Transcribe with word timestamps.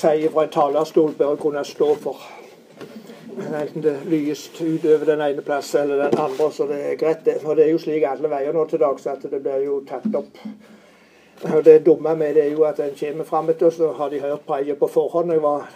si 0.00 0.28
fra 0.32 0.44
en 0.46 0.52
talerstol 0.54 1.14
bør 1.18 1.36
kunne 1.40 1.64
stå 1.64 1.94
for. 2.00 2.16
Enten 3.60 3.82
det 3.82 3.96
lyst 4.08 4.60
utover 4.60 5.04
den 5.04 5.20
ene 5.20 5.42
plass 5.42 5.74
eller 5.74 6.04
den 6.04 6.18
andre, 6.18 6.50
så 6.52 6.66
det 6.66 6.80
er 6.92 6.98
greit, 7.00 7.24
det. 7.24 7.38
For 7.42 7.54
det 7.54 7.66
er 7.66 7.72
jo 7.74 7.80
slik 7.80 8.04
alle 8.08 8.30
veier 8.30 8.52
nå 8.56 8.66
til 8.68 8.80
dags 8.82 9.06
at 9.06 9.22
det 9.22 9.42
blir 9.42 9.64
jo 9.64 9.80
tatt 9.88 10.14
opp. 10.14 10.40
Og 11.40 11.64
Det 11.64 11.86
dumme 11.86 12.14
med 12.16 12.34
det 12.34 12.44
er 12.44 12.52
jo 12.52 12.62
at 12.68 12.80
en 12.80 12.96
kommer 13.00 13.24
fram 13.24 13.48
etter, 13.48 13.70
så 13.70 13.92
har 13.92 14.08
de 14.08 14.20
hørt 14.20 14.46
preget 14.46 14.78
på 14.78 14.86
forhånd. 14.86 15.32
Jeg 15.32 15.42
var, 15.42 15.70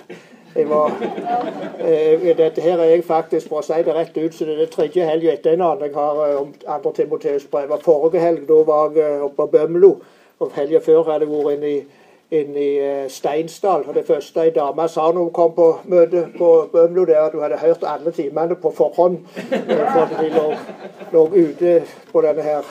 jeg 0.56 0.68
var 0.68 0.92
eh, 1.80 2.36
Dette 2.36 2.60
her 2.60 2.78
er 2.78 2.84
jeg 2.84 3.04
faktisk, 3.04 3.48
for 3.48 3.62
å 3.62 3.64
si 3.64 3.80
det 3.86 3.94
rett 3.96 4.16
ut, 4.18 4.34
så 4.34 4.44
det 4.44 4.56
er 4.56 4.64
det 4.64 4.70
tredje 4.74 5.08
helga 5.08 5.32
etter 5.32 5.54
en 5.56 5.64
annen 5.64 5.88
jeg 5.88 5.96
har 5.96 6.20
eh, 6.26 6.40
om 6.40 6.52
andre 6.66 6.92
Timoteus 6.92 7.46
brev. 7.48 7.72
Forrige 7.84 8.20
helg 8.20 8.44
da 8.48 8.60
var 8.68 8.92
jeg 8.92 9.06
eh, 9.08 9.24
oppe 9.24 9.40
på 9.40 9.46
Bømlo, 9.56 9.94
og 10.38 10.52
helga 10.58 10.82
før 10.84 11.06
hadde 11.08 11.24
jeg 11.24 11.32
vært 11.32 11.56
inne 11.56 11.72
i 11.72 12.03
inne 12.34 12.60
i 12.60 12.76
eh, 12.78 13.08
Steinsdal. 13.10 13.84
Og 13.88 13.94
Det 13.94 14.06
første 14.06 14.42
ei 14.44 14.50
dame 14.54 14.88
sa 14.88 15.08
når 15.12 15.22
hun 15.22 15.32
kom 15.32 15.54
på 15.56 15.68
møte 15.90 16.26
på 16.38 16.50
Bømlo, 16.72 17.04
det 17.04 17.16
at 17.20 17.32
hun 17.32 17.42
hadde 17.42 17.60
hørt 17.62 17.84
alle 17.86 18.10
timene 18.10 18.54
på 18.54 18.72
forhånd. 18.74 19.18
eh, 19.52 19.84
For 19.94 20.14
de 20.20 20.30
lå, 20.34 20.46
lå 21.12 21.24
ute 21.34 21.82
på 22.12 22.22
denne 22.22 22.42
her 22.42 22.62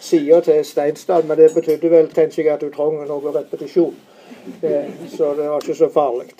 sida 0.00 0.40
til 0.40 0.64
Steinsdal. 0.64 1.26
Men 1.26 1.38
det 1.38 1.54
betydde 1.54 1.90
vel 1.90 2.08
tenker 2.08 2.42
jeg, 2.42 2.52
at 2.52 2.62
hun 2.62 2.72
trengte 2.72 3.08
noe 3.08 3.34
repetisjon. 3.38 3.94
Så 5.16 5.34
det 5.36 5.48
var 5.48 5.60
ikke 5.60 5.74
så 5.74 5.88
farlig. 5.92 6.30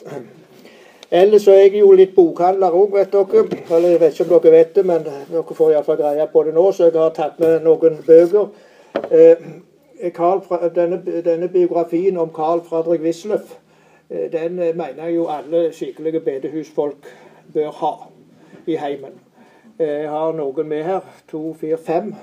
Ellers 1.10 1.42
så 1.42 1.50
er 1.50 1.64
jeg 1.64 1.80
jo 1.80 1.90
litt 1.98 2.12
bokhandler 2.14 2.70
òg, 2.70 2.92
vet 2.94 3.12
dere. 3.12 3.42
Eller 3.70 3.88
jeg 3.96 4.00
vet 4.00 4.20
ikke 4.20 4.24
om 4.28 4.42
dere 4.42 4.52
vet 4.52 4.74
det, 4.76 4.84
men 4.86 5.02
dere 5.04 5.56
får 5.58 5.72
iallfall 5.72 5.98
greie 5.98 6.26
på 6.32 6.44
det 6.46 6.54
nå. 6.54 6.68
Så 6.72 6.86
jeg 6.86 6.94
har 6.94 7.10
tatt 7.16 7.40
med 7.42 7.64
noen 7.66 7.98
bøker. 8.06 8.46
Eh, 9.10 9.42
Carl, 10.14 10.42
denne, 10.74 11.02
denne 11.24 11.48
biografien 11.48 12.16
om 12.16 12.30
Carl 12.36 12.60
Fredrik 12.64 13.02
Wisløff, 13.02 13.56
eh, 14.10 14.32
den 14.32 14.58
eh, 14.58 14.76
mener 14.76 15.04
jeg 15.04 15.16
jo 15.16 15.26
alle 15.28 15.72
skikkelige 15.72 16.20
bedehusfolk 16.20 17.10
bør 17.54 17.70
ha 17.70 17.92
i 18.66 18.76
heimen. 18.76 19.18
Eh, 19.78 19.86
Jeg 19.86 20.10
har 20.10 20.32
noen 20.32 20.68
med 20.68 20.84
her. 20.84 21.00
To, 21.30 21.52
fire, 21.60 21.78
fem. 21.78 22.14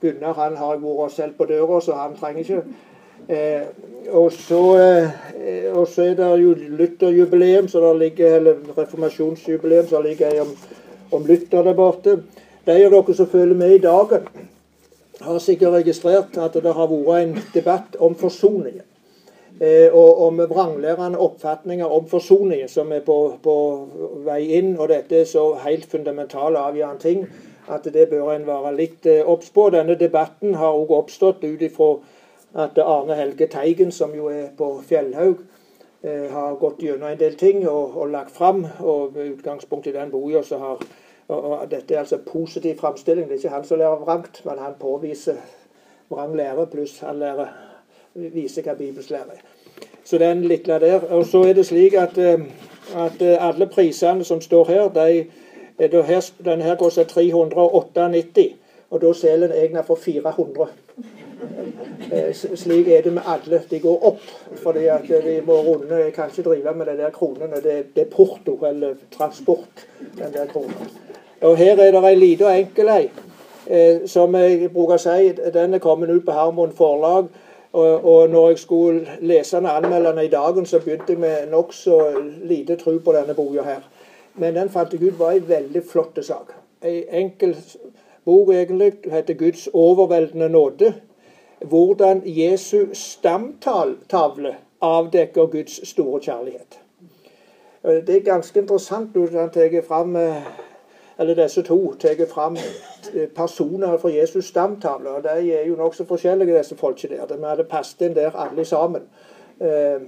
Gunnar 0.00 0.34
han 0.34 0.56
har 0.56 0.74
jeg 0.74 0.82
vært 0.82 1.12
selv 1.12 1.34
på 1.38 1.46
døra, 1.46 1.80
så 1.80 1.94
han 1.98 2.16
trenger 2.18 2.40
ikke. 2.40 2.62
Eh, 3.28 3.62
og, 4.10 4.32
så, 4.32 4.60
eh, 4.78 5.74
og 5.74 5.86
så 5.88 6.02
er 6.10 6.14
det 6.18 6.30
jo 6.42 6.54
Lutherjubileum, 6.54 7.68
så 7.68 7.80
der 7.80 7.98
ligger, 7.98 8.36
eller 8.36 8.54
reformasjonsjubileum, 8.78 9.86
så 9.86 9.96
der 9.96 10.08
ligger 10.08 10.26
jeg 10.34 10.40
om, 10.40 10.56
om 11.12 11.26
Luther 11.26 11.62
der 11.62 11.74
borte. 11.74 12.16
De 12.66 12.78
av 12.86 12.90
dere 12.94 13.14
som 13.14 13.26
følger 13.26 13.58
med 13.58 13.74
i 13.74 13.82
dagen, 13.82 14.26
har 15.22 15.38
sikkert 15.38 15.78
registrert 15.80 16.38
at 16.38 16.56
det 16.58 16.74
har 16.74 16.90
vært 16.90 17.22
en 17.22 17.38
debatt 17.54 17.96
om 18.00 18.14
forsoningen. 18.18 18.84
Eh, 19.60 19.94
og 19.94 20.22
om 20.26 20.40
vranglærende 20.50 21.18
oppfatninger 21.18 21.86
om 21.86 22.06
forsoningen 22.08 22.68
som 22.68 22.92
er 22.92 23.04
på, 23.06 23.16
på 23.42 23.56
vei 24.26 24.40
inn. 24.58 24.74
Og 24.78 24.88
dette 24.90 25.20
er 25.20 25.28
så 25.28 25.52
helt 25.62 25.86
fundamentale 25.90 26.58
avgjørende 26.58 27.02
ting 27.02 27.26
at 27.70 27.84
det 27.94 28.08
bør 28.10 28.32
en 28.32 28.46
være 28.46 28.74
litt 28.76 29.06
eh, 29.06 29.28
på. 29.54 29.68
Denne 29.70 29.94
debatten 29.98 30.54
har 30.54 30.72
også 30.72 30.98
oppstått 30.98 31.44
ut 31.44 31.62
ifra 31.62 31.92
at 32.64 32.78
Arne 32.78 33.14
Helge 33.16 33.46
Teigen, 33.46 33.92
som 33.92 34.14
jo 34.14 34.28
er 34.28 34.50
på 34.56 34.74
Fjellhaug, 34.88 35.44
eh, 36.02 36.26
har 36.32 36.58
gått 36.60 36.82
gjennom 36.82 37.12
en 37.12 37.20
del 37.20 37.36
ting 37.36 37.62
og, 37.68 37.96
og 37.96 38.10
lagt 38.10 38.34
fram. 38.34 38.66
Og 38.80 39.14
med 39.14 39.36
utgangspunkt 39.36 39.86
i 39.86 39.94
den 39.94 40.10
boka 40.10 40.42
så 40.42 40.58
har 40.58 40.82
og, 41.28 41.70
Dette 41.70 41.94
er 41.94 41.98
altså 41.98 42.18
positiv 42.18 42.78
framstilling. 42.78 43.28
Det 43.28 43.34
er 43.34 43.38
ikke 43.38 43.56
han 43.56 43.64
som 43.64 43.78
lærer 43.78 44.04
vrangt, 44.04 44.42
men 44.44 44.58
han 44.58 44.74
påviser 44.80 45.36
vrang 46.10 46.36
lære, 46.36 46.66
pluss 46.66 46.98
han 46.98 47.18
lærer, 47.18 47.48
viser 48.14 48.62
hva 48.62 48.74
Bibels 48.74 49.10
lære 49.10 49.38
er. 49.38 49.44
Så 50.04 50.18
den 50.18 50.44
lille 50.44 50.80
der. 50.80 51.00
Og 51.10 51.26
så 51.26 51.42
er 51.42 51.52
det 51.52 51.66
slik 51.66 51.94
at, 51.94 52.18
eh, 52.18 52.40
at 52.96 53.22
eh, 53.22 53.48
alle 53.48 53.66
prisene 53.66 54.24
som 54.24 54.40
står 54.40 54.64
her, 54.64 54.88
de, 54.88 55.26
her 55.78 56.32
denne 56.44 56.62
her 56.64 56.76
koster 56.76 57.04
398, 57.04 58.56
og 58.90 59.00
da 59.00 59.12
selger 59.12 59.46
en 59.46 59.64
egna 59.64 59.80
for 59.80 59.94
400. 59.94 60.68
Eh, 62.12 62.34
Slik 62.34 62.88
er 62.88 63.02
det 63.02 63.12
med 63.12 63.22
alle. 63.26 63.62
De 63.70 63.80
går 63.80 64.04
opp 64.04 64.20
fordi 64.62 64.86
at 64.86 65.08
de 65.08 65.40
må 65.46 65.52
runde 65.52 65.94
Jeg 65.94 66.12
kan 66.12 66.30
ikke 66.30 66.48
drive 66.48 66.74
med 66.74 66.86
de 66.86 66.96
der 66.96 67.10
kronene. 67.10 67.56
Det, 67.56 67.86
det 67.94 68.02
er 68.02 68.10
porto 68.10 68.58
eller 68.66 68.94
transport, 69.18 69.86
den 70.18 70.32
der 70.32 70.46
kronen. 70.46 70.90
Og 71.42 71.56
her 71.56 71.76
er 71.76 71.90
det 71.90 72.04
ei 72.06 72.14
lita 72.14 72.44
og 72.44 72.58
enkel 72.58 72.88
ei. 72.88 73.10
Eh, 73.66 74.06
som 74.06 74.34
jeg 74.34 74.70
bruker 74.74 74.98
å 74.98 75.02
si, 75.02 75.32
den 75.54 75.74
er 75.74 75.82
kommet 75.82 76.10
ut 76.10 76.24
på 76.26 76.34
Harmon 76.34 76.74
forlag. 76.76 77.30
Og, 77.72 78.04
og 78.04 78.30
når 78.30 78.48
jeg 78.48 78.58
skulle 78.58 79.16
lese 79.20 79.56
den 79.56 79.66
anmeldende 79.66 80.24
i 80.24 80.30
dagen, 80.30 80.66
så 80.66 80.78
begynte 80.80 81.14
jeg 81.14 81.20
med 81.20 81.48
nokså 81.50 82.00
lite 82.44 82.76
tro 82.76 82.98
på 82.98 83.14
denne 83.16 83.34
boka 83.34 83.64
her. 83.64 83.86
Men 84.34 84.54
den 84.54 84.68
fant 84.70 84.92
jeg 84.92 85.02
ut 85.02 85.18
var 85.18 85.32
ei 85.32 85.40
veldig 85.48 85.82
flott 85.88 86.20
sak. 86.24 86.52
Ei 86.84 87.04
enkel 87.08 87.56
bok 88.24 88.52
egentlig. 88.52 88.92
Heter 89.10 89.34
'Guds 89.34 89.68
overveldende 89.72 90.48
nåde'. 90.48 90.92
Hvordan 91.64 92.22
Jesu 92.26 92.86
stamtavle 92.92 94.54
avdekker 94.80 95.46
Guds 95.46 95.88
store 95.88 96.20
kjærlighet. 96.20 96.78
Det 97.82 98.16
er 98.16 98.20
ganske 98.20 98.60
interessant 98.60 99.14
når 99.14 99.40
han 99.40 99.50
tar 99.50 99.82
fram 99.88 100.16
eh, 100.16 100.42
eller 101.18 101.34
disse 101.34 101.62
to 101.62 101.94
tar 102.00 102.26
fram 102.26 102.56
eh, 102.56 103.28
personer 103.36 103.96
fra 103.98 104.08
Jesus 104.08 104.44
stamtavle. 104.44 105.10
og 105.10 105.22
De 105.22 105.52
er 105.52 105.66
jo 105.66 105.76
nokså 105.76 106.04
forskjellige, 106.04 106.58
disse 106.58 106.76
folkene 106.76 107.16
der. 107.16 107.36
Vi 107.36 107.44
hadde 107.44 107.64
passet 107.64 108.00
inn 108.06 108.14
der 108.16 108.36
alle 108.36 108.64
sammen. 108.64 109.02
Eh, 109.60 110.00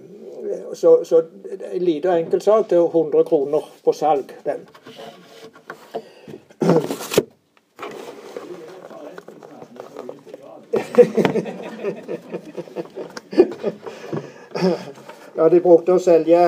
Så, 0.73 1.05
så 1.05 1.23
en 1.73 1.85
liten 1.85 2.11
enkel 2.11 2.41
sak 2.41 2.69
til 2.69 2.79
100 2.79 3.25
kroner 3.25 3.61
på 3.85 3.93
salg, 3.93 4.33
den. 4.45 4.67
Ja, 15.37 15.49
de 15.51 15.59
brukte 15.61 15.97
å 15.97 15.99
selge 15.99 16.39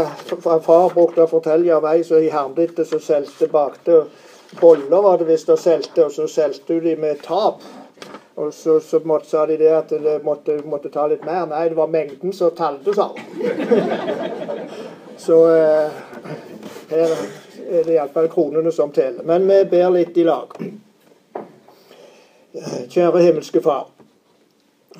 Far 0.63 0.93
brukte 0.95 1.25
å 1.25 1.31
fortelle 1.31 1.75
av 1.75 1.89
ei 1.91 2.05
som 2.07 2.23
i 2.23 2.31
Hermditte 2.31 2.85
som 2.87 3.01
solgte 3.03 3.49
bakte 3.51 4.05
boller, 4.61 5.03
var 5.03 5.19
det 5.19 5.29
visst, 5.31 5.49
og 5.49 5.59
solgte, 5.59 6.05
og 6.05 6.13
så 6.13 6.27
solgte 6.31 6.81
de 6.81 6.97
med 6.97 7.23
tap. 7.23 7.63
Og 8.37 8.55
så, 8.55 8.81
så 8.81 9.01
måtte, 9.05 9.31
sa 9.31 9.47
de 9.47 9.57
det 9.57 9.73
at 9.73 9.89
det 9.89 10.19
måtte, 10.25 10.59
måtte 10.69 10.91
ta 10.93 11.07
litt 11.09 11.25
mer. 11.25 11.47
Nei, 11.49 11.69
det 11.73 11.79
var 11.79 11.89
mengden 11.89 12.35
som 12.37 12.53
talte, 12.57 12.93
sa 12.95 13.09
hun. 13.15 13.23
Så 15.17 15.39
eh, 15.49 15.93
her 16.91 17.15
er 17.71 17.87
det 17.87 17.95
iallfall 17.95 18.29
kronene 18.29 18.73
som 18.73 18.93
teller. 18.93 19.25
Men 19.25 19.49
vi 19.49 19.63
ber 19.71 19.89
litt 19.95 20.19
i 20.21 20.27
lag. 20.29 20.53
Kjære 22.93 23.25
himmelske 23.25 23.65
Far. 23.65 23.89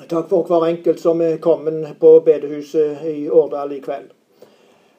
Takk 0.09 0.27
for 0.29 0.49
hver 0.49 0.67
enkelt 0.67 0.99
som 1.01 1.21
er 1.21 1.37
kommet 1.41 1.99
på 2.01 2.17
bedehuset 2.25 3.05
i 3.05 3.29
Årdal 3.29 3.77
i 3.77 3.81
kveld. 3.85 4.16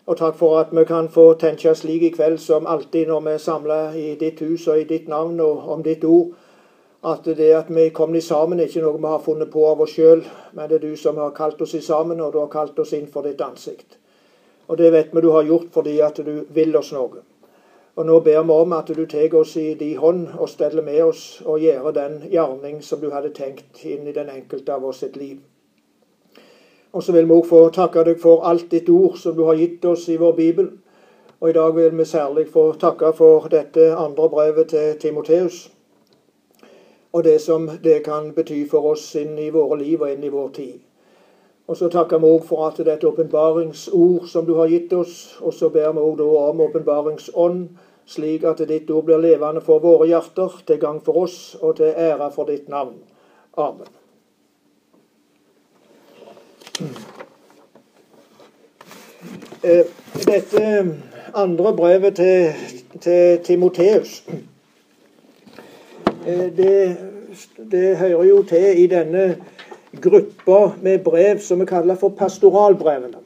Og 0.08 0.16
takk 0.16 0.38
for 0.40 0.56
at 0.56 0.70
vi 0.72 0.86
kan 0.88 1.08
få 1.12 1.34
tenke 1.36 1.74
slik 1.76 2.02
i 2.02 2.08
kveld 2.14 2.38
som 2.40 2.66
alltid 2.66 3.10
når 3.10 3.20
vi 3.26 3.38
samler 3.38 3.96
i 4.00 4.14
ditt 4.16 4.40
hus 4.40 4.64
og 4.68 4.80
i 4.80 4.86
ditt 4.88 5.08
navn 5.08 5.40
og 5.44 5.66
om 5.68 5.82
ditt 5.84 6.04
ord, 6.04 6.30
at 7.04 7.24
det 7.24 7.50
at 7.52 7.68
vi 7.68 7.90
kommer 7.94 8.20
sammen, 8.20 8.60
er 8.60 8.70
ikke 8.70 8.86
noe 8.86 8.96
vi 8.96 9.06
har 9.12 9.20
funnet 9.26 9.50
på 9.52 9.66
av 9.68 9.82
oss 9.84 9.92
sjøl, 9.98 10.24
men 10.52 10.70
det 10.70 10.78
er 10.78 10.86
du 10.86 10.96
som 10.96 11.20
har 11.20 11.34
kalt 11.36 11.60
oss 11.60 11.76
sammen, 11.84 12.20
og 12.20 12.32
du 12.32 12.38
har 12.40 12.48
kalt 12.48 12.78
oss 12.78 12.94
inn 12.96 13.06
for 13.12 13.28
ditt 13.28 13.44
ansikt. 13.44 13.98
Og 14.68 14.78
det 14.78 14.92
vet 14.92 15.12
vi 15.12 15.20
du 15.20 15.28
har 15.30 15.44
gjort 15.44 15.68
fordi 15.76 16.00
at 16.00 16.16
du 16.24 16.46
vil 16.56 16.76
oss 16.76 16.94
noe. 16.96 17.20
Og 17.98 18.06
nå 18.06 18.18
ber 18.24 18.42
vi 18.48 18.56
om 18.64 18.72
at 18.72 18.88
du 18.88 19.04
tar 19.06 19.36
oss 19.36 19.56
i 19.60 19.74
din 19.74 19.98
hånd 19.98 20.26
og 20.38 20.48
steller 20.48 20.82
med 20.82 21.02
oss 21.04 21.42
og 21.44 21.60
gjør 21.60 21.92
den 21.92 22.20
gjerning 22.32 22.80
som 22.82 23.04
du 23.04 23.10
hadde 23.10 23.36
tenkt 23.36 23.84
inn 23.84 24.08
i 24.08 24.16
den 24.16 24.32
enkelte 24.32 24.72
av 24.72 24.88
oss 24.88 25.04
sitt 25.04 25.20
liv. 25.20 25.36
Og 26.98 27.02
så 27.02 27.12
vil 27.12 27.28
vi 27.28 27.30
også 27.30 27.48
få 27.48 27.58
takke 27.70 28.02
deg 28.08 28.16
for 28.18 28.40
alt 28.42 28.72
ditt 28.74 28.88
ord 28.90 29.20
som 29.22 29.36
du 29.36 29.44
har 29.46 29.54
gitt 29.54 29.84
oss 29.86 30.08
i 30.10 30.16
vår 30.18 30.32
bibel. 30.34 30.64
Og 31.38 31.50
i 31.50 31.52
dag 31.54 31.76
vil 31.76 31.92
vi 31.98 32.04
særlig 32.04 32.48
få 32.50 32.72
takke 32.74 33.12
for 33.14 33.46
dette 33.52 33.92
andre 33.94 34.26
brevet 34.32 34.72
til 34.72 34.96
Timoteus. 34.98 35.68
Og 37.12 37.22
det 37.24 37.36
som 37.40 37.68
det 37.84 38.00
kan 38.02 38.32
bety 38.34 38.64
for 38.70 38.90
oss 38.90 39.04
inn 39.14 39.38
i 39.38 39.46
våre 39.54 39.78
liv 39.78 40.02
og 40.02 40.10
inn 40.10 40.26
i 40.26 40.32
vår 40.32 40.48
tid. 40.56 40.80
Og 41.68 41.78
så 41.78 41.86
takker 41.94 42.18
vi 42.18 42.32
òg 42.34 42.42
for 42.50 42.66
at 42.66 42.82
det 42.82 42.88
er 42.88 42.98
et 42.98 43.06
åpenbaringsord 43.12 44.26
som 44.26 44.50
du 44.50 44.56
har 44.58 44.74
gitt 44.74 44.92
oss. 44.98 45.38
Og 45.38 45.54
så 45.54 45.70
ber 45.70 45.94
vi 45.94 46.02
òg 46.02 46.24
om 46.26 46.66
åpenbaringsånd, 46.66 47.62
slik 48.10 48.42
at 48.42 48.66
ditt 48.66 48.90
ord 48.90 49.06
blir 49.06 49.22
levende 49.22 49.62
for 49.62 49.78
våre 49.78 50.10
hjerter, 50.10 50.50
til 50.66 50.82
gang 50.82 50.98
for 51.06 51.22
oss 51.28 51.54
og 51.62 51.76
til 51.78 51.94
ære 51.94 52.32
for 52.34 52.50
ditt 52.50 52.66
navn. 52.68 52.98
Amen. 53.54 54.07
Eh, 59.64 59.84
Dette 60.26 60.94
andre 61.34 61.76
brevet 61.76 62.14
til, 62.14 62.52
til 63.00 63.38
Timoteus 63.44 64.24
eh, 66.26 66.56
det, 66.56 66.96
det 67.70 67.96
hører 67.96 68.24
jo 68.24 68.42
til 68.42 68.82
i 68.82 68.86
denne 68.86 69.36
gruppa 70.02 70.70
med 70.82 70.98
brev 70.98 71.40
som 71.40 71.60
vi 71.60 71.64
kaller 71.66 71.94
for 71.94 72.08
pastoralbrevene. 72.08 73.16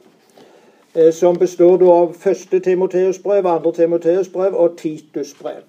som 1.12 1.38
består 1.38 1.82
av 1.92 2.14
første 2.14 2.60
Timoteus-brev, 2.60 3.46
andre 3.46 3.72
Timoteus-brev 3.72 4.54
og 4.54 4.76
Titus-brev. 4.76 5.62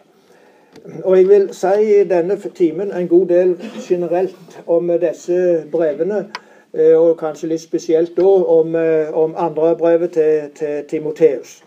Og 1.03 1.17
jeg 1.17 1.27
vil 1.27 1.49
si 1.55 1.99
i 2.01 2.03
denne 2.03 2.37
timen 2.55 2.91
en 2.91 3.07
god 3.07 3.27
del 3.27 3.55
generelt 3.87 4.59
om 4.67 4.91
disse 4.99 5.63
brevene, 5.71 6.25
og 6.73 7.17
kanskje 7.19 7.51
litt 7.51 7.61
spesielt 7.61 8.15
da 8.17 8.25
om, 8.25 8.75
om 9.13 9.35
andre 9.37 9.75
brevet 9.77 10.15
til, 10.15 10.47
til 10.57 10.87
Timoteus 10.89 11.59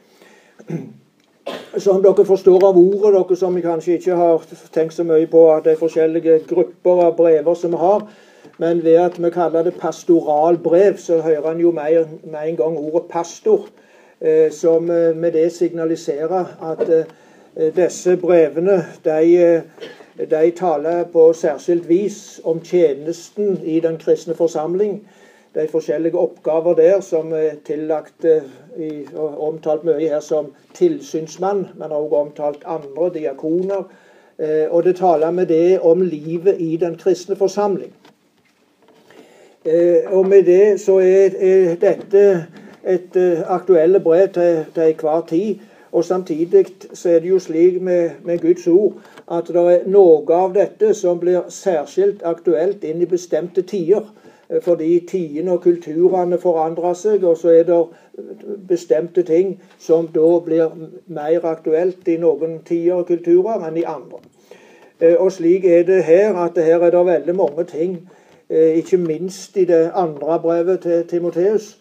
som 1.78 2.00
dere 2.02 2.24
forstår 2.26 2.64
av 2.66 2.78
ordet, 2.78 3.12
dere 3.14 3.36
som 3.38 3.58
kanskje 3.62 3.98
ikke 3.98 4.18
har 4.18 4.46
tenkt 4.74 4.96
så 4.96 5.04
mye 5.06 5.28
på 5.30 5.44
at 5.52 5.66
det 5.66 5.74
er 5.74 5.82
forskjellige 5.82 6.40
grupper 6.48 7.02
av 7.06 7.16
brever 7.18 7.58
som 7.58 7.74
vi 7.74 7.82
har. 7.82 8.06
Men 8.62 8.80
ved 8.84 8.96
at 9.02 9.18
vi 9.20 9.30
kaller 9.30 9.66
det 9.66 9.74
pastoralbrev, 9.76 10.96
så 10.98 11.20
hører 11.20 11.50
en 11.50 11.60
jo 11.60 11.72
med, 11.76 12.06
en 12.24 12.56
gang 12.56 12.78
ordet 12.78 13.10
pastor. 13.10 13.68
Eh, 14.20 14.48
som 14.50 14.90
eh, 14.90 15.12
med 15.12 15.34
det 15.36 15.50
signaliserer 15.52 16.54
at 16.64 16.88
eh, 16.88 17.04
disse 17.56 18.16
brevene 18.16 18.84
de, 19.04 19.36
eh, 19.36 19.62
de 20.30 20.50
taler 20.50 21.04
på 21.12 21.32
særskilt 21.32 21.88
vis 21.88 22.40
om 22.44 22.60
tjenesten 22.60 23.60
i 23.64 23.80
den 23.80 23.96
kristne 23.98 24.34
forsamling 24.34 25.08
de 25.54 25.68
forskjellige 25.68 26.18
oppgaver 26.18 26.74
der 26.74 27.00
som 27.00 27.32
er 27.32 27.56
tillagt 27.64 28.24
i, 28.76 29.06
og 29.14 29.48
omtalt 29.48 29.84
mye 29.84 30.08
her 30.08 30.20
som 30.20 30.50
tilsynsmann, 30.74 31.66
men 31.74 31.92
også 31.92 32.16
omtalt 32.16 32.64
andre 32.66 33.10
diakoner. 33.14 33.86
Eh, 34.38 34.66
og 34.68 34.84
det 34.84 34.96
taler 34.96 35.30
med 35.30 35.46
det 35.46 35.80
om 35.80 36.00
livet 36.00 36.56
i 36.58 36.76
den 36.76 36.96
kristne 36.96 37.36
forsamling. 37.36 37.92
Eh, 39.64 40.12
og 40.12 40.28
med 40.28 40.44
det 40.44 40.80
så 40.80 40.98
er, 40.98 41.32
er 41.40 41.74
dette 41.80 42.46
et 42.86 43.16
aktuelle 43.46 44.00
brev 44.00 44.28
til, 44.28 44.64
til 44.74 44.82
enhver 44.82 45.24
tid. 45.28 45.54
Og 45.92 46.04
samtidig 46.04 46.66
så 46.92 47.10
er 47.10 47.20
det 47.20 47.30
jo 47.30 47.38
slik 47.38 47.80
med, 47.82 48.10
med 48.24 48.40
Guds 48.40 48.66
ord 48.66 48.98
at 49.30 49.48
det 49.48 49.62
er 49.72 49.88
noe 49.90 50.34
av 50.34 50.54
dette 50.54 50.94
som 50.94 51.18
blir 51.18 51.48
særskilt 51.50 52.22
aktuelt 52.26 52.84
inn 52.84 53.02
i 53.02 53.10
bestemte 53.10 53.62
tider. 53.62 54.06
Eh, 54.48 54.62
fordi 54.62 55.06
tidene 55.10 55.52
og 55.52 55.62
kulturene 55.62 56.38
forandrer 56.38 56.94
seg, 56.94 57.24
og 57.24 57.38
så 57.38 57.48
er 57.48 57.62
det 57.66 57.80
bestemte 58.68 59.22
ting 59.22 59.56
som 59.78 60.08
da 60.14 60.28
blir 60.44 60.70
mer 61.06 61.44
aktuelt 61.44 62.08
i 62.08 62.18
noen 62.22 62.60
tider 62.64 63.00
og 63.00 63.06
kulturer 63.10 63.66
enn 63.68 63.80
i 63.80 63.86
andre. 63.86 64.22
Eh, 65.00 65.16
og 65.18 65.32
slik 65.32 65.64
er 65.64 65.82
det 65.82 66.04
her, 66.04 66.36
at 66.36 66.58
her 66.58 66.82
er 66.82 66.90
det 66.90 67.06
veldig 67.06 67.34
mange 67.36 67.64
ting, 67.64 67.98
eh, 68.50 68.78
ikke 68.78 68.96
minst 68.96 69.56
i 69.56 69.64
det 69.64 69.90
andre 69.94 70.40
brevet 70.42 70.80
til 70.80 71.04
Timoteus, 71.08 71.78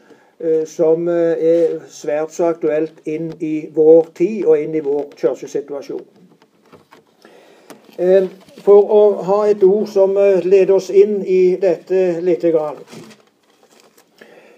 som 0.67 1.07
er 1.07 1.77
svært 1.87 2.33
så 2.35 2.49
aktuelt 2.51 2.99
inn 3.07 3.29
i 3.39 3.69
vår 3.71 4.11
tid 4.19 4.43
og 4.43 4.59
inn 4.59 4.75
i 4.75 4.83
vår 4.83 5.13
kirkesituasjon. 5.15 6.03
Eh, 7.97 8.25
for 8.59 8.89
å 8.91 9.01
ha 9.23 9.37
et 9.47 9.61
ord 9.63 9.87
som 9.87 10.17
eh, 10.19 10.43
leder 10.43 10.75
oss 10.75 10.89
inn 10.91 11.21
i 11.23 11.55
dette 11.61 12.19
lite 12.25 12.51
grann. 12.51 12.81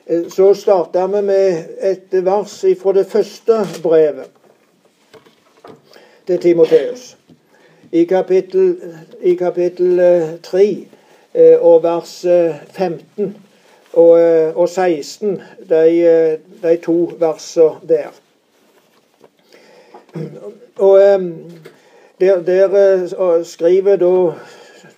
Eh, 0.08 0.26
så 0.34 0.56
starter 0.58 1.12
vi 1.14 1.22
med 1.28 1.78
et 1.86 2.18
vers 2.26 2.56
fra 2.82 2.96
det 2.98 3.06
første 3.12 3.60
brevet 3.84 4.34
til 6.26 6.42
Timoteus. 6.42 7.12
I 7.94 8.08
kapittel, 8.10 8.74
i 9.22 9.36
kapittel 9.40 10.02
3 10.44 10.66
og 11.62 11.84
vers 11.86 12.14
15 12.74 13.30
og, 13.94 14.10
og 14.56 14.70
16, 14.70 15.42
de, 15.70 16.38
de 16.64 16.78
to 16.84 17.12
versene 17.20 17.90
der. 17.90 18.14
Og 20.78 21.00
der, 22.20 22.42
der 22.42 23.04
uh, 23.20 23.46
skriver 23.46 23.96
da 23.96 24.34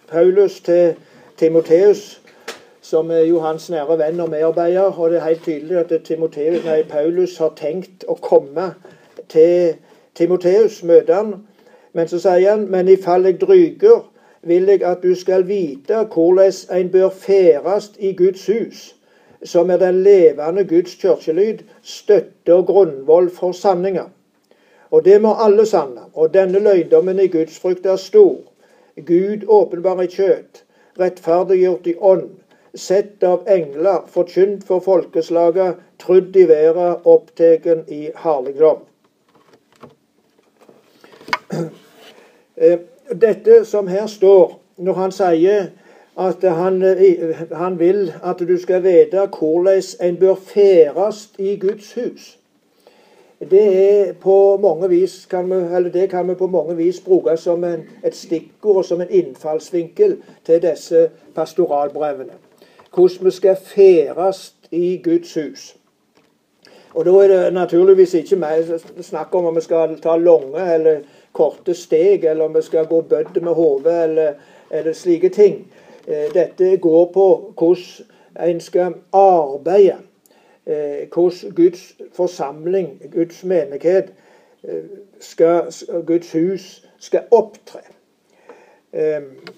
Paulus 0.08 0.60
til 0.60 0.96
Timoteus, 1.38 2.22
som 2.82 3.12
er 3.12 3.20
jo 3.20 3.40
hans 3.40 3.70
nære 3.70 3.98
venn 3.98 4.20
og 4.20 4.30
medarbeider. 4.30 5.00
Og 5.00 5.10
det 5.10 5.18
er 5.18 5.26
helt 5.26 5.44
tydelig 5.44 5.78
at 5.78 6.02
Timoteus, 6.04 6.66
nei, 6.66 6.84
Paulus 6.84 7.38
har 7.38 7.54
tenkt 7.56 8.06
å 8.08 8.16
komme 8.22 8.74
til 9.30 9.76
Timoteus, 10.16 10.84
møte 10.84 11.14
han. 11.14 11.36
Men 11.94 12.08
så 12.08 12.20
sier 12.20 12.50
han 12.50 12.68
men 12.72 12.88
ifall 12.88 13.28
jeg 13.28 13.42
dryger, 13.42 14.02
vil 14.42 14.66
jeg 14.66 14.84
at 14.84 15.04
du 15.04 15.16
skal 15.16 15.48
vite 15.48 16.04
hvordan 16.14 16.54
en 16.76 16.92
bør 16.92 17.10
ferdes 17.10 17.92
i 18.00 18.14
Guds 18.16 18.46
hus, 18.46 18.96
som 19.44 19.70
er 19.70 19.78
den 19.78 20.04
levende 20.04 20.68
Guds 20.68 20.96
kirkelyd, 20.96 21.58
støtte 21.82 22.54
og 22.54 22.66
grunnvoll 22.66 23.30
for 23.30 23.52
sanninga. 23.52 24.04
Og 24.92 25.06
det 25.06 25.22
må 25.22 25.34
alle 25.34 25.66
sanne. 25.66 26.02
Og 26.14 26.34
denne 26.34 26.60
løgndommen 26.60 27.20
i 27.20 27.28
Guds 27.28 27.60
frykt 27.60 27.86
er 27.86 27.96
stor. 27.96 28.38
Gud 29.06 29.46
åpenbar 29.48 30.02
i 30.02 30.08
kjøtt, 30.12 30.64
rettferdiggjort 31.00 31.88
i 31.88 31.96
ånd, 31.96 32.30
sett 32.76 33.24
av 33.24 33.48
engler, 33.48 34.02
forkynt 34.08 34.66
for 34.68 34.84
folkeslaget, 34.84 35.80
trudd 36.00 36.36
i 36.36 36.48
været, 36.50 37.06
oppteken 37.06 37.86
i 37.88 38.10
herligdom. 38.16 38.86
Eh, 42.60 42.80
dette 43.12 43.66
som 43.66 43.88
her 43.88 44.08
står, 44.08 44.60
når 44.78 44.94
han 44.94 45.12
sier 45.12 45.70
at 46.20 46.44
han, 46.44 46.82
eh, 46.84 47.46
han 47.52 47.80
vil 47.80 48.12
at 48.24 48.40
du 48.40 48.58
skal 48.58 48.84
vite 48.84 49.30
hvordan 49.40 49.84
en 50.02 50.20
bør 50.20 50.36
ferdes 50.36 51.30
i 51.40 51.56
Guds 51.60 51.94
hus 51.94 52.40
det 53.40 53.92
er 53.92 54.14
på 54.14 54.58
mange 54.58 54.90
vis 54.90 55.26
kan 55.26 55.50
vi, 55.50 55.76
eller 55.76 55.90
det 55.90 56.10
kan 56.10 56.30
vi 56.30 56.34
på 56.34 56.48
mange 56.48 56.76
vis 56.76 57.00
bruke 57.00 57.38
som 57.38 57.64
en, 57.64 57.84
et 58.04 58.16
stikkord 58.16 58.76
og 58.76 58.86
som 58.86 59.02
en 59.02 59.10
innfallsvinkel 59.10 60.18
til 60.46 60.62
disse 60.62 61.10
pastoralbrevene. 61.36 62.34
Hvordan 62.94 63.26
vi 63.26 63.32
skal 63.32 63.58
ferdes 63.66 64.56
i 64.72 65.02
Guds 65.04 65.34
hus. 65.34 65.76
Og 66.94 67.06
Da 67.06 67.12
er 67.12 67.28
det 67.28 67.54
naturligvis 67.54 68.14
ikke 68.14 68.36
mer 68.36 68.80
snakk 69.02 69.36
om 69.36 69.46
om 69.46 69.56
vi 69.56 69.62
skal 69.62 70.00
ta 70.02 70.18
lange 70.18 70.74
eller 70.74 71.00
korte 71.40 71.74
steg, 71.74 72.28
eller 72.28 72.46
om 72.46 72.54
vi 72.56 72.66
skal 72.68 72.90
gå 72.92 73.02
bødd 73.02 73.40
med 73.42 73.56
hodet, 73.56 73.96
eller, 74.04 74.38
eller 74.70 74.94
slike 74.94 75.32
ting. 75.34 75.64
Eh, 76.06 76.28
dette 76.36 76.76
går 76.78 77.10
på 77.16 77.26
hvordan 77.56 78.50
en 78.50 78.62
skal 78.64 79.00
arbeide 79.16 79.98
Eh, 80.70 81.08
hvordan 81.14 81.52
Guds 81.56 81.96
forsamling, 82.14 83.02
Guds 83.14 83.44
menighet, 83.44 84.14
eh, 84.64 84.84
skal, 85.20 85.74
Guds 86.08 86.32
hus 86.32 86.88
skal 87.00 87.22
opptre. 87.32 87.80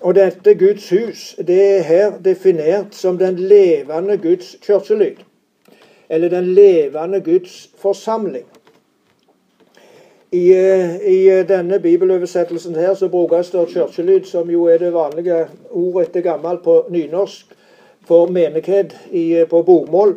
Og 0.01 0.15
dette 0.15 0.55
Guds 0.55 0.89
hus 0.89 1.35
det 1.47 1.77
er 1.77 1.81
her 1.81 2.17
definert 2.19 2.95
som 2.95 3.17
den 3.17 3.35
levende 3.39 4.17
Guds 4.17 4.57
kirkelyd. 4.61 5.15
Eller 6.09 6.29
den 6.29 6.43
levende 6.43 7.21
Guds 7.21 7.69
forsamling. 7.77 8.45
I, 10.31 10.53
I, 11.03 11.43
denne 11.43 11.79
bibeloversettelsen 11.79 12.75
her 12.75 12.93
så 12.95 13.09
brukes 13.11 13.49
det 13.51 13.65
kirkelyd, 13.73 14.23
som 14.23 14.49
jo 14.49 14.65
er 14.71 14.77
det 14.79 14.93
vanlige 14.93 15.47
ordet 15.69 16.07
etter 16.07 16.23
gammelt 16.23 16.63
på 16.63 16.85
nynorsk 16.89 17.51
for 18.07 18.31
menighet 18.31 18.95
i, 19.11 19.43
på 19.49 19.61
bokmål. 19.61 20.15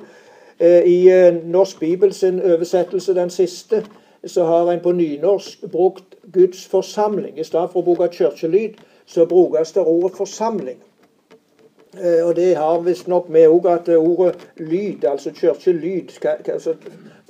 Eh, 0.58 0.86
I 0.86 1.08
eh, 1.10 1.34
Norsk 1.44 1.80
Bibels 1.80 2.22
oversettelse, 2.22 3.14
den 3.14 3.30
siste, 3.30 3.84
så 4.26 4.44
har 4.44 4.72
en 4.72 4.80
på 4.80 4.92
nynorsk 4.92 5.66
brukt 5.72 6.14
Guds 6.32 6.66
forsamling. 6.66 7.38
I 7.38 7.44
stedet 7.44 7.70
for 7.72 7.82
å 7.82 7.88
bruke 7.88 8.08
kirkelyd, 8.14 8.78
så 9.06 9.26
brukes 9.26 9.74
det 9.74 9.82
ordet 9.82 10.16
forsamling. 10.16 10.78
Eh, 11.98 12.22
og 12.22 12.36
det 12.36 12.54
har 12.54 12.86
visstnok 12.86 13.28
med 13.28 13.50
òg 13.50 13.66
at 13.66 13.90
ordet 13.98 14.46
lyd, 14.56 15.04
altså 15.04 15.34
kirkelyd 15.34 16.14
altså, 16.52 16.78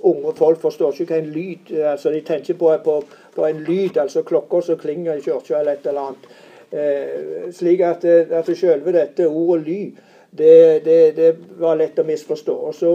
Unge 0.05 0.35
folk 0.37 0.61
forstår 0.61 1.01
ikke 1.01 1.15
hva 1.15 1.21
en 1.23 1.31
lyd 1.33 1.71
altså 1.91 2.11
De 2.13 2.21
tenker 2.21 2.59
på, 2.61 2.71
på, 2.85 2.97
på 3.35 3.47
en 3.47 3.63
lyd, 3.65 3.97
altså 3.97 4.23
klokka 4.23 4.61
som 4.61 4.79
klinger 4.79 5.17
i 5.17 5.25
kirka, 5.25 5.59
eller 5.59 5.79
et 5.79 5.87
eller 5.87 6.11
annet. 6.11 6.27
Eh, 6.75 7.53
slik 7.55 7.81
at, 7.81 8.05
at 8.05 8.51
selve 8.57 8.93
dette 8.93 9.29
ordet 9.29 9.65
lyd 9.67 10.03
det, 10.39 10.85
det, 10.85 11.17
det, 11.17 11.37
var 11.59 11.79
lett 11.79 11.99
å 11.99 12.05
misforstå. 12.05 12.55
Og 12.69 12.75
så 12.75 12.95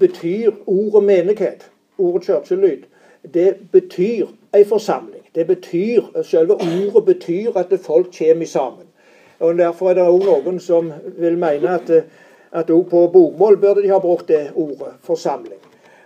betyr 0.00 0.54
ordet 0.66 1.04
menighet, 1.04 1.66
ordet 1.98 2.26
kirkelyd, 2.26 2.86
det 3.22 3.50
betyr 3.72 4.30
ei 4.56 4.64
forsamling. 4.64 5.22
Det 5.34 5.46
betyr, 5.46 6.22
Selve 6.24 6.56
ordet 6.56 7.04
betyr 7.04 7.58
at 7.58 7.74
folk 7.82 8.10
kommer 8.18 8.46
sammen. 8.46 8.86
Og 9.38 9.58
Derfor 9.58 9.90
er 9.90 9.94
det 9.94 10.08
òg 10.08 10.24
noen 10.24 10.60
som 10.60 10.90
vil 11.16 11.38
mene 11.38 11.76
at, 11.76 11.90
at 12.52 12.70
òg 12.70 12.88
på 12.90 13.06
bokmål 13.12 13.60
burde 13.60 13.84
de 13.84 13.92
ha 13.92 14.00
brukt 14.00 14.28
det 14.28 14.50
ordet 14.54 14.96
forsamling. 15.06 15.60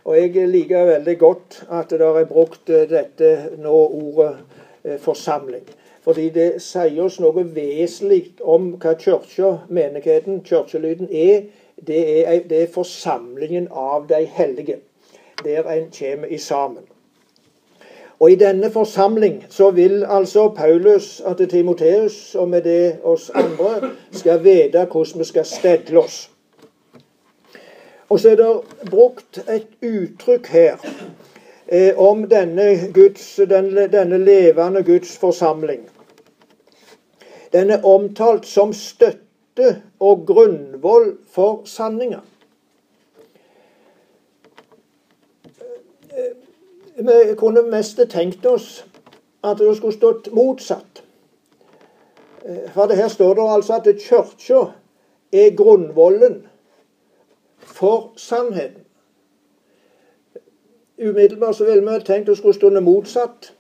Og 0.05 0.17
jeg 0.19 0.49
liker 0.49 0.85
veldig 0.85 1.19
godt 1.19 1.63
at 1.73 1.91
det 1.91 2.01
er 2.05 2.27
brukt 2.29 2.69
dette 2.69 3.31
nå 3.57 3.73
ordet 3.73 4.37
eh, 4.85 4.99
forsamling. 5.01 5.65
Fordi 6.05 6.29
det 6.29 6.49
sier 6.61 7.01
oss 7.07 7.17
noe 7.25 7.47
vesentlig 7.57 8.35
om 8.41 8.75
hva 8.77 8.93
kirka, 9.01 9.55
menigheten, 9.73 10.43
kirkelyden 10.45 11.09
er. 11.09 11.47
Det 11.81 12.03
er, 12.21 12.43
det 12.49 12.63
er 12.63 12.75
forsamlingen 12.75 13.71
av 13.73 14.09
de 14.09 14.25
hellige. 14.25 14.83
der 15.45 15.69
en 15.69 15.91
kommer 15.99 16.29
i 16.29 16.39
sammen. 16.39 16.85
Og 18.21 18.31
i 18.31 18.35
denne 18.35 18.71
forsamling 18.71 19.45
så 19.49 19.71
vil 19.71 20.05
altså 20.09 20.49
Paulus 20.49 21.23
at 21.27 21.49
Timoteus, 21.51 22.35
og 22.35 22.49
med 22.49 22.63
det 22.63 22.97
oss 23.03 23.31
andre, 23.35 23.91
skal 24.13 24.45
vite 24.45 24.85
hvordan 24.85 25.19
vi 25.19 25.25
skal 25.25 25.45
stedle 25.45 25.99
oss. 25.99 26.31
Og 28.15 28.21
så 28.21 28.31
er 28.31 28.37
det 28.37 28.91
brukt 28.91 29.39
et 29.51 29.67
uttrykk 29.83 30.47
her 30.47 30.83
eh, 31.67 31.97
om 31.99 32.21
denne, 32.31 32.93
Guds, 32.95 33.25
denne, 33.51 33.89
denne 33.91 34.21
levende 34.23 34.85
Guds 34.87 35.17
forsamling. 35.19 35.81
Den 37.53 37.75
er 37.75 37.83
omtalt 37.83 38.47
som 38.47 38.71
støtte 38.73 39.83
og 39.99 40.23
grunnvoll 40.31 41.17
for 41.27 41.67
sanninga. 41.67 42.23
Vi 46.95 47.19
kunne 47.35 47.67
mest 47.67 47.99
tenkt 48.15 48.47
oss 48.47 48.85
at 49.43 49.59
det 49.59 49.75
skulle 49.77 49.99
stått 49.99 50.31
motsatt. 50.31 51.03
For 52.79 52.87
det 52.87 53.03
her 53.03 53.11
står 53.11 53.35
det 53.43 53.53
altså 53.59 53.83
at 53.83 53.95
kirka 54.07 54.67
er 55.35 55.57
grunnvollen 55.59 56.45
for 57.65 58.13
sannheten. 58.17 58.85
Umiddelbart 60.99 61.57
så 61.57 61.65
ville 61.65 61.83
vi 61.83 62.05
tenkt 62.05 62.27
det 62.27 62.37
skulle 62.39 62.55
stå 62.55 62.71
motsatt. 62.81 63.53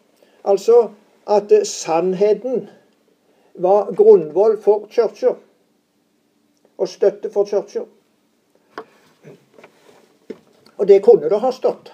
Altså 0.44 0.88
at 1.26 1.52
sannheten 1.66 2.68
var 3.54 3.92
grunnvoll 3.96 4.62
for 4.62 4.86
kirka. 4.90 5.34
Og 6.78 6.88
støtte 6.88 7.30
for 7.30 7.44
kirka. 7.44 7.84
Og 10.76 10.88
det 10.88 11.02
kunne 11.02 11.30
det 11.30 11.40
ha 11.40 11.50
stått. 11.52 11.92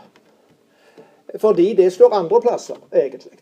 Fordi 1.39 1.75
det 1.75 1.93
står 1.93 2.15
andre 2.15 2.41
plasser, 2.41 2.77
egentlig. 2.93 3.39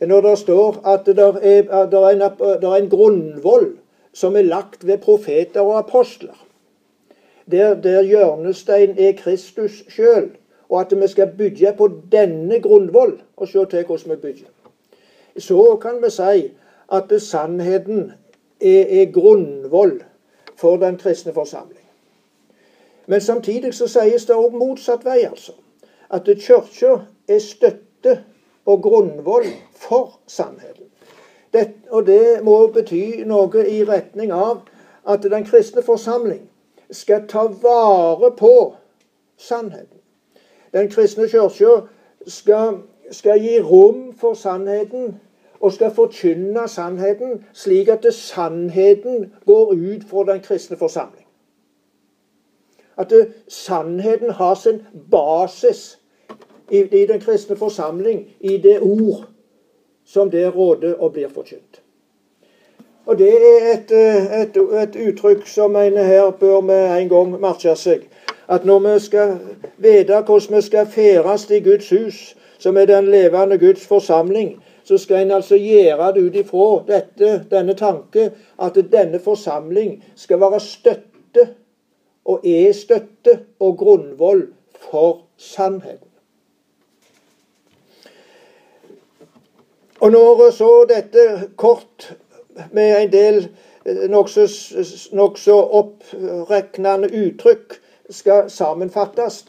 Når 0.00 0.20
det 0.20 0.38
står 0.38 0.80
at 0.84 1.06
det 1.06 1.18
er, 1.18 1.64
er 1.70 2.08
en, 2.08 2.22
er 2.22 2.74
en 2.74 2.90
grunnvoll 2.90 3.76
som 4.12 4.36
er 4.36 4.42
lagt 4.48 4.86
ved 4.86 4.98
profeter 4.98 5.60
og 5.60 5.78
apostler, 5.78 6.36
der, 7.50 7.74
der 7.74 8.02
hjørnestein 8.02 8.98
er 8.98 9.12
Kristus 9.12 9.84
sjøl, 9.88 10.30
og 10.68 10.80
at 10.80 11.00
vi 11.00 11.08
skal 11.08 11.32
bygge 11.38 11.74
på 11.78 11.88
denne 12.12 12.60
grunnvoll, 12.60 13.20
og 13.36 13.48
se 13.48 13.66
til 13.70 13.84
hvordan 13.86 14.10
vi 14.10 14.16
bygger, 14.16 14.46
så 15.38 15.78
kan 15.82 16.02
vi 16.04 16.10
si 16.10 16.52
at 16.92 17.22
sannheten 17.22 18.12
er, 18.60 19.02
er 19.02 19.12
grunnvoll 19.12 20.02
for 20.56 20.76
den 20.76 20.96
kristne 20.96 21.32
forsamling. 21.32 21.86
Men 23.06 23.20
samtidig 23.20 23.74
så 23.74 23.86
sies 23.88 24.26
det 24.26 24.36
òg 24.36 24.54
motsatt 24.54 25.04
vei, 25.04 25.24
altså 25.26 25.52
at 26.10 26.28
Kirka 26.38 26.98
er 27.28 27.38
støtte 27.38 28.18
og 28.66 28.82
grunnvoll 28.82 29.46
for 29.74 30.20
sannheten. 30.26 30.86
Det, 31.52 31.70
og 31.90 32.06
det 32.06 32.44
må 32.46 32.66
bety 32.66 33.24
noe 33.26 33.64
i 33.66 33.82
retning 33.84 34.30
av 34.32 34.60
at 35.08 35.22
den 35.22 35.44
kristne 35.44 35.82
forsamling 35.82 36.49
skal 36.92 37.28
ta 37.28 37.46
vare 37.62 38.36
på 38.36 38.74
sannheten. 39.36 39.98
Den 40.72 40.88
kristne 40.88 41.28
kirka 41.28 41.48
skal, 42.26 42.78
skal, 43.10 43.40
gi 43.40 43.60
rom 43.60 44.14
for 44.16 44.34
sannheten 44.34 45.20
og 45.60 45.72
skal 45.72 45.90
forkynne 45.94 46.68
sannheten, 46.68 47.44
slik 47.52 47.88
at 47.88 48.06
sannheten 48.14 49.32
går 49.46 49.72
ut 49.72 50.04
fra 50.08 50.24
den 50.32 50.40
kristne 50.40 50.76
forsamling. 50.76 51.26
At 52.96 53.12
sannheten 53.48 54.30
har 54.30 54.54
sin 54.54 54.82
basis 55.10 55.98
i, 56.70 56.78
i 56.78 57.06
den 57.06 57.20
kristne 57.20 57.56
forsamling 57.56 58.28
i 58.40 58.56
det 58.56 58.80
ord 58.80 59.26
som 60.04 60.30
det 60.30 60.54
råder 60.54 60.94
og 60.94 61.12
blir 61.12 61.28
forkynt. 61.28 61.82
Og 63.06 63.18
Det 63.18 63.28
er 63.28 63.72
et, 63.72 63.90
eh, 63.90 64.40
et, 64.40 64.56
et 64.56 64.96
uttrykk 65.08 65.46
som 65.46 65.76
en 65.76 65.96
her 65.96 66.30
bør 66.30 66.60
med 66.60 67.00
en 67.00 67.08
gang 67.08 67.40
merke 67.40 67.74
seg. 67.76 68.04
At 68.48 68.64
når 68.64 68.78
vi 68.78 69.00
skal 69.00 69.38
vite 69.78 70.20
hvordan 70.26 70.56
vi 70.56 70.62
skal 70.62 70.86
ferdes 70.86 71.50
i 71.50 71.60
Guds 71.60 71.90
hus, 71.90 72.36
som 72.58 72.76
er 72.76 72.84
den 72.84 73.08
levende 73.08 73.58
Guds 73.58 73.86
forsamling, 73.86 74.62
så 74.84 74.98
skal 74.98 75.22
en 75.22 75.30
altså 75.30 75.56
gjøre 75.56 76.12
det 76.14 76.22
ut 76.22 76.36
ifra 76.36 77.00
denne 77.50 77.74
tanke 77.74 78.30
at 78.62 78.78
denne 78.92 79.18
forsamling 79.18 80.04
skal 80.16 80.40
være 80.40 80.60
støtte, 80.60 81.48
og 82.24 82.40
er 82.44 82.72
støtte 82.72 83.38
og 83.60 83.76
grunnvoll 83.78 84.46
for 84.90 85.20
sannheten. 85.36 86.10
Og 90.00 90.10
når 90.10 90.50
så 90.50 90.86
dette 90.88 91.50
kort 91.56 92.16
med 92.72 92.94
en 93.02 93.12
del 93.12 93.42
eh, 93.86 94.06
nokså 94.10 94.46
nok 95.12 95.38
oppreknende 95.80 97.10
uttrykk 97.10 97.80
skal 98.10 98.50
sammenfattes, 98.50 99.44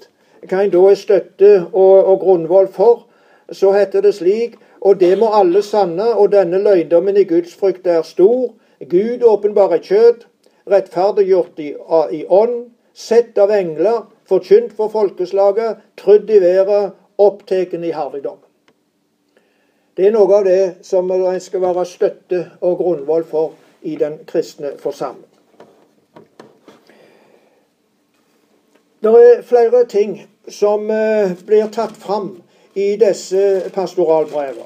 hva 0.50 0.64
en 0.64 0.74
da 0.74 0.82
er 0.90 0.98
støtte 0.98 1.54
og, 1.72 1.96
og 2.06 2.20
grunnvoll 2.20 2.68
for, 2.68 3.08
så 3.52 3.74
heter 3.76 4.02
det 4.06 4.16
slik 4.16 4.60
og 4.82 5.00
det 5.00 5.14
må 5.22 5.30
alle 5.38 5.62
sanne, 5.62 6.08
og 6.18 6.32
denne 6.34 6.58
løgndommen 6.64 7.18
i 7.18 7.28
Guds 7.30 7.54
frykt 7.56 7.88
er 7.88 8.02
stor. 8.02 8.50
Gud 8.90 9.24
åpenbar 9.24 9.76
i 9.78 9.82
kjød, 9.86 10.24
rettferdiggjort 10.72 11.62
i, 11.62 11.74
i 12.18 12.24
ånd, 12.26 12.72
sett 12.94 13.38
av 13.38 13.54
engler, 13.54 14.08
forkynt 14.26 14.74
for 14.78 14.90
folkeslaget, 14.90 15.84
trudd 16.02 16.34
i 16.34 16.42
været, 16.42 16.98
opptatt 17.22 17.78
i 17.78 17.94
herligdom. 17.94 18.41
Det 20.02 20.08
er 20.08 20.16
noe 20.16 20.34
av 20.34 20.48
det 20.48 20.62
som 20.82 21.12
en 21.14 21.36
skal 21.38 21.62
være 21.62 21.84
støtte 21.86 22.38
og 22.66 22.80
grunnvoll 22.80 23.22
for 23.22 23.52
i 23.86 23.92
den 24.02 24.16
kristne 24.26 24.72
forsamling. 24.82 25.30
Det 29.06 29.14
er 29.20 29.44
flere 29.46 29.84
ting 29.86 30.16
som 30.50 30.90
eh, 30.90 31.36
blir 31.46 31.70
tatt 31.70 31.94
fram 32.02 32.32
i 32.74 32.96
disse 32.98 33.70
pastoralbrevene. 33.78 34.66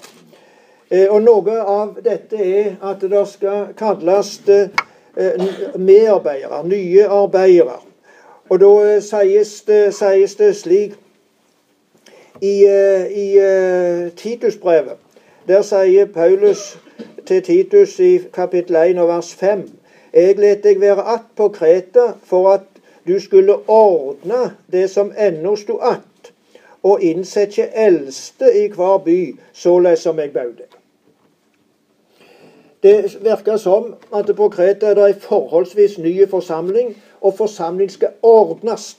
Eh, 0.88 1.12
og 1.12 1.20
Noe 1.28 1.60
av 1.60 2.00
dette 2.00 2.40
er 2.40 2.74
at 2.80 3.04
det 3.04 3.28
skal 3.28 3.74
kalles 3.76 4.38
eh, 4.48 4.72
medarbeidere, 5.76 6.64
nye 6.64 7.10
arbeidere. 7.12 7.82
Og 8.48 8.64
da 8.64 8.76
sies 9.04 9.58
det, 9.68 9.90
sies 10.00 10.40
det 10.40 10.54
slik 10.64 10.96
i, 12.40 12.62
i 12.64 13.28
Titusbrevet 14.16 15.02
der 15.48 15.62
sier 15.62 16.06
Paulus 16.06 16.78
til 17.26 17.44
Titus 17.44 18.00
i 18.00 18.20
kapittel 18.34 18.76
1 18.76 19.00
og 19.00 19.08
vers 19.08 19.34
5.: 19.34 19.70
Jeg 20.14 20.40
let 20.40 20.64
deg 20.64 20.82
være 20.82 21.02
att 21.02 21.36
på 21.36 21.50
Kreta 21.50 22.12
for 22.24 22.50
at 22.50 22.62
du 23.08 23.20
skulle 23.20 23.56
ordne 23.68 24.56
det 24.72 24.90
som 24.90 25.12
ennå 25.18 25.56
sto 25.56 25.78
att, 25.78 26.32
og 26.84 27.02
innsette 27.02 27.68
eldste 27.74 28.46
i 28.66 28.68
hver 28.68 28.98
by, 28.98 29.40
såleis 29.54 30.00
som 30.00 30.20
jeg 30.20 30.34
bød 30.34 30.54
deg. 30.58 30.76
Det 32.84 33.18
virker 33.22 33.58
som 33.58 33.96
at 34.14 34.36
på 34.36 34.50
Kreta 34.50 34.86
er 34.86 34.94
det 34.94 35.08
en 35.08 35.22
forholdsvis 35.22 35.98
ny 35.98 36.30
forsamling, 36.30 36.98
og 37.22 37.34
forsamling 37.34 37.92
skal 37.92 38.10
ordnes. 38.22 38.98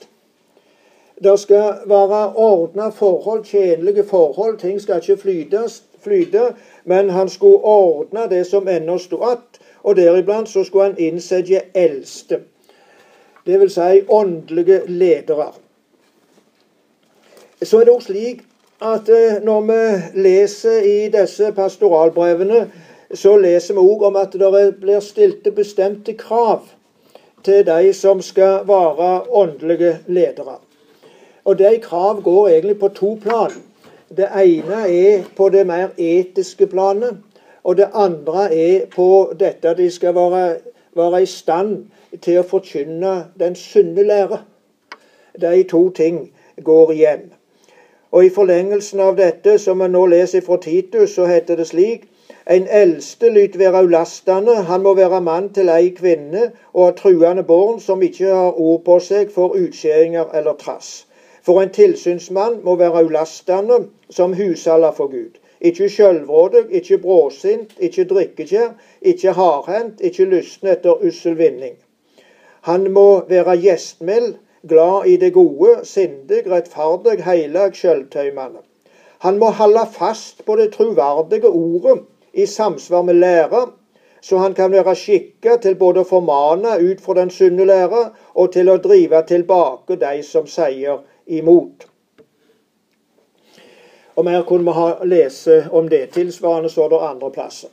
Det 1.25 1.39
skal 1.41 1.75
være 1.87 2.33
ordna 2.35 2.89
forhold, 2.89 3.45
tjenlige 3.45 4.05
forhold. 4.05 4.59
Ting 4.59 4.81
skal 4.81 4.97
ikke 4.97 5.23
flytes, 5.23 5.85
flyte, 6.07 6.49
men 6.85 7.11
han 7.11 7.29
skulle 7.29 7.63
ordne 7.63 8.29
det 8.31 8.45
som 8.47 8.69
ennå 8.69 8.99
sto 8.99 9.23
att, 9.23 9.61
og 9.83 9.97
deriblant 9.97 10.49
så 10.49 10.65
skulle 10.65 10.85
han 10.85 10.99
innsette 10.99 11.61
eldste. 11.75 12.41
Det 13.47 13.61
vil 13.61 13.71
si 13.71 14.03
åndelige 14.09 14.81
ledere. 14.87 15.53
Så 17.63 17.81
er 17.81 17.85
det 17.85 17.95
også 17.95 18.13
slik 18.13 18.43
at 18.83 19.09
eh, 19.09 19.43
når 19.43 19.61
vi 19.61 20.21
leser 20.21 20.83
i 20.83 21.09
disse 21.09 21.53
pastoralbrevene, 21.53 22.67
så 23.15 23.37
leser 23.37 23.75
vi 23.75 23.81
òg 23.81 24.03
om 24.11 24.17
at 24.21 24.35
det 24.35 24.51
blir 24.81 25.01
stilte 25.01 25.53
bestemte 25.55 26.17
krav 26.19 26.67
til 27.47 27.63
de 27.67 27.93
som 27.95 28.21
skal 28.23 28.67
være 28.67 29.23
åndelige 29.31 29.99
ledere. 30.07 30.59
Og 31.45 31.59
de 31.59 31.79
krav 31.83 32.21
går 32.23 32.49
egentlig 32.49 32.79
på 32.79 32.89
to 32.89 33.19
plan. 33.23 33.53
Det 34.09 34.29
ene 34.37 34.89
er 34.89 35.25
på 35.37 35.49
det 35.49 35.67
mer 35.67 35.89
etiske 35.99 36.67
planet, 36.67 37.17
og 37.65 37.77
det 37.77 37.89
andre 37.95 38.55
er 38.55 38.87
på 38.87 39.33
dette 39.41 39.69
at 39.69 39.79
de 39.79 39.91
skal 39.91 40.15
være, 40.15 40.57
være 40.95 41.23
i 41.23 41.27
stand 41.27 41.87
til 42.23 42.39
å 42.39 42.47
forkynne 42.47 43.15
den 43.39 43.57
sunne 43.59 44.05
lære. 44.07 44.39
De 45.41 45.63
to 45.63 45.91
ting 45.91 46.31
går 46.63 46.93
igjen. 46.93 47.25
Og 48.13 48.25
I 48.25 48.31
forlengelsen 48.31 49.01
av 49.01 49.17
dette, 49.19 49.59
som 49.59 49.83
vi 49.83 49.89
nå 49.91 50.07
leser 50.07 50.41
fra 50.41 50.61
Titus, 50.63 51.17
så 51.19 51.27
heter 51.27 51.59
det 51.59 51.67
slik 51.67 52.07
en 52.47 52.69
eldste 52.71 53.29
lyt 53.35 53.59
være 53.59 53.83
ulastende, 53.85 54.55
han 54.55 54.83
må 54.83 54.95
være 54.95 55.21
mann 55.21 55.49
til 55.53 55.69
ei 55.69 55.91
kvinne 55.91 56.53
og 56.73 56.85
ha 56.85 56.93
truende 56.95 57.43
barn 57.43 57.81
som 57.83 58.03
ikke 58.03 58.31
har 58.31 58.61
ord 58.61 58.85
på 58.87 59.01
seg 59.03 59.35
for 59.35 59.59
utskjæringer 59.59 60.31
eller 60.35 60.55
trass. 60.55 61.06
For 61.47 61.63
en 61.63 61.71
tilsynsmann 61.71 62.57
må 62.65 62.75
være 62.77 63.05
ulastende 63.07 63.77
som 64.11 64.33
husholder 64.35 64.93
for 64.97 65.07
Gud. 65.13 65.39
Ikke 65.61 65.89
sjølvrådig, 65.89 66.65
ikke 66.71 66.99
bråsint, 66.99 67.77
ikke 67.79 68.05
drikkekjær, 68.11 68.73
ikke 69.03 69.33
hardhendt, 69.33 70.01
ikke 70.01 70.27
lysten 70.33 70.73
etter 70.73 71.07
ussel 71.07 71.39
vinning. 71.39 71.77
Han 72.67 72.91
må 72.93 73.23
være 73.29 73.57
gjestmild, 73.63 74.35
glad 74.69 75.07
i 75.07 75.17
det 75.23 75.33
gode, 75.33 75.79
sindig, 75.87 76.43
rettferdig, 76.51 77.23
heilag, 77.25 77.79
sjølvtøymende. 77.79 78.67
Han 79.23 79.39
må 79.39 79.55
holde 79.55 79.87
fast 79.93 80.45
på 80.45 80.57
det 80.59 80.73
troverdige 80.75 81.49
ordet 81.49 82.01
i 82.35 82.47
samsvar 82.47 83.03
med 83.03 83.15
læra, 83.15 83.69
så 84.21 84.39
han 84.43 84.55
kan 84.55 84.73
være 84.73 84.95
skikka 84.99 85.61
til 85.63 85.77
både 85.79 86.03
å 86.03 86.09
formane 86.09 86.75
ut 86.83 87.01
fra 87.01 87.15
den 87.21 87.31
sunne 87.31 87.65
læra 87.65 88.09
og 88.35 88.53
til 88.53 88.69
å 88.69 88.81
drive 88.83 89.23
tilbake 89.29 89.97
de 90.01 90.17
som 90.27 90.49
sier 90.51 91.05
imot. 91.27 91.87
Og 94.17 94.25
Mer 94.25 94.43
kunne 94.43 94.65
vi 94.65 95.09
lese 95.09 95.69
om 95.73 95.89
det. 95.89 96.09
Tilsvarende 96.11 96.71
står 96.71 96.89
det 96.89 96.99
andre 97.03 97.31
plasser. 97.31 97.69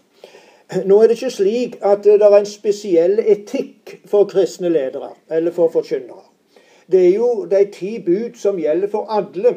Nå 0.85 1.01
er 1.01 1.07
det 1.07 1.17
ikke 1.19 1.29
slik 1.29 1.75
at 1.85 2.03
det 2.03 2.21
er 2.21 2.35
en 2.37 2.47
spesiell 2.49 3.19
etikk 3.19 3.99
for 4.09 4.25
kristne 4.25 4.71
ledere 4.73 5.11
eller 5.31 5.51
for 5.51 5.69
forkynnere. 5.71 6.23
Det 6.91 6.99
er 7.07 7.13
jo 7.15 7.45
de 7.51 7.65
ti 7.71 7.99
bud 7.99 8.35
som 8.39 8.59
gjelder 8.59 8.89
for 8.91 9.07
alle. 9.09 9.55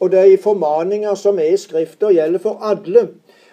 Og 0.00 0.12
de 0.12 0.38
formaninger 0.42 1.14
som 1.14 1.38
er 1.38 1.54
i 1.54 1.56
Skrifta, 1.56 2.10
gjelder 2.10 2.38
for 2.42 2.58
alle. 2.62 3.08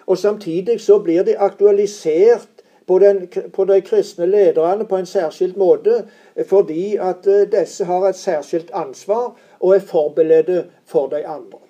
Og 0.06 0.18
Samtidig 0.18 0.80
så 0.80 0.98
blir 0.98 1.22
de 1.22 1.38
aktualisert 1.38 2.49
på, 2.90 2.98
den, 2.98 3.28
på, 3.54 3.64
de 3.64 3.80
kristne 3.86 4.26
lederne 4.26 4.84
på 4.84 4.96
en 4.98 5.06
særskilt 5.06 5.56
måte, 5.56 6.00
fordi 6.48 6.96
at 6.96 7.26
eh, 7.30 7.46
disse 7.52 7.84
har 7.86 8.08
et 8.08 8.18
særskilt 8.18 8.70
ansvar 8.74 9.36
og 9.60 9.74
er 9.76 9.84
forberedt 9.86 10.72
for 10.86 11.06
de 11.06 11.20
andre. 11.26 11.60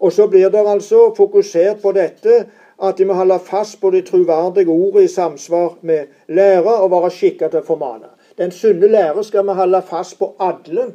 Og 0.00 0.12
så 0.12 0.26
blir 0.26 0.48
det 0.50 0.64
altså 0.66 1.14
fokusert 1.16 1.78
på 1.82 1.92
dette 1.92 2.40
at 2.82 2.98
de 2.98 3.06
må 3.06 3.14
holde 3.14 3.38
fast 3.38 3.80
på 3.80 3.90
de 3.94 4.02
troverdige 4.02 4.66
ordene 4.66 5.04
i 5.04 5.08
samsvar 5.14 5.78
med 5.80 6.10
lære 6.28 6.74
og 6.74 6.90
være 6.90 7.14
skikka 7.14 7.52
til 7.54 7.62
å 7.62 7.68
formane. 7.70 8.10
Den 8.38 8.50
sunne 8.50 8.90
lære 8.90 9.22
skal 9.24 9.46
vi 9.46 9.54
holde 9.54 9.82
fast 9.86 10.18
på 10.18 10.32
alle, 10.38 10.90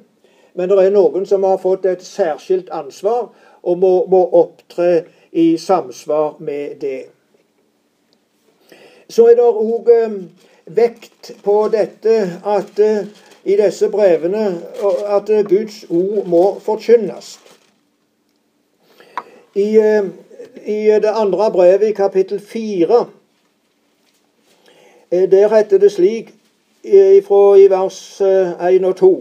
men 0.54 0.70
det 0.70 0.84
er 0.84 0.96
noen 1.00 1.26
som 1.26 1.48
har 1.48 1.64
fått 1.64 1.88
et 1.88 2.04
særskilt 2.04 2.76
ansvar 2.76 3.30
og 3.64 3.80
må, 3.80 3.98
må 4.12 4.26
opptre 4.44 5.06
i 5.32 5.54
samsvar 5.58 6.42
med 6.44 6.82
det. 6.84 7.06
Så 9.10 9.28
er 9.28 9.36
det 9.36 9.46
òg 9.46 9.90
eh, 9.92 10.18
vekt 10.66 11.34
på 11.44 11.56
dette 11.74 12.18
at 12.46 12.80
eh, 12.80 13.08
i 13.44 13.58
disse 13.60 13.90
brevene 13.92 14.46
at 15.12 15.32
Guds 15.50 15.84
ord 15.90 16.28
må 16.32 16.44
forkynnes. 16.64 17.36
I, 19.56 19.68
eh, 19.78 20.08
I, 20.66 20.80
det 21.04 21.12
andre 21.12 21.52
brevet, 21.52 21.90
i 21.90 21.98
kapittel 21.98 22.40
fire, 22.40 23.06
der 25.12 25.56
heter 25.56 25.78
det 25.78 25.92
slik 25.92 26.32
ifra 26.84 27.42
i 27.62 27.68
vers 27.70 28.22
1 28.22 28.86
og 28.86 28.96
2. 28.98 29.12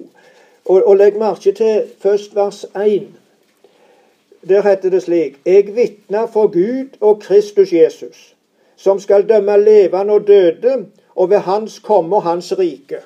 Og, 0.64 0.86
og 0.86 0.96
legg 0.96 1.18
merke 1.18 1.52
til 1.52 1.82
først 2.00 2.34
vers 2.34 2.64
1. 2.64 3.08
Der 4.48 4.62
heter 4.62 4.90
det 4.90 5.02
slik 5.02 5.40
Jeg 5.46 5.74
vitner 5.76 6.26
for 6.26 6.46
Gud 6.46 6.88
og 7.00 7.20
Kristus 7.20 7.72
Jesus, 7.72 8.34
som 8.82 8.98
skal 8.98 9.28
dømme 9.28 9.56
levende 9.64 10.12
og 10.12 10.26
døde, 10.26 10.86
og 11.14 11.30
ved 11.30 11.38
Hans 11.38 11.78
komme 11.78 12.16
og 12.16 12.22
Hans 12.22 12.58
rike. 12.58 12.98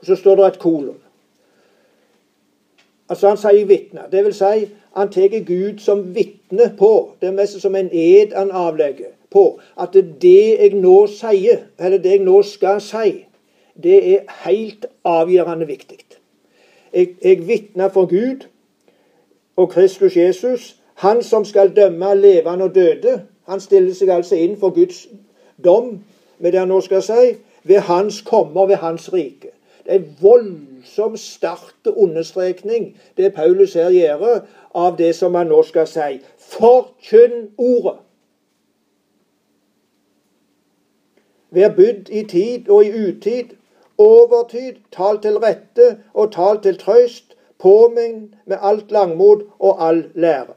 Og 0.00 0.06
Så 0.06 0.16
står 0.16 0.36
det 0.36 0.46
et 0.46 0.58
kolon. 0.58 1.00
Altså 3.08 3.28
Han 3.28 3.36
sier 3.36 3.66
vitne. 3.66 4.04
Det 4.12 4.24
vil 4.24 4.34
si, 4.34 4.68
han 4.96 5.10
tar 5.12 5.44
Gud 5.46 5.78
som 5.78 6.14
vitne 6.14 6.74
på. 6.78 7.12
Det 7.20 7.28
er 7.28 7.32
mest 7.32 7.60
som 7.60 7.74
en 7.74 7.90
ed 7.92 8.32
han 8.36 8.50
avlegger 8.50 9.12
på. 9.30 9.60
At 9.80 9.92
det 10.22 10.60
jeg 10.60 10.74
nå 10.74 11.06
sier, 11.06 11.66
eller 11.78 11.98
det 11.98 12.10
jeg 12.10 12.24
nå 12.24 12.42
skal 12.42 12.80
si, 12.80 13.24
det 13.82 13.98
er 14.14 14.34
helt 14.44 14.86
avgjørende 15.04 15.66
viktig. 15.66 15.98
Jeg, 16.94 17.08
jeg 17.24 17.48
vitner 17.48 17.88
for 17.88 18.06
Gud 18.06 18.46
og 19.56 19.70
Kristus 19.70 20.16
Jesus, 20.16 20.76
han 20.94 21.22
som 21.22 21.44
skal 21.44 21.76
dømme 21.76 22.14
levende 22.14 22.64
og 22.64 22.74
døde. 22.74 23.20
Han 23.46 23.60
stiller 23.60 23.94
seg 23.94 24.08
altså 24.08 24.38
inn 24.40 24.56
for 24.60 24.74
Guds 24.74 25.06
dom, 25.64 25.98
med 26.38 26.52
det 26.52 26.60
han 26.60 26.68
nå 26.72 26.80
skal 26.84 27.02
si, 27.04 27.34
ved 27.64 27.84
hans 27.88 28.22
komme 28.26 28.60
og 28.60 28.68
ved 28.68 28.80
hans 28.82 29.12
rike. 29.12 29.52
Det 29.84 29.92
er 29.92 30.00
en 30.00 30.16
voldsom 30.20 31.16
sterk 31.16 31.86
understrekning, 31.86 32.96
det 33.16 33.34
Paulus 33.34 33.74
her 33.74 33.90
gjør, 33.90 34.40
av 34.74 34.96
det 34.96 35.12
som 35.16 35.34
han 35.34 35.52
nå 35.52 35.60
skal 35.62 35.86
si. 35.86 36.20
Forkynn 36.38 37.50
ordet. 37.58 37.98
Vær 41.54 41.70
bydd 41.76 42.08
i 42.10 42.24
tid 42.26 42.68
og 42.68 42.84
i 42.84 42.90
utid, 42.90 43.54
overtid, 43.98 44.80
tal 44.92 45.20
til 45.22 45.38
rette 45.38 45.98
og 46.14 46.32
tal 46.32 46.58
til 46.62 46.78
trøst, 46.80 47.36
påminn 47.62 48.34
med 48.46 48.58
alt 48.60 48.90
langmod 48.90 49.44
og 49.58 49.88
all 49.88 50.04
lære. 50.14 50.56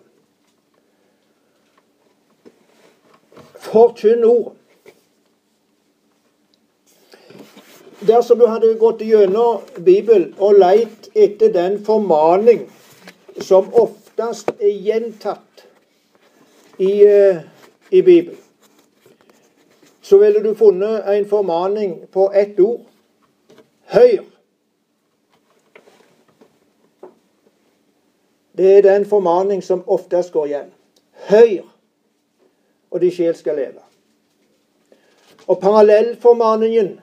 Forkynn 3.67 4.23
ordet. 4.23 4.53
Dersom 8.08 8.39
du 8.39 8.45
hadde 8.47 8.73
gått 8.80 9.01
gjennom 9.01 9.63
Bibelen 9.84 10.30
og 10.39 10.60
leit 10.62 11.10
etter 11.17 11.51
den 11.53 11.80
formaning 11.86 12.67
som 13.41 13.71
oftest 13.73 14.53
er 14.60 14.75
gjentatt 14.86 15.65
i, 16.77 16.93
uh, 17.03 17.41
i 17.89 18.01
Bibelen, 18.01 18.38
så 20.01 20.21
ville 20.21 20.43
du 20.45 20.53
funnet 20.56 21.10
en 21.10 21.25
formaning 21.30 21.97
på 22.13 22.30
ett 22.32 22.60
ord 22.60 22.86
Høyr. 23.88 24.23
Det 28.58 28.77
er 28.77 28.82
den 28.82 29.06
formaning 29.06 29.62
som 29.63 29.84
oftest 29.88 30.32
går 30.32 30.45
igjen. 30.45 30.71
Hør, 31.30 31.63
og 32.91 33.02
de 33.02 33.12
sjel 33.12 33.36
skal 33.36 33.56
leve. 33.56 33.84
Og 35.47 35.60
parallellformaningen 35.62 37.00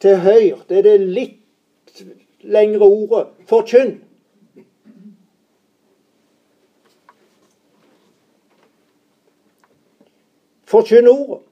til 0.00 0.16
høyr, 0.16 0.64
det 0.68 0.78
er 0.78 0.82
det 0.82 1.00
litt 1.00 2.02
lengre 2.42 2.88
ordet 2.88 3.26
forkynn. 3.48 3.96
Forkynn 10.72 11.08
ordet. 11.08 11.42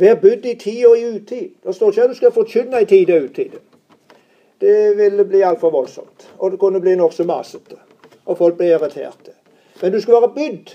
Vær 0.00 0.16
budd 0.16 0.46
i 0.48 0.54
tid 0.56 0.86
og 0.88 0.96
i 0.96 1.08
utid. 1.16 1.48
Det 1.60 1.74
står 1.76 1.92
ikke 1.92 2.04
at 2.06 2.14
du 2.14 2.16
skal 2.16 2.32
forkynne 2.32 2.80
i 2.80 2.88
tid 2.88 3.10
og 3.12 3.26
utid. 3.28 3.58
Det 4.60 4.96
ville 4.96 5.24
bli 5.24 5.42
altfor 5.44 5.70
voldsomt, 5.72 6.24
og 6.38 6.50
det 6.52 6.58
kunne 6.60 6.80
bli 6.80 6.94
nokså 6.96 7.24
masete. 7.28 7.76
Og 8.24 8.38
folk 8.38 8.56
ble 8.56 8.72
irriterte. 8.72 9.36
Men 9.82 9.92
du 9.92 10.00
skal 10.00 10.14
være 10.14 10.32
bydd, 10.34 10.74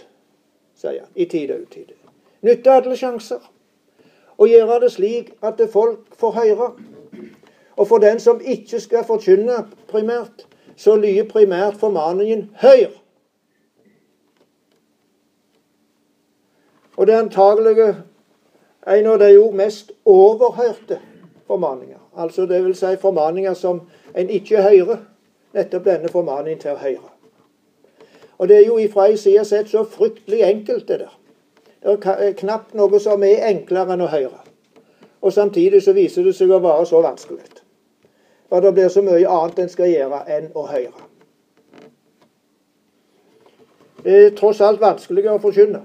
sier 0.76 1.00
han, 1.00 1.12
i 1.16 1.26
tide 1.26 1.54
og 1.54 1.68
utide. 1.68 1.98
Nytte 2.46 2.72
alle 2.72 2.98
sjanser. 2.98 3.40
Og 4.38 4.50
gjøre 4.52 4.80
det 4.84 4.92
slik 4.92 5.32
at 5.46 5.62
folk 5.72 6.16
får 6.20 6.32
høre. 6.32 6.72
Og 7.76 7.88
for 7.88 7.98
den 7.98 8.20
som 8.20 8.42
ikke 8.42 8.80
skal 8.80 9.06
forkynne 9.08 9.66
primært, 9.88 10.48
så 10.76 10.96
lyder 10.96 11.28
primært 11.30 11.78
formaningen 11.80 12.50
'Høyr'. 12.62 13.02
Og 16.98 17.08
det 17.08 17.16
er 17.16 17.20
antagelige 17.20 17.96
en 18.88 19.06
av 19.06 19.20
de 19.20 19.52
mest 19.52 19.92
overhørte 20.06 21.00
formaninger. 21.48 22.00
Altså 22.18 22.46
det 22.46 22.64
vil 22.64 22.76
si 22.76 22.96
formaninger 23.02 23.54
som 23.54 23.82
en 24.16 24.30
ikke 24.30 24.62
hører. 24.62 24.98
Nettopp 25.54 25.86
denne 25.86 26.10
formaningen 26.10 26.60
til 26.60 26.72
å 26.72 26.80
høre. 26.80 27.15
Og 28.38 28.48
det 28.48 28.58
er 28.58 28.66
jo 28.66 28.78
ifra 28.78 29.08
ei 29.08 29.18
side 29.18 29.46
sett 29.46 29.70
så 29.72 29.84
fryktelig 29.84 30.42
enkelt, 30.44 30.88
det 30.88 31.00
der. 31.00 31.20
Det 31.84 32.00
er 32.06 32.34
knapt 32.38 32.74
noe 32.74 33.00
som 33.00 33.24
er 33.24 33.46
enklere 33.48 33.94
enn 33.94 34.04
å 34.04 34.12
høre. 34.12 34.42
Og 35.22 35.34
samtidig 35.34 35.84
så 35.84 35.94
viser 35.94 36.26
det 36.26 36.36
seg 36.36 36.52
å 36.52 36.60
være 36.60 36.86
så 36.86 37.02
vanskelig. 37.02 37.62
For 38.50 38.62
det 38.62 38.74
blir 38.74 38.90
så 38.90 39.02
mye 39.02 39.30
annet 39.30 39.60
en 39.60 39.70
skal 39.70 39.90
gjøre 39.90 40.22
enn 40.38 40.50
å 40.54 40.66
høre. 40.70 41.06
Det 44.06 44.16
er 44.26 44.34
tross 44.38 44.62
alt 44.62 44.82
vanskeligere 44.82 45.40
å 45.40 45.42
forkynne. 45.42 45.82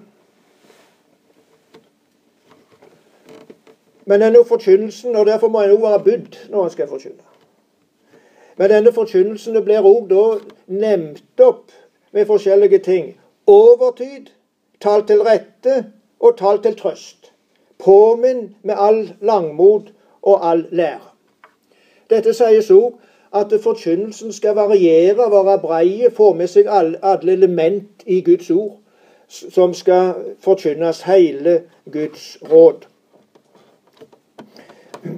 Men 4.04 4.20
denne 4.20 4.42
forkynnelsen, 4.44 5.16
og 5.16 5.26
derfor 5.26 5.48
må 5.48 5.62
en 5.62 5.72
òg 5.76 5.84
være 5.84 6.04
budd 6.04 6.36
når 6.50 6.64
en 6.64 6.72
skal 6.74 6.88
forkynne. 6.90 7.26
Men 8.58 8.72
denne 8.74 8.92
forkynnelsen 8.92 9.56
blir 9.64 9.86
òg 9.86 10.08
da 10.10 10.24
nevnt 10.66 11.44
opp 11.44 11.70
med 12.12 12.26
forskjellige 12.26 12.78
ting. 12.78 13.16
Overtid, 13.46 14.26
tall 14.80 15.06
til 15.06 15.22
rette 15.22 15.86
og 16.20 16.36
tall 16.38 16.62
til 16.62 16.76
trøst. 16.76 17.32
Påminn 17.78 18.56
med 18.62 18.74
all 18.78 19.14
langmod 19.20 19.92
og 20.22 20.50
all 20.50 20.66
lære. 20.70 21.10
Dette 22.10 22.34
sies 22.34 22.70
òg 22.70 22.98
at 23.34 23.52
forkynnelsen 23.62 24.32
skal 24.32 24.54
variere, 24.54 25.30
være 25.30 25.58
brei, 25.62 26.10
få 26.16 26.32
med 26.34 26.50
seg 26.50 26.66
alle 26.68 27.32
element 27.32 28.02
i 28.06 28.20
Guds 28.26 28.50
ord, 28.50 28.78
som 29.28 29.74
skal 29.74 30.14
forkynnes 30.42 31.02
hele 31.06 31.62
Guds 31.92 32.38
råd. 32.50 32.86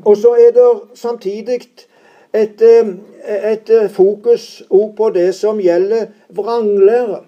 Og 0.04 0.16
så 0.16 0.34
er 0.34 0.52
det 0.52 0.98
samtidig 0.98 1.60
et, 2.34 2.62
eh, 2.62 3.52
et 3.52 3.70
eh, 3.70 3.90
fokus 3.90 4.62
òg 4.70 4.96
på 4.96 5.10
det 5.10 5.34
som 5.34 5.60
gjelder 5.60 6.06
vranglære. 6.28 7.22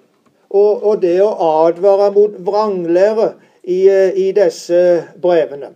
Og, 0.54 0.84
og, 0.86 1.00
det 1.02 1.16
å 1.22 1.32
advare 1.66 2.12
mot 2.14 2.34
vranglære 2.46 3.32
i, 3.64 3.88
eh, 3.88 4.12
i 4.16 4.32
disse 4.32 5.04
brevene. 5.22 5.74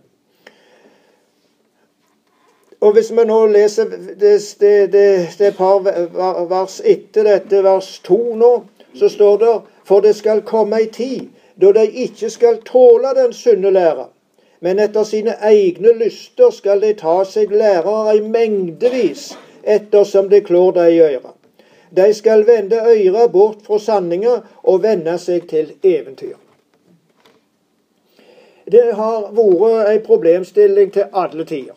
Og 2.79 2.93
Hvis 2.95 3.11
vi 3.11 3.25
nå 3.27 3.39
leser 3.51 3.89
det, 3.91 4.19
det, 4.59 4.91
det, 4.93 5.07
det 5.39 5.55
par 5.57 5.83
vers 6.47 6.79
etter 6.85 7.27
dette, 7.27 7.63
vers 7.63 7.97
to 8.03 8.21
nå, 8.39 8.53
så 8.95 9.09
står 9.09 9.37
det 9.37 9.57
For 9.83 9.99
det 10.05 10.15
skal 10.15 10.41
komme 10.45 10.77
ei 10.77 10.87
tid 10.93 11.27
da 11.59 11.73
de 11.75 11.83
ikke 12.05 12.29
skal 12.29 12.61
tåle 12.63 13.11
den 13.17 13.33
sunne 13.33 13.71
lære 13.73 14.05
men 14.59 14.79
etter 14.79 15.03
sine 15.07 15.35
egne 15.45 15.93
lyster 15.95 16.51
skal 16.51 16.81
de 16.83 16.93
ta 16.99 17.21
seg 17.27 17.51
lærere 17.51 18.17
i 18.17 18.21
mengdevis, 18.21 19.31
ettersom 19.63 20.29
det 20.29 20.45
klår 20.47 20.71
dem 20.75 20.91
i 20.93 20.99
øret. 20.99 21.35
De 21.95 22.13
skal 22.13 22.45
vende 22.47 22.75
øret 22.75 23.31
bort 23.31 23.63
fra 23.65 23.79
sanninga 23.79 24.35
og 24.63 24.83
vende 24.83 25.17
seg 25.17 25.47
til 25.49 25.71
eventyr. 25.83 26.35
Det 28.71 28.91
har 28.93 29.31
vært 29.33 29.89
en 29.89 30.03
problemstilling 30.05 30.91
til 30.93 31.07
alle 31.13 31.45
tider. 31.45 31.73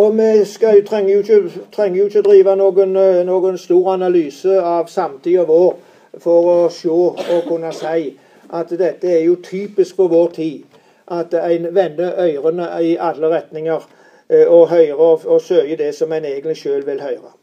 Og 0.00 0.16
vi 0.16 0.44
skal, 0.44 0.80
trenger, 0.86 1.12
jo 1.14 1.20
ikke, 1.20 1.60
trenger 1.72 1.98
jo 1.98 2.04
ikke 2.08 2.22
drive 2.22 2.56
noen, 2.56 2.96
noen 3.28 3.58
stor 3.58 3.92
analyse 3.92 4.56
av 4.58 4.88
samtida 4.88 5.44
vår 5.44 5.74
for 6.18 6.48
å 6.48 6.58
se 6.72 6.88
og 6.88 7.44
kunne 7.46 7.70
si 7.76 8.14
at 8.50 8.72
dette 8.80 9.06
er 9.06 9.26
jo 9.28 9.36
typisk 9.44 10.00
for 10.00 10.10
vår 10.10 10.32
tid 10.34 10.69
at 11.10 11.34
en 11.34 11.74
vender 11.74 12.12
ørene 12.18 12.68
i 12.82 12.96
alle 13.00 13.28
retninger 13.28 13.86
eh, 14.30 14.46
og 14.46 14.70
hører 14.70 14.94
og, 14.94 15.26
og 15.26 15.40
søker 15.40 15.76
det 15.76 15.94
som 15.94 16.12
en 16.12 16.24
egentlig 16.24 16.56
sjøl 16.56 16.86
vil 16.86 17.02
høre. 17.02 17.34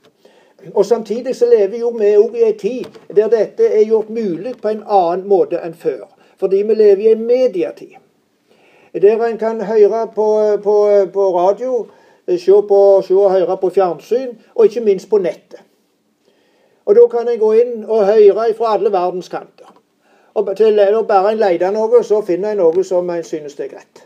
Og 0.74 0.86
Samtidig 0.86 1.36
så 1.36 1.46
lever 1.46 1.80
jo 1.80 1.90
vi 1.90 2.16
òg 2.18 2.36
i 2.36 2.44
en 2.48 2.58
tid 2.58 2.86
der 3.16 3.30
dette 3.30 3.68
er 3.68 3.86
gjort 3.86 4.10
mulig 4.10 4.56
på 4.62 4.72
en 4.74 4.84
annen 4.88 5.28
måte 5.28 5.60
enn 5.62 5.76
før. 5.78 6.08
Fordi 6.38 6.62
vi 6.64 6.74
lever 6.74 7.04
i 7.04 7.12
en 7.12 7.26
mediatid. 7.26 7.98
Der 8.94 9.26
en 9.26 9.38
kan 9.38 9.62
høre 9.62 10.08
på, 10.16 10.58
på, 10.64 10.76
på 11.14 11.38
radio, 11.38 11.88
se, 12.28 12.52
på, 12.70 13.02
se 13.02 13.14
og 13.14 13.32
høre 13.32 13.58
på 13.58 13.70
fjernsyn, 13.70 14.38
og 14.56 14.66
ikke 14.66 14.82
minst 14.82 15.10
på 15.10 15.18
nettet. 15.18 15.62
Og 16.86 16.96
Da 16.96 17.08
kan 17.08 17.30
en 17.30 17.40
gå 17.40 17.52
inn 17.52 17.86
og 17.86 18.06
høre 18.06 18.54
fra 18.58 18.74
alle 18.74 18.92
verdens 18.92 19.30
kanter. 19.30 19.57
Og 20.38 20.58
til, 20.58 20.76
når 20.76 21.04
bare 21.10 21.32
en 21.34 21.40
leter 21.42 21.72
noe, 21.74 22.04
så 22.06 22.22
finner 22.22 22.54
en 22.54 22.60
noe 22.62 22.84
som 22.86 23.10
en 23.10 23.24
synes 23.26 23.56
det 23.58 23.66
er 23.66 23.72
greit. 23.72 24.02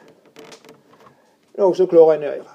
Noe 1.60 1.76
som 1.76 1.90
klår 1.92 2.14
en 2.14 2.24
i 2.24 2.30
øret. 2.30 2.54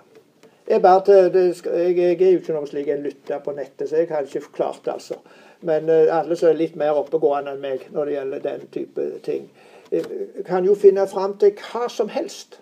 Jeg, 0.67 0.81
til, 1.05 1.29
det, 1.35 1.43
jeg, 1.67 1.99
jeg, 1.99 2.15
er 2.15 2.31
jo 2.33 2.39
ikke 2.41 2.57
noe 2.57 2.71
slik 2.71 2.89
en 2.89 3.05
lytter 3.05 3.43
på 3.45 3.53
nettet, 3.53 3.91
så 3.91 4.01
jeg 4.01 4.09
har 4.11 4.25
ikke 4.25 4.49
klart 4.57 4.81
det, 4.85 4.95
altså. 4.97 5.21
Men 5.61 5.93
uh, 5.93 6.09
alle 6.17 6.41
som 6.41 6.49
er 6.49 6.57
litt 6.57 6.81
mer 6.81 6.97
oppegående 6.97 7.53
enn 7.53 7.61
meg 7.63 7.85
når 7.93 8.09
det 8.09 8.17
gjelder 8.17 8.43
den 8.49 8.65
type 8.73 9.07
ting, 9.29 9.47
kan 10.49 10.65
jo 10.67 10.75
finne 10.75 11.05
fram 11.07 11.37
til 11.39 11.53
hva 11.61 11.87
som 11.93 12.09
helst. 12.11 12.59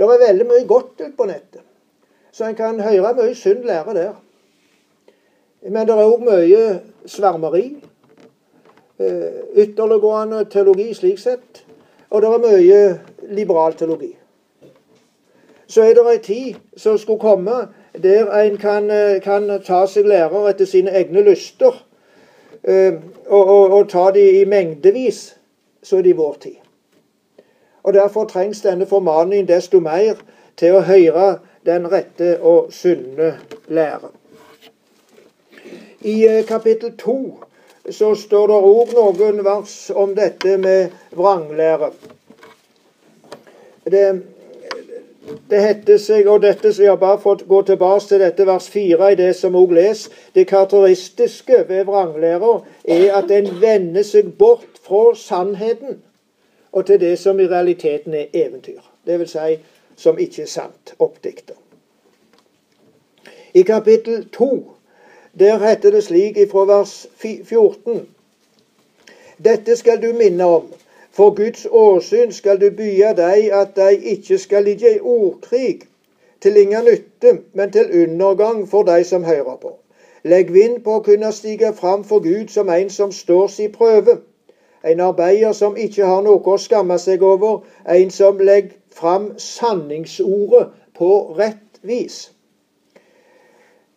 Det 0.00 0.08
er 0.08 0.26
veldig 0.26 0.48
mye 0.48 0.66
godt 0.66 1.04
på 1.16 1.28
nettet, 1.28 1.62
så 2.32 2.48
en 2.48 2.58
kan 2.58 2.80
høre 2.80 3.14
mye 3.20 3.36
synd 3.36 3.68
lære 3.68 4.00
der. 4.00 4.12
Men 5.68 5.86
det 5.86 5.94
er 5.94 6.08
òg 6.08 6.24
mye 6.24 6.66
svermeri. 7.04 7.66
Eh, 9.02 9.62
ytterliggående 9.62 10.44
teologi 10.44 10.94
slik 10.94 11.18
sett. 11.18 11.64
Og 12.10 12.22
det 12.22 12.28
er 12.28 12.42
mye 12.42 12.80
liberal 13.34 13.74
teologi. 13.74 14.16
Så 15.66 15.82
er 15.82 15.94
det 15.96 16.04
ei 16.10 16.18
tid 16.18 16.54
som 16.76 16.98
skulle 16.98 17.20
komme 17.20 17.68
der 18.02 18.30
en 18.36 18.56
kan, 18.56 18.90
eh, 18.90 19.20
kan 19.22 19.48
ta 19.66 19.86
seg 19.86 20.06
lærer 20.06 20.48
etter 20.48 20.64
sine 20.64 20.90
egne 20.90 21.22
lyster, 21.22 21.84
eh, 22.64 22.92
og, 23.26 23.48
og, 23.48 23.72
og 23.72 23.88
ta 23.88 24.10
de 24.10 24.40
i 24.40 24.44
mengdevis, 24.44 25.36
så 25.82 25.96
er 25.96 26.02
det 26.02 26.10
i 26.10 26.16
vår 26.20 26.36
tid. 26.40 26.56
Og 27.82 27.94
Derfor 27.94 28.24
trengs 28.24 28.60
denne 28.60 28.86
formaningen 28.86 29.48
desto 29.48 29.80
mer 29.80 30.20
til 30.56 30.76
å 30.76 30.84
høre 30.86 31.38
den 31.66 31.90
rette 31.92 32.36
og 32.40 32.72
sunne 32.72 33.38
lære. 33.68 34.12
I 36.00 36.42
kapittel 36.46 36.92
to 36.98 37.38
så 37.90 38.14
står 38.14 38.46
det 38.46 38.58
òg 38.58 38.92
noen 38.94 39.40
vers 39.44 39.76
om 39.94 40.14
dette 40.14 40.56
med 40.58 40.92
vranglære. 41.16 41.90
Det, 43.90 44.04
det 45.50 45.62
heter 45.62 45.98
seg, 45.98 46.28
og 46.30 46.44
dette 46.44 46.70
så 46.72 46.86
jeg 46.86 47.00
bare 47.00 47.18
fått 47.22 47.42
gå 47.50 47.62
tilbake 47.66 48.06
til 48.06 48.22
dette 48.22 48.46
vers 48.46 48.68
4 48.70 49.10
i 49.12 49.18
det 49.18 49.32
som 49.38 49.58
òg 49.58 49.74
les. 49.74 50.06
Det 50.34 50.46
karakteristiske 50.50 51.64
ved 51.68 51.84
vranglæra 51.90 52.60
er 52.84 53.18
at 53.18 53.34
en 53.34 53.50
vender 53.60 54.06
seg 54.06 54.30
bort 54.38 54.78
fra 54.86 55.10
sannheten 55.18 55.98
og 56.72 56.86
til 56.86 57.00
det 57.00 57.18
som 57.18 57.40
i 57.40 57.48
realiteten 57.48 58.14
er 58.14 58.30
eventyr. 58.32 58.80
Det 59.06 59.18
vil 59.18 59.28
si 59.28 59.58
som 59.96 60.18
ikke 60.18 60.42
er 60.42 60.48
sant, 60.48 60.94
oppdikta. 60.98 61.52
I 63.54 63.62
kapittel 63.62 64.24
2 64.32 64.48
der 65.38 65.68
heter 65.68 65.90
det 65.90 66.04
slik 66.04 66.36
ifra 66.36 66.64
vers 66.64 67.06
14. 67.44 68.08
Dette 69.44 69.76
skal 69.76 70.02
du 70.02 70.12
minne 70.12 70.44
om. 70.44 70.66
For 71.12 71.34
Guds 71.34 71.66
åsyn 71.70 72.32
skal 72.32 72.60
du 72.60 72.70
bye 72.70 73.12
deg 73.16 73.50
at 73.52 73.76
de 73.76 73.96
ikke 74.14 74.38
skal 74.38 74.64
ligge 74.64 74.94
i 74.96 75.00
ordkrig, 75.00 75.80
til 76.40 76.56
ingen 76.56 76.84
nytte, 76.84 77.38
men 77.52 77.72
til 77.72 78.02
undergang 78.02 78.68
for 78.68 78.82
de 78.82 79.04
som 79.04 79.24
hører 79.24 79.56
på. 79.56 79.76
Legg 80.24 80.52
vind 80.54 80.80
på 80.84 80.96
å 80.96 81.02
kunne 81.02 81.32
stige 81.32 81.72
fram 81.74 82.04
for 82.04 82.22
Gud 82.22 82.48
som 82.48 82.68
en 82.70 82.90
som 82.90 83.12
står 83.12 83.46
si 83.46 83.68
prøve. 83.68 84.18
En 84.84 85.00
arbeider 85.00 85.52
som 85.52 85.76
ikke 85.76 86.06
har 86.06 86.22
noe 86.22 86.42
å 86.42 86.58
skamme 86.58 86.98
seg 86.98 87.22
over, 87.22 87.62
en 87.86 88.10
som 88.10 88.38
legger 88.38 88.78
fram 88.94 89.32
sanningsordet 89.38 90.72
på 90.98 91.10
rett 91.38 91.82
vis. 91.82 92.30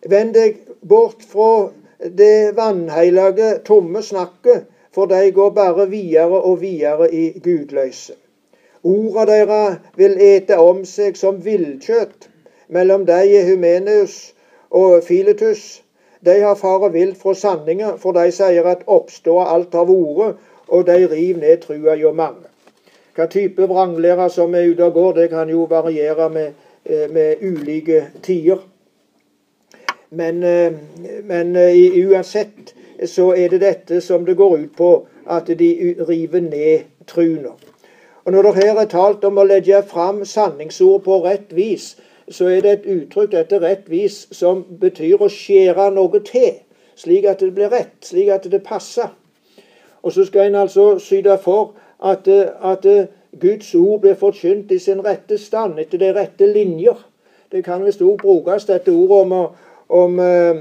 Vend 0.05 0.35
deg 0.37 0.64
bort 0.87 1.25
fra 1.31 1.69
det 1.99 2.55
vanhellige, 2.55 3.59
tomme 3.65 4.01
snakket, 4.01 4.65
for 4.93 5.05
de 5.05 5.31
går 5.31 5.49
bare 5.49 5.89
videre 5.89 6.41
og 6.41 6.61
videre 6.61 7.13
i 7.13 7.39
gudløse. 7.39 8.13
Orda 8.83 9.25
deres 9.25 9.77
vil 9.97 10.17
ete 10.21 10.57
om 10.61 10.83
seg 10.85 11.17
som 11.17 11.39
villkjøtt. 11.45 12.29
Mellom 12.69 13.05
dem 13.05 13.31
er 13.37 13.47
Humenius 13.49 14.33
og 14.69 15.03
Filetus. 15.03 15.81
De 16.25 16.39
har 16.41 16.55
fare 16.55 16.91
vilt 16.93 17.17
fra 17.21 17.33
sanninga, 17.33 17.95
for 17.97 18.13
de 18.13 18.29
sier 18.33 18.65
at 18.69 18.85
oppstår 18.87 19.45
alt 19.45 19.73
har 19.73 19.89
vært, 19.89 20.37
og 20.67 20.85
de 20.87 21.07
river 21.07 21.41
ned 21.41 21.65
trua 21.65 21.95
jo 21.97 22.13
mange. 22.13 22.45
Hva 23.15 23.27
type 23.31 23.67
vranglærer 23.69 24.29
som 24.29 24.55
er 24.55 24.69
ute 24.69 24.85
og 24.85 24.93
går, 24.93 25.11
det 25.13 25.29
kan 25.33 25.49
jo 25.49 25.65
variere 25.69 26.29
med, 26.29 26.53
eh, 26.85 27.09
med 27.09 27.41
ulike 27.41 28.05
tider. 28.23 28.61
Men, 30.15 30.43
eh, 30.43 30.73
men 31.23 31.55
eh, 31.55 32.07
uansett 32.07 32.73
så 33.05 33.33
er 33.35 33.49
det 33.49 33.61
dette 33.61 34.01
som 34.01 34.25
det 34.25 34.37
går 34.39 34.57
ut 34.57 34.75
på, 34.77 34.91
at 35.27 35.47
de 35.59 35.95
river 36.07 36.39
ned 36.39 36.85
truna. 37.07 37.51
Og 38.25 38.31
Når 38.31 38.41
det 38.41 38.55
her 38.55 38.79
er 38.79 38.85
talt 38.85 39.23
om 39.23 39.37
å 39.37 39.43
legge 39.43 39.81
fram 39.83 40.23
sanningsord 40.25 41.03
på 41.03 41.19
rett 41.25 41.51
vis, 41.53 41.95
så 42.31 42.47
er 42.49 42.61
det 42.61 42.71
et 42.71 42.87
uttrykk 42.89 43.33
etter 43.33 43.61
rett 43.61 43.89
vis 43.89 44.27
som 44.31 44.63
betyr 44.79 45.21
å 45.21 45.29
skjære 45.29 45.91
noe 45.93 46.21
til, 46.25 46.55
slik 46.95 47.27
at 47.29 47.43
det 47.43 47.51
blir 47.53 47.69
rett, 47.69 47.99
slik 48.01 48.31
at 48.33 48.47
det 48.51 48.63
passer. 48.63 49.11
Og 50.01 50.13
så 50.13 50.25
skal 50.25 50.47
en 50.47 50.61
altså 50.63 50.95
syte 51.01 51.37
for 51.43 51.75
at, 51.99 52.27
at 52.63 52.87
Guds 53.41 53.75
ord 53.75 54.01
blir 54.01 54.15
forkynt 54.15 54.71
i 54.71 54.79
sin 54.79 55.03
rette 55.05 55.37
stand, 55.37 55.79
etter 55.79 55.99
de 55.99 56.13
rette 56.15 56.47
linjer. 56.47 56.97
Det 57.51 57.63
kan 57.65 57.83
visst 57.85 58.01
òg 58.01 58.21
brukes, 58.21 58.65
dette 58.65 58.93
ordet 58.93 59.21
om 59.25 59.33
å, 59.35 59.43
om, 59.87 60.19
eh, 60.19 60.55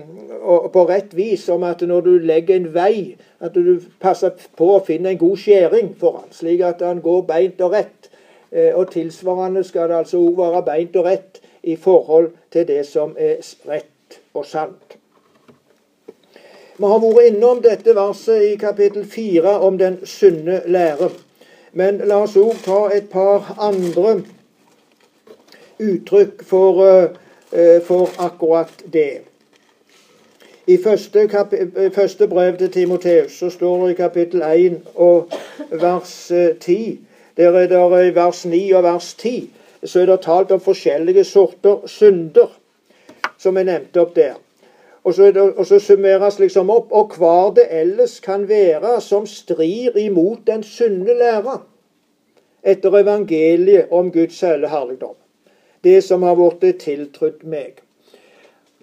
på 0.73 0.85
rett 0.89 1.15
vis 1.15 1.49
om 1.49 1.63
at 1.63 1.81
når 1.81 2.01
du 2.01 2.19
legger 2.19 2.57
en 2.57 2.75
vei, 2.75 3.17
at 3.41 3.55
du 3.55 3.81
passer 4.01 4.31
på 4.57 4.77
å 4.77 4.85
finne 4.85 5.11
en 5.11 5.19
god 5.19 5.37
skjæring 5.37 5.95
for 6.01 6.21
han, 6.21 6.33
slik 6.33 6.61
at 6.61 6.83
han 6.85 7.01
går 7.01 7.23
beint 7.29 7.61
og 7.61 7.73
rett. 7.73 8.11
Eh, 8.53 8.75
og 8.75 8.91
tilsvarende 8.93 9.65
skal 9.65 9.89
det 9.89 9.97
altså 9.97 10.21
òg 10.23 10.37
være 10.39 10.65
beint 10.67 10.97
og 10.97 11.05
rett 11.05 11.41
i 11.63 11.77
forhold 11.77 12.31
til 12.53 12.67
det 12.69 12.87
som 12.87 13.17
er 13.19 13.41
rett 13.69 14.21
og 14.35 14.47
sant. 14.47 14.99
Vi 16.77 16.85
har 16.85 16.99
vært 16.99 17.29
innom 17.31 17.61
dette 17.63 17.95
verset 17.95 18.43
i 18.43 18.55
kapittel 18.59 19.05
fire 19.07 19.59
om 19.63 19.79
den 19.79 20.01
sunne 20.07 20.63
lære. 20.67 21.11
Men 21.73 22.01
la 22.07 22.21
oss 22.23 22.37
òg 22.39 22.59
ta 22.65 22.89
et 22.95 23.07
par 23.11 23.55
andre 23.63 24.21
uttrykk 25.83 26.43
for 26.47 26.81
uh, 26.83 27.24
for 27.87 28.11
akkurat 28.19 28.83
det. 28.93 29.21
I 30.67 30.79
første, 30.85 31.29
første 31.95 32.29
brev 32.29 32.57
til 32.59 32.71
Timoteus 32.73 33.33
så 33.39 33.51
står 33.51 33.85
det 33.85 33.91
i 33.93 33.95
kapittel 33.95 34.43
1 34.43 34.81
og 34.95 35.29
vers 35.71 36.33
10 36.61 37.01
der 37.37 37.59
er 37.59 37.67
det 37.67 38.07
i 38.07 38.15
vers 38.15 38.47
9 38.47 38.73
og 38.73 38.83
vers 38.83 39.15
10 39.15 39.51
så 39.85 40.01
er 40.01 40.07
det 40.07 40.21
talt 40.25 40.53
om 40.53 40.61
forskjellige 40.61 41.25
sorter 41.25 41.87
synder, 41.87 42.49
som 43.39 43.57
jeg 43.57 43.69
nevnte 43.69 44.01
opp 44.01 44.15
der. 44.17 44.39
Og 45.05 45.15
så, 45.15 45.29
det, 45.37 45.43
og 45.43 45.67
så, 45.67 45.79
summeres 45.79 46.39
liksom 46.41 46.71
opp. 46.73 46.93
Og 46.93 47.19
hva 47.19 47.51
det 47.57 47.67
ellers 47.71 48.17
kan 48.25 48.47
være 48.49 48.97
som 49.05 49.27
strir 49.29 49.99
imot 50.01 50.47
den 50.47 50.63
sunne 50.65 51.13
lære 51.19 51.59
etter 52.65 52.97
evangeliet 52.97 53.93
om 53.93 54.09
Guds 54.13 54.41
hele 54.41 54.71
herligdom. 54.73 55.19
Det 55.85 56.01
som 56.05 56.23
har 56.23 56.37
blitt 56.39 56.81
tiltrudd 56.81 57.45
meg. 57.45 57.81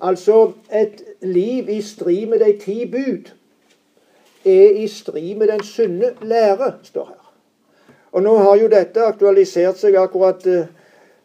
Altså, 0.02 0.52
et 0.74 1.02
liv 1.22 1.70
i 1.70 1.82
strid 1.82 2.26
med 2.30 2.40
de 2.40 2.54
ti 2.58 2.86
bud 2.90 3.32
er 4.46 4.78
i 4.82 4.88
strid 4.88 5.36
med 5.38 5.48
den 5.48 5.64
sunne 5.64 6.14
lære, 6.22 6.74
står 6.84 7.06
her. 7.10 7.34
Og 8.12 8.24
nå 8.24 8.36
har 8.38 8.56
jo 8.58 8.70
dette 8.72 9.04
aktualisert 9.06 9.78
seg 9.78 9.96
akkurat 9.96 10.46
uh, 10.50 10.66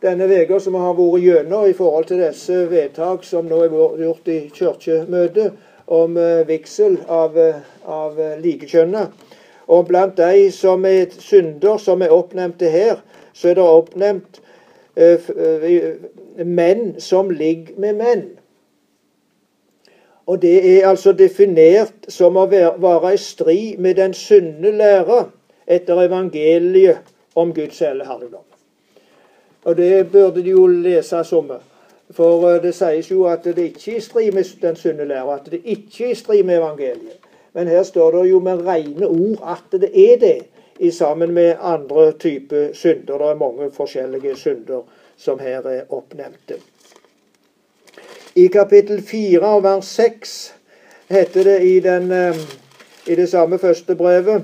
denne 0.04 0.28
uka 0.28 0.60
som 0.60 0.76
vi 0.76 0.82
har 0.84 0.98
vært 0.98 1.24
gjennom 1.24 1.64
i 1.66 1.74
forhold 1.74 2.04
til 2.10 2.20
disse 2.20 2.58
vedtak 2.70 3.24
som 3.24 3.48
nå 3.48 3.62
er 3.64 3.72
gjort 4.04 4.28
i 4.28 4.38
kirkemøtet 4.54 5.56
om 5.86 6.20
uh, 6.20 6.44
vigsel 6.46 7.00
av, 7.08 7.34
uh, 7.36 7.64
av 7.82 8.20
likekjønna. 8.44 9.08
Og 9.72 9.88
blant 9.88 10.16
de 10.20 10.50
som 10.54 10.84
er 10.86 11.08
synder, 11.18 11.80
som 11.82 12.04
er 12.04 12.12
oppnevnte 12.14 12.68
her, 12.70 13.00
så 13.32 13.50
er 13.50 13.58
det 13.58 13.64
oppnevnt 13.66 14.42
menn 16.44 17.00
som 17.00 17.30
ligger 17.30 17.76
med 17.80 17.98
menn. 18.00 18.26
Og 20.26 20.42
det 20.42 20.56
er 20.78 20.88
altså 20.88 21.12
definert 21.12 22.09
som 22.09 22.37
å 22.37 22.46
være, 22.50 23.12
i 23.14 23.20
strid 23.20 23.78
med 23.78 23.94
den 24.00 24.14
sunne 24.14 24.72
lære 24.74 25.28
etter 25.66 26.02
evangeliet 26.02 27.14
om 27.38 27.52
Guds 27.54 27.78
helligdom. 27.78 28.42
Og 29.66 29.76
det 29.76 30.09
burde 30.11 30.42
de 30.42 30.50
jo 30.50 30.66
lese 30.66 31.22
som. 31.26 31.52
For 32.14 32.48
eh, 32.50 32.59
det 32.62 32.74
sies 32.74 33.11
jo 33.11 33.24
at 33.30 33.46
det 33.46 33.70
ikke 33.70 33.92
er 33.92 34.00
i 34.00 34.02
strid 34.02 34.35
med 34.35 34.50
den 34.62 34.76
sunne 34.78 35.06
lære, 35.06 35.38
at 35.38 35.48
det 35.50 35.62
ikke 35.64 36.09
er 36.09 36.11
i 36.11 36.18
strid 36.18 36.42
med 36.46 36.59
evangeliet. 36.59 37.22
Men 37.54 37.70
her 37.70 37.82
står 37.82 38.18
det 38.18 38.30
jo 38.30 38.40
med 38.40 38.66
rene 38.66 39.09
ord 39.09 39.42
at 39.56 39.80
det 39.80 39.90
er 39.94 40.18
det, 40.20 40.37
i 40.78 40.90
sammen 40.90 41.32
med 41.34 41.56
andre 41.60 42.12
typer 42.12 42.72
synder. 42.72 43.18
Det 43.18 43.30
er 43.30 43.34
mange 43.34 43.70
forskjellige 43.72 44.36
synder 44.36 44.82
som 45.16 45.38
her 45.38 45.66
er 45.66 45.82
oppnevnte. 45.88 46.60
I 48.36 48.46
kapittel 48.46 49.02
4 49.02 49.62
vers 49.62 49.84
6 49.84 50.54
heter 51.08 51.44
det 51.44 51.62
i, 51.62 51.80
den, 51.80 52.12
eh, 52.12 52.36
i 53.06 53.14
det 53.14 53.28
samme 53.28 53.58
første 53.58 53.94
brevet 53.94 54.42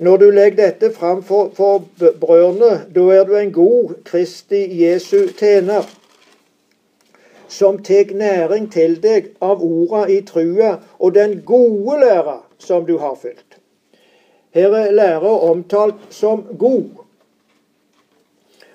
når 0.00 0.16
du 0.16 0.30
legger 0.30 0.56
dette 0.56 0.94
fram 0.96 1.22
for, 1.22 1.50
for 1.54 1.84
brødrene, 2.20 2.86
da 2.94 3.00
er 3.00 3.24
du 3.24 3.34
en 3.36 3.52
god 3.52 3.94
Kristi 4.04 4.62
Jesu 4.84 5.28
tjener, 5.38 5.84
som 7.48 7.82
tar 7.84 8.14
næring 8.16 8.70
til 8.72 8.96
deg 9.02 9.34
av 9.44 9.60
orda 9.60 10.06
i 10.08 10.22
trua 10.24 10.78
og 10.98 11.14
den 11.14 11.42
gode 11.44 11.98
læra 12.00 12.38
som 12.58 12.86
du 12.86 12.96
har 12.98 13.18
fulgt. 13.20 13.49
Her 14.50 14.68
er 14.68 14.90
læra 14.90 15.50
omtalt 15.50 15.94
som 16.10 16.46
god. 16.58 16.84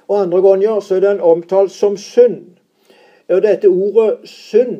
Og 0.08 0.22
andre 0.22 0.42
ganger 0.42 0.80
så 0.80 0.96
er 0.96 1.00
den 1.00 1.22
omtalt 1.22 1.72
som 1.72 1.98
synd. 1.98 2.42
Og 3.30 3.42
dette 3.42 3.68
ordet 3.68 4.18
synd, 4.24 4.78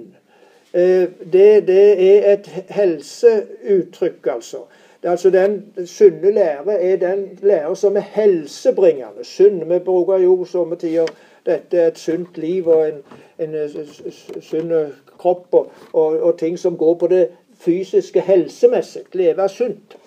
eh, 0.74 1.08
det, 1.34 1.68
det 1.68 2.18
er 2.18 2.34
et 2.34 2.48
helseuttrykk, 2.70 4.28
altså. 4.28 4.58
Altså 5.04 5.30
Den 5.30 5.74
sunne 5.86 6.32
lære 6.32 6.82
er 6.82 6.96
den 6.98 7.40
lære 7.42 7.76
som 7.76 7.98
er 7.98 8.02
helsebringende. 8.02 9.24
Synd, 9.24 9.64
Vi 9.64 9.80
bruker 9.80 10.18
jo 10.18 10.46
somme 10.46 10.76
tider 10.76 11.06
dette 11.46 11.78
er 11.78 11.88
et 11.88 12.00
sunt 12.00 12.38
liv 12.38 12.68
og 12.68 12.88
en, 12.88 13.02
en, 13.40 13.56
en 13.56 14.42
sunn 14.42 14.74
kropp 15.18 15.54
og, 15.54 15.72
og, 15.94 16.20
og, 16.20 16.38
ting 16.40 16.60
som 16.60 16.78
går 16.78 16.96
på 17.02 17.08
det 17.08 17.28
fysiske 17.60 18.22
helsemessig. 18.22 19.04
Leve 19.14 19.50
sunt. 19.50 19.98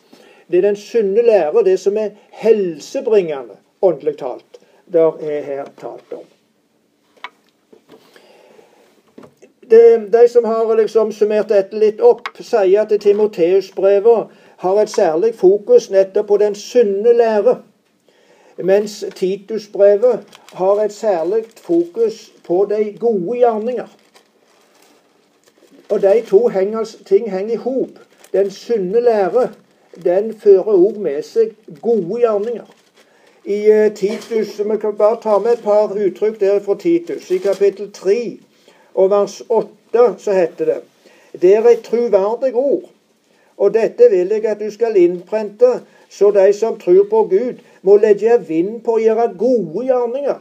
Det 0.51 0.59
er 0.59 0.63
den 0.63 0.77
sunne 0.77 1.23
lære, 1.23 1.65
det 1.65 1.81
som 1.81 1.97
er 1.97 2.11
helsebringende, 2.31 3.59
åndelig 3.83 4.17
talt, 4.19 4.61
der 4.93 5.19
er 5.21 5.43
her 5.43 5.65
talt 5.81 6.13
om. 6.13 6.25
De, 9.71 10.09
de 10.13 10.29
som 10.29 10.45
har 10.45 10.75
liksom 10.75 11.13
summert 11.13 11.51
dette 11.53 11.77
litt 11.77 12.01
opp, 12.01 12.31
sier 12.41 12.87
at 12.87 12.95
Timoteus-brevet 13.01 14.31
har 14.65 14.81
et 14.81 14.91
særlig 14.91 15.35
fokus 15.37 15.91
nettopp 15.93 16.31
på 16.31 16.39
den 16.41 16.55
sunne 16.57 17.13
lære. 17.13 17.59
Mens 18.59 19.05
Titus-brevet 19.15 20.25
har 20.53 20.81
et 20.83 20.93
særlig 20.93 21.45
fokus 21.63 22.33
på 22.45 22.65
de 22.71 22.97
gode 22.99 23.39
gjerninger. 23.39 23.87
Og 25.89 26.03
de 26.03 26.23
to 26.27 26.49
ting 27.07 27.31
henger 27.31 27.55
i 27.55 27.57
hop. 27.57 28.01
Den 28.33 28.51
sunne 28.51 29.01
lære 29.01 29.51
den 30.05 30.35
fører 30.39 30.75
òg 30.75 30.99
med 31.03 31.23
seg 31.27 31.55
gode 31.83 32.21
gjerninger. 32.23 32.69
I 33.45 33.59
uh, 33.73 33.95
Titus, 33.95 34.59
Vi 34.59 34.77
kan 34.81 34.97
bare 34.97 35.21
ta 35.23 35.39
med 35.39 35.53
et 35.53 35.65
par 35.65 35.95
uttrykk 35.95 36.41
der 36.41 36.61
fra 36.61 36.75
Titus. 36.75 37.31
I 37.31 37.39
kapittel 37.39 37.93
3 37.93 38.39
og 38.95 39.11
vers 39.11 39.43
8 39.49 40.15
så 40.19 40.33
heter 40.33 40.65
det 40.65 40.81
Det 41.41 41.55
er 41.55 41.67
et 41.69 41.85
truverdig 41.85 42.55
ord 42.55 42.91
og 43.59 43.75
dette 43.75 44.07
vil 44.11 44.31
jeg 44.31 44.47
at 44.47 44.61
du 44.61 44.71
skal 44.71 44.97
innprente, 44.97 45.81
så 46.09 46.31
de 46.31 46.53
som 46.55 46.79
tror 46.79 47.05
på 47.11 47.23
Gud, 47.31 47.59
må 47.83 47.97
legge 47.97 48.39
vind 48.47 48.81
på 48.87 48.97
å 48.97 49.03
gjøre 49.03 49.33
gode 49.39 49.85
gjerninger. 49.89 50.39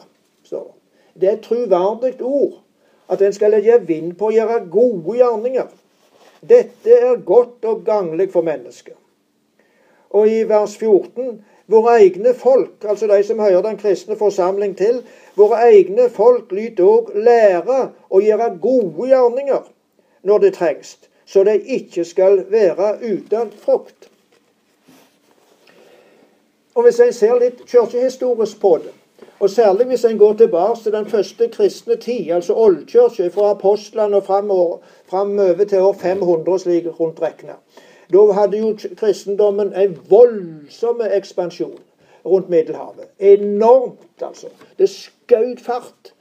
Det 1.18 1.30
er 1.30 1.34
et 1.34 1.46
truverdig 1.46 2.14
ord. 2.22 2.60
At 3.10 3.22
en 3.24 3.34
skal 3.34 3.56
legge 3.56 3.80
vind 3.88 4.14
på 4.20 4.30
å 4.30 4.36
gjøre 4.36 4.66
gode 4.70 5.18
gjerninger. 5.18 5.70
Dette 6.46 6.94
er 6.94 7.22
godt 7.26 7.66
og 7.66 7.86
ganglig 7.88 8.30
for 8.32 8.46
mennesket. 8.46 8.94
Og 10.10 10.30
i 10.30 10.44
vers 10.50 10.78
14 10.78 11.40
Våre 11.68 11.98
egne 12.00 12.32
folk, 12.34 12.86
altså 12.88 13.08
de 13.08 13.24
som 13.28 13.40
hører 13.40 13.62
den 13.62 13.78
kristne 13.78 14.16
forsamling 14.16 14.78
til, 14.80 15.02
våre 15.36 15.66
egne 15.68 16.06
folk 16.10 16.52
lyt 16.56 16.80
òg 16.80 17.10
lære 17.12 17.80
å 18.08 18.22
gjøre 18.24 18.54
gode 18.64 19.10
gjerninger 19.10 19.66
når 20.24 20.46
det 20.46 20.54
trengs, 20.56 20.94
så 21.28 21.44
de 21.44 21.58
ikke 21.60 22.06
skal 22.08 22.46
være 22.52 22.94
uten 23.04 23.52
frukt. 23.60 24.08
Og 26.76 26.84
Hvis 26.84 27.00
en 27.04 27.14
ser 27.14 27.36
litt 27.42 27.66
kirkehistorisk 27.68 28.62
på 28.62 28.78
det, 28.86 28.94
og 29.40 29.50
særlig 29.50 29.86
hvis 29.86 30.06
en 30.06 30.18
går 30.18 30.34
tilbake 30.34 30.80
til 30.84 30.94
den 30.94 31.06
første 31.06 31.48
kristne 31.48 31.96
tid, 31.96 32.32
altså 32.32 32.54
oldkirka 32.54 33.28
fra 33.34 33.50
apostlene 33.52 34.18
og 34.18 34.26
framover 35.10 35.64
til 35.66 35.80
år 35.80 35.94
500, 35.94 36.60
slik 36.60 36.88
rundt 37.00 37.22
regna, 37.22 37.58
da 38.14 38.24
hadde 38.34 38.58
jo 38.58 38.76
kristendommen 38.98 39.74
en 39.76 39.98
voldsom 40.10 41.02
ekspansjon 41.12 41.78
rundt 42.26 42.50
Middelhavet. 42.50 43.10
Enormt, 43.20 44.22
altså. 44.22 44.48
Det 44.80 44.90
skjøt 44.90 45.62
fart 45.64 46.14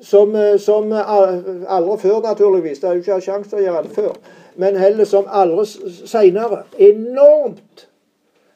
som, 0.00 0.36
eh, 0.36 0.58
som 0.58 0.92
aldri 0.92 1.98
før, 1.98 2.20
naturligvis. 2.22 2.78
Det 2.78 2.88
er 2.88 2.94
jo 2.94 3.04
ikke 3.04 3.20
sjanse 3.20 3.50
til 3.50 3.58
å 3.58 3.66
gjøre 3.66 3.82
det 3.82 3.94
før. 3.96 4.16
Men 4.56 4.76
heller 4.76 5.04
som 5.04 5.28
aldri 5.28 5.66
seinere. 6.06 6.62
Enormt 6.78 7.88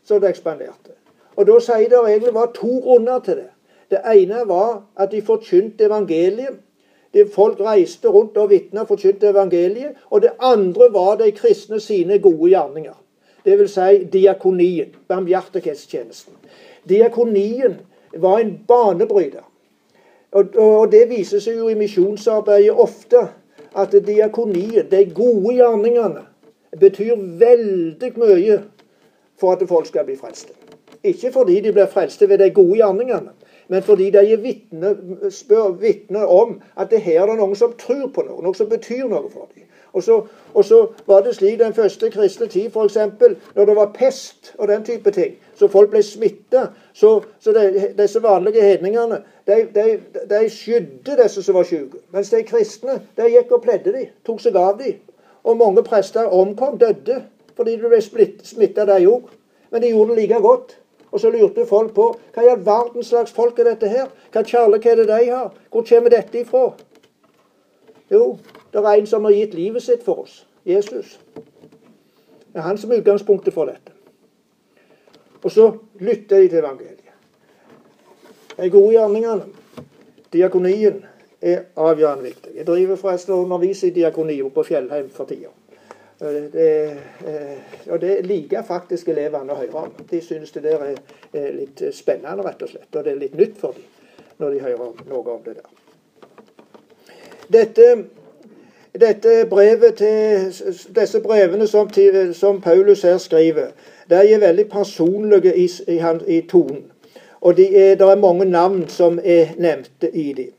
så 0.05 0.19
det 0.19 0.29
ekspanderte. 0.29 0.97
Og 1.37 1.47
da 1.47 1.59
sier 1.63 1.89
det 1.89 1.99
egentlig 1.99 2.35
var 2.35 2.51
to 2.55 2.81
grunner 2.85 3.21
til 3.25 3.37
det. 3.37 3.51
Det 3.91 4.01
ene 4.07 4.43
var 4.47 4.83
at 4.97 5.11
de 5.11 5.23
forkynte 5.23 5.87
evangeliet. 5.87 6.59
Folk 7.35 7.61
reiste 7.61 8.09
rundt 8.09 8.37
og 8.39 8.51
vitna 8.51 8.85
og 8.85 8.93
forkynte 8.93 9.33
evangeliet. 9.33 9.99
Og 10.11 10.23
det 10.23 10.31
andre 10.39 10.93
var 10.93 11.17
de 11.17 11.33
kristne 11.33 11.81
sine 11.81 12.19
gode 12.19 12.51
gjerninger. 12.53 12.95
Det 13.45 13.59
vil 13.59 13.69
si 13.69 14.05
diakonien, 14.13 14.95
barmhjertighetstjenesten. 15.09 16.35
Diakonien 16.89 17.81
var 18.17 18.39
en 18.39 18.61
banebryter. 18.69 19.47
Og, 20.33 20.57
og 20.57 20.93
det 20.93 21.09
viser 21.11 21.43
seg 21.43 21.59
jo 21.59 21.69
i 21.69 21.79
misjonsarbeidet 21.79 22.77
ofte 22.79 23.25
at 23.75 23.95
diakonien, 24.07 24.87
de 24.91 25.05
gode 25.15 25.57
gjerningene, 25.57 26.27
betyr 26.79 27.17
veldig 27.41 28.13
mye 28.17 28.61
for 29.41 29.57
at 29.57 29.69
folk 29.69 29.89
skal 29.89 30.07
bli 30.07 30.17
frelste. 30.21 30.55
Ikke 31.03 31.33
fordi 31.33 31.61
de 31.65 31.73
blir 31.73 31.91
frelste 31.91 32.29
ved 32.29 32.39
de 32.39 32.51
gode 32.55 32.77
gjerningene, 32.79 33.33
men 33.71 33.83
fordi 33.87 34.11
de 34.11 35.31
spør 35.31 35.69
vitne 35.79 36.27
om 36.27 36.57
at 36.77 36.91
det 36.91 37.01
her 37.05 37.23
er 37.23 37.39
noen 37.39 37.55
som 37.57 37.75
tror 37.79 38.09
på 38.11 38.25
noe, 38.27 38.43
noe 38.43 38.57
som 38.59 38.69
betyr 38.69 39.07
noe 39.07 39.31
for 39.31 39.47
dem. 39.55 39.69
Og 39.93 40.03
så, 40.03 40.17
og 40.55 40.65
så 40.65 40.81
var 41.07 41.21
det 41.23 41.37
slik 41.37 41.59
den 41.59 41.75
første 41.75 42.11
kristne 42.11 42.47
tid, 42.47 42.71
f.eks. 42.71 42.97
når 43.55 43.65
det 43.65 43.77
var 43.77 43.93
pest 43.95 44.53
og 44.59 44.69
den 44.69 44.85
type 44.85 45.11
ting, 45.11 45.37
så 45.55 45.69
folk 45.69 45.91
ble 45.91 46.03
smitta, 46.03 46.67
så, 46.93 47.21
så 47.41 47.55
de, 47.55 47.93
disse 47.99 48.23
vanlige 48.23 48.63
hedningene 48.63 49.23
de, 49.47 49.61
de, 49.75 49.87
de 50.31 50.43
skydde 50.51 51.19
disse 51.23 51.43
som 51.43 51.59
var 51.59 51.67
syke. 51.67 52.03
Mens 52.15 52.31
de 52.31 52.43
kristne 52.47 53.01
de 53.17 53.31
gikk 53.31 53.55
og 53.55 53.63
pledde 53.67 53.95
dem, 53.95 54.11
tok 54.27 54.43
seg 54.43 54.59
av 54.59 54.79
dem. 54.79 54.99
Og 55.47 55.59
mange 55.59 55.83
prester 55.87 56.27
omkom, 56.27 56.79
døde, 56.79 57.23
fordi 57.57 57.79
de 57.79 57.91
ble 57.91 58.03
smitta, 58.03 58.87
de 58.87 59.07
òg. 59.07 59.31
Men 59.71 59.83
de 59.83 59.95
gjorde 59.95 60.15
det 60.15 60.23
like 60.23 60.43
godt. 60.43 60.80
Og 61.11 61.21
så 61.21 61.31
lurte 61.31 61.67
folk 61.67 61.95
på 61.95 62.07
hva 62.35 62.45
i 62.45 62.51
all 62.53 62.63
verdens 62.67 63.11
slags 63.11 63.33
folk 63.35 63.59
er 63.59 63.73
dette 63.73 63.89
her? 63.91 64.07
Hva 64.33 64.45
kjærlighet 64.47 64.93
er 64.93 65.03
det 65.03 65.09
de 65.11 65.31
har? 65.31 65.51
Hvor 65.71 65.87
kommer 65.89 66.11
dette 66.11 66.41
ifra? 66.41 66.71
Jo, 68.11 68.39
det 68.73 68.83
er 68.85 68.93
en 68.93 69.07
som 69.07 69.25
har 69.25 69.35
gitt 69.35 69.55
livet 69.55 69.83
sitt 69.83 70.05
for 70.07 70.23
oss. 70.25 70.47
Jesus. 70.67 71.19
Det 71.35 72.59
er 72.59 72.67
han 72.67 72.79
som 72.79 72.93
er 72.93 73.03
utgangspunktet 73.03 73.55
for 73.55 73.71
dette. 73.71 73.95
Og 75.43 75.51
så 75.51 75.71
lytter 76.01 76.43
de 76.43 76.49
til 76.49 76.59
evangeliet. 76.59 77.07
De 78.57 78.71
gode 78.71 78.93
gjerningene, 78.93 79.47
diakonien, 80.33 81.05
er 81.41 81.63
avgjørende 81.77 82.23
viktig. 82.23 82.51
Jeg 82.55 82.67
driver 82.67 82.97
forresten 82.97 83.33
og 83.33 83.47
underviser 83.47 83.89
i 83.89 83.91
diakoni 83.91 84.43
på 84.55 84.63
Fjellheim 84.63 85.09
for 85.11 85.25
tida. 85.25 85.49
Det, 86.21 86.91
eh, 87.27 87.57
og 87.89 88.01
det 88.01 88.27
liker 88.27 88.63
faktisk 88.63 89.09
elevene 89.09 89.55
å 89.55 89.57
høre 89.57 89.85
om. 89.87 89.93
De 90.11 90.21
synes 90.21 90.53
det 90.53 90.63
der 90.67 90.83
er 91.33 91.53
litt 91.57 91.81
spennende, 91.97 92.45
rett 92.45 92.63
og 92.63 92.69
slett. 92.69 92.91
Og 92.93 93.05
det 93.05 93.15
er 93.15 93.23
litt 93.23 93.39
nytt 93.39 93.57
for 93.61 93.73
dem 93.73 93.87
når 94.41 94.51
de 94.51 94.61
hører 94.61 95.01
noe 95.09 95.33
om 95.33 95.41
det 95.45 95.55
der. 95.57 95.69
Dette, 97.53 98.05
dette 99.01 99.47
brevet 99.51 99.97
til, 99.97 100.53
disse 100.97 101.21
brevene 101.21 101.67
som, 101.67 101.91
som, 102.33 102.61
Paulus 102.61 103.03
her 103.03 103.19
skriver, 103.19 103.73
de 104.11 104.21
er 104.21 104.41
veldig 104.41 104.69
personlige 104.69 105.53
i, 105.57 105.67
i, 105.89 105.99
i 106.27 106.41
tonen. 106.49 106.87
Og 107.41 107.57
det 107.57 107.69
er, 107.81 107.97
er 107.97 108.17
mange 108.17 108.45
navn 108.45 108.89
som 108.89 109.19
er 109.25 109.55
nevnte 109.59 110.11
i 110.13 110.33
dem. 110.33 110.53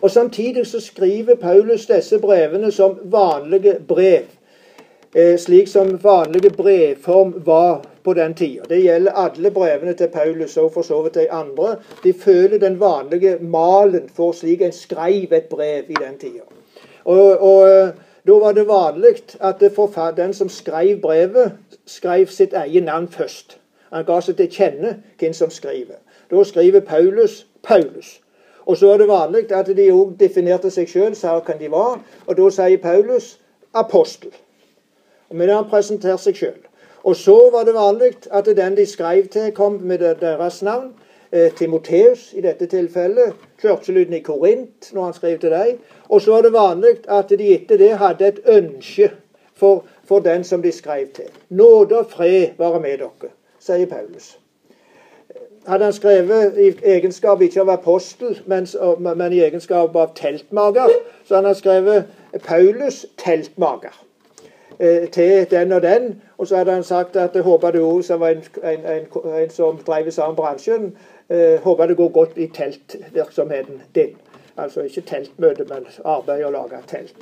Og 0.00 0.10
Samtidig 0.10 0.66
så 0.66 0.80
skriver 0.80 1.34
Paulus 1.34 1.86
disse 1.86 2.18
brevene 2.18 2.72
som 2.72 2.98
vanlige 3.04 3.76
brev. 3.88 4.24
Eh, 5.14 5.36
slik 5.38 5.68
som 5.68 5.98
vanlige 6.02 6.50
brevform 6.50 7.34
var 7.46 7.84
på 8.02 8.14
den 8.14 8.34
tida. 8.34 8.64
Det 8.68 8.80
gjelder 8.82 9.12
alle 9.12 9.50
brevene 9.50 9.92
til 9.94 10.08
Paulus 10.08 10.56
og 10.56 10.72
for 10.72 10.82
så 10.82 11.02
vidt 11.02 11.14
de 11.14 11.30
andre. 11.30 11.76
De 12.04 12.12
føler 12.12 12.58
den 12.58 12.80
vanlige 12.80 13.38
malen 13.38 14.08
for 14.16 14.32
slik 14.32 14.62
en 14.62 14.72
skrev 14.72 15.32
et 15.32 15.44
brev 15.50 15.84
i 15.88 15.94
den 16.00 16.18
tida. 16.18 16.42
Og, 17.04 17.38
og 17.38 17.68
eh, 17.68 17.88
Da 18.26 18.32
var 18.32 18.52
det 18.52 18.68
vanlig 18.68 19.14
at 19.40 20.16
den 20.16 20.32
som 20.34 20.48
skrev 20.48 21.00
brevet, 21.00 21.52
skrev 21.86 22.26
sitt 22.26 22.52
eget 22.52 22.84
navn 22.84 23.08
først. 23.08 23.58
Han 23.92 24.04
ga 24.04 24.20
seg 24.20 24.36
til 24.36 24.48
kjenne 24.50 25.02
hvem 25.18 25.32
som 25.32 25.50
skriver. 25.50 26.00
Da 26.30 26.44
skriver 26.44 26.80
Paulus 26.80 27.46
Paulus. 27.62 28.20
Og 28.66 28.76
så 28.76 28.92
er 28.92 28.98
det 28.98 29.08
vanlig 29.08 29.52
at 29.52 29.66
de 29.66 29.92
òg 29.92 30.16
definerte 30.20 30.70
seg 30.70 30.88
sjøl, 30.88 31.14
sa 31.14 31.36
hvem 31.38 31.58
de 31.58 31.70
var. 31.70 32.00
Og 32.26 32.36
da 32.36 32.50
sier 32.50 32.80
Paulus 32.80 33.38
apostel. 33.74 34.32
Det 35.30 35.50
han 35.52 35.68
presenterte 35.70 36.22
seg 36.22 36.36
sjøl. 36.36 36.60
Og 37.04 37.16
så 37.16 37.36
var 37.52 37.64
det 37.64 37.74
vanlig 37.74 38.12
at 38.32 38.46
den 38.56 38.76
de 38.76 38.86
skrev 38.86 39.26
til, 39.28 39.52
kom 39.52 39.72
med 39.72 39.98
deres 40.20 40.62
navn. 40.62 40.92
Eh, 41.32 41.52
Timoteus 41.52 42.32
i 42.32 42.40
dette 42.40 42.66
tilfellet. 42.66 43.34
Kirkelyden 43.60 44.14
i 44.14 44.20
Korint 44.22 44.92
når 44.92 45.04
han 45.04 45.14
skrev 45.14 45.38
til 45.38 45.50
dem. 45.50 45.78
Og 46.08 46.20
så 46.20 46.32
var 46.32 46.42
det 46.42 46.52
vanlig 46.52 46.96
at 47.08 47.28
de 47.28 47.54
etter 47.54 47.76
det 47.76 47.96
hadde 47.98 48.26
et 48.26 48.40
ønske 48.46 49.10
for, 49.56 49.84
for 50.04 50.18
den 50.18 50.44
som 50.44 50.62
de 50.62 50.72
skrev 50.72 51.08
til. 51.14 51.28
Nåde 51.48 51.98
og 51.98 52.06
fred 52.10 52.54
være 52.58 52.80
med 52.80 52.98
dere 52.98 53.32
sier 53.60 53.86
Paulus. 53.86 54.38
Hadde 55.66 55.84
han 55.84 55.92
skrevet 55.92 56.58
i 56.60 56.70
egenskap 56.84 57.40
ikke 57.40 57.60
av 57.60 57.70
apostel, 57.72 58.38
men, 58.46 58.66
men 59.00 59.32
i 59.32 59.40
egenskap 59.40 59.96
av 59.96 60.12
teltmager, 60.14 60.92
så 61.24 61.38
hadde 61.38 61.48
han 61.48 61.56
skrevet 61.56 62.04
Paulus 62.44 63.06
teltmaker 63.16 63.96
eh, 64.80 65.08
til 65.10 65.46
den 65.50 65.72
og 65.72 65.82
den. 65.82 66.22
Og 66.38 66.46
så 66.46 66.56
hadde 66.56 66.72
han 66.72 66.84
sagt 66.84 67.16
at 67.16 67.34
jeg 67.34 67.42
håper 67.42 67.70
du 67.70 67.80
òg, 67.84 68.02
som 68.02 68.20
var 68.20 68.28
en, 68.28 68.44
en, 68.62 68.86
en, 68.86 69.08
en, 69.42 69.50
som 69.50 69.78
drev 69.86 70.08
i 70.08 70.10
samme 70.10 70.36
bransjen, 70.36 70.96
eh, 71.30 71.60
håper 71.62 71.86
det 71.86 71.96
går 71.96 72.08
godt 72.08 72.38
i 72.38 72.46
teltvirksomheten 72.46 73.82
din. 73.94 74.16
Altså 74.56 74.80
ikke 74.80 75.00
teltmøte, 75.00 75.64
men 75.68 75.86
arbeid 76.04 76.44
å 76.44 76.50
lage 76.54 76.82
telt. 76.86 77.14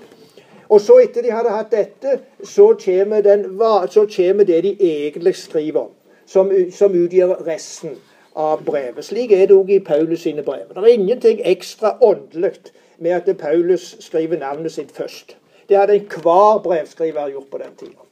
Og 0.68 0.80
så 0.80 0.98
etter 1.04 1.22
de 1.22 1.32
hadde 1.32 1.52
hatt 1.52 1.72
dette, 1.72 2.18
så 2.44 2.72
kommer, 2.84 3.20
den, 3.20 3.44
så 3.90 4.06
kommer 4.16 4.44
det 4.44 4.62
de 4.64 4.76
egentlig 4.80 5.36
skriver 5.36 5.80
om 5.80 5.90
som, 6.26 6.52
som 6.72 6.94
utgjør 6.96 7.42
resten 7.46 7.96
av 8.38 8.62
brevet. 8.64 9.04
Slik 9.04 9.32
er 9.36 9.46
det 9.50 9.56
òg 9.56 9.70
i 9.74 9.82
Paulus 9.84 10.24
sine 10.24 10.44
brev. 10.46 10.70
Det 10.72 10.80
er 10.80 10.94
ingenting 10.94 11.42
ekstra 11.44 11.96
åndelig 12.00 12.72
med 12.98 13.18
at 13.18 13.36
Paulus 13.36 13.96
skriver 14.00 14.40
navnet 14.40 14.72
sitt 14.72 14.92
først. 14.96 15.36
Det 15.68 15.76
hadde 15.76 15.94
enhver 15.94 16.62
brevskriver 16.62 17.28
gjort 17.28 17.50
på 17.50 17.58
den 17.58 17.76
tida. 17.78 18.02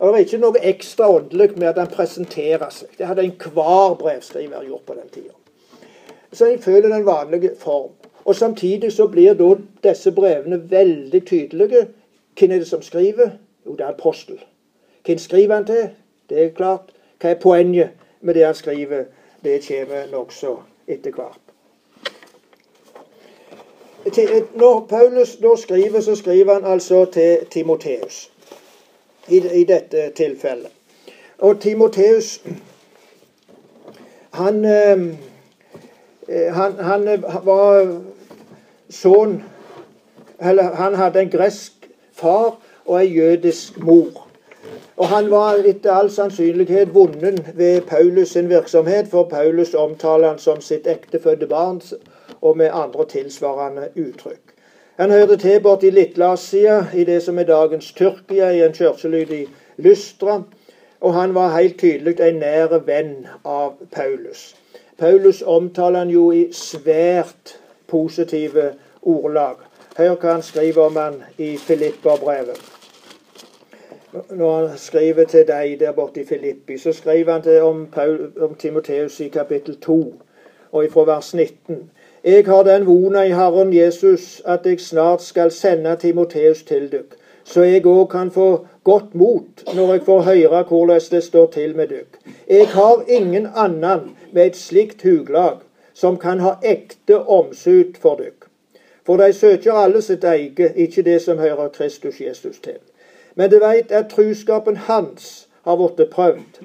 Det 0.00 0.12
er 0.12 0.24
ikke 0.26 0.40
noe 0.42 0.60
ekstra 0.68 1.08
åndelig 1.08 1.54
med 1.56 1.68
at 1.70 1.78
han 1.80 1.92
presenterer 1.92 2.68
seg. 2.70 2.90
Det 2.98 3.06
hadde 3.08 3.24
enhver 3.24 3.94
brevskriver 4.00 4.66
gjort 4.68 4.84
på 4.86 4.96
den 4.98 5.08
tida. 5.12 5.32
Så 6.32 6.50
jeg 6.50 6.60
føler 6.60 6.88
den 6.88 7.06
vanlige 7.06 7.54
form. 7.58 7.94
Og 8.24 8.36
Samtidig 8.36 8.92
så 8.92 9.06
blir 9.08 9.34
da 9.34 9.54
disse 9.88 10.12
brevene 10.12 10.70
veldig 10.70 11.26
tydelige. 11.26 11.86
Hvem 12.38 12.50
er 12.50 12.58
det 12.58 12.68
som 12.68 12.82
skriver? 12.82 13.30
Jo, 13.66 13.72
det 13.72 13.84
er 13.86 13.94
apostel. 13.94 14.38
Hvem 15.06 15.18
skriver 15.18 15.54
han 15.54 15.66
til? 15.66 15.88
Det 16.28 16.44
er 16.44 16.48
klart. 16.48 16.92
Hva 17.20 17.30
er 17.30 17.40
poenget 17.40 17.90
med 18.20 18.34
det 18.34 18.44
han 18.44 18.54
skriver? 18.54 19.04
Det 19.44 19.62
kommer 19.68 20.10
nokså 20.12 20.56
etter 20.88 21.14
hvert. 21.14 21.45
Når 24.54 24.86
Paulus 24.88 25.36
da 25.36 25.56
skriver, 25.56 26.00
så 26.00 26.14
skriver 26.14 26.54
han 26.54 26.64
altså 26.64 27.04
til 27.04 27.38
Timoteus 27.50 28.30
i, 29.28 29.36
i 29.36 29.64
dette 29.64 30.10
tilfellet. 30.14 30.70
Og 31.38 31.60
Timoteus 31.60 32.40
han, 34.30 34.64
eh, 34.64 36.54
han, 36.54 36.72
han 36.72 37.08
var 37.44 38.00
sønn 38.90 39.42
Eller 40.40 40.74
han 40.74 40.94
hadde 40.94 41.20
en 41.20 41.30
gresk 41.30 41.88
far 42.12 42.58
og 42.84 43.00
en 43.00 43.12
jødisk 43.12 43.78
mor. 43.80 44.26
Og 44.96 45.08
han 45.08 45.30
var 45.30 45.62
etter 45.64 45.92
all 45.92 46.10
sannsynlighet 46.10 46.94
vunnen 46.94 47.38
ved 47.54 47.80
Paulus 47.80 48.28
sin 48.28 48.48
virksomhet, 48.48 49.08
for 49.08 49.24
Paulus 49.24 49.74
omtaler 49.74 50.28
han 50.28 50.38
som 50.38 50.60
sitt 50.60 50.86
ektefødte 50.86 51.46
barn, 51.46 51.80
og 52.46 52.56
med 52.56 52.70
andre 52.72 53.06
tilsvarende 53.08 53.88
uttrykk. 53.96 54.54
Han 54.96 55.10
hørte 55.10 55.36
til 55.36 55.60
borti 55.60 55.90
Littlasia, 55.90 56.86
i 56.94 57.04
det 57.04 57.22
som 57.22 57.38
er 57.38 57.48
dagens 57.48 57.92
Tyrkia, 57.92 58.50
i 58.50 58.62
en 58.64 58.72
kirkelyd 58.72 59.32
i 59.36 59.42
Lystra, 59.76 60.42
og 61.00 61.14
han 61.14 61.34
var 61.34 61.56
helt 61.56 61.78
tydelig 61.80 62.20
en 62.20 62.40
nær 62.40 62.78
venn 62.86 63.26
av 63.44 63.76
Paulus. 63.92 64.54
Paulus 64.98 65.42
omtaler 65.42 65.98
han 65.98 66.14
jo 66.14 66.30
i 66.32 66.46
svært 66.52 67.58
positive 67.86 68.70
ordlag. 69.02 69.60
Hør 69.98 70.16
hva 70.16 70.38
han 70.38 70.42
skriver 70.42 70.88
om 70.88 70.96
han 70.96 71.22
i 71.38 71.56
Filippa-brevet 71.56 72.64
når 74.30 74.66
han 74.66 74.78
skriver 74.78 75.24
til 75.24 75.46
deg 75.46 75.80
der 75.80 75.92
borte 75.92 76.20
i 76.20 76.26
Filippi, 76.26 76.78
så 76.78 76.92
skriver 76.92 77.32
han 77.32 77.62
om, 77.62 77.88
om 78.40 78.54
Timoteus 78.54 79.20
i 79.20 79.28
kapittel 79.28 79.80
2, 79.80 80.14
og 80.72 80.84
ifra 80.84 81.04
vers 81.04 81.34
19. 81.34 81.90
Jeg 82.26 82.46
har 82.46 82.62
den 82.62 82.86
vona 82.86 83.20
i 83.22 83.30
Herren 83.30 83.68
Jesus 83.72 84.42
at 84.44 84.64
jeg 84.66 84.80
snart 84.80 85.22
skal 85.22 85.50
sende 85.54 85.92
Timoteus 85.96 86.62
til 86.66 86.88
dykk, 86.90 87.12
så 87.44 87.62
jeg 87.62 87.84
òg 87.86 88.08
kan 88.10 88.32
få 88.34 88.66
godt 88.84 89.14
mot 89.14 89.62
når 89.74 89.92
jeg 89.92 90.02
får 90.06 90.24
høre 90.26 90.62
hvordan 90.62 91.00
det 91.10 91.22
står 91.22 91.46
til 91.54 91.76
med 91.76 91.86
dykk. 91.88 92.18
Jeg 92.50 92.66
har 92.68 93.04
ingen 93.08 93.46
annen 93.54 94.10
med 94.32 94.46
et 94.46 94.56
slikt 94.56 95.06
huglag 95.06 95.62
som 95.94 96.18
kan 96.18 96.42
ha 96.42 96.56
ekte 96.64 97.20
omsut 97.20 97.94
for 98.02 98.18
dykk. 98.18 98.50
For 99.06 99.22
de 99.22 99.32
søker 99.32 99.72
alle 99.72 100.02
sitt 100.02 100.24
eget, 100.24 100.72
ikke 100.76 101.02
det 101.02 101.22
som 101.22 101.38
hører 101.38 101.68
Kristus 101.68 102.20
Jesus 102.20 102.58
til. 102.58 102.82
Men 103.36 103.50
du 103.50 103.60
veit 103.62 103.92
at 103.92 104.10
truskapen 104.10 104.76
hans 104.76 105.46
har 105.62 105.76
blitt 105.76 106.10
prøvd. 106.10 106.58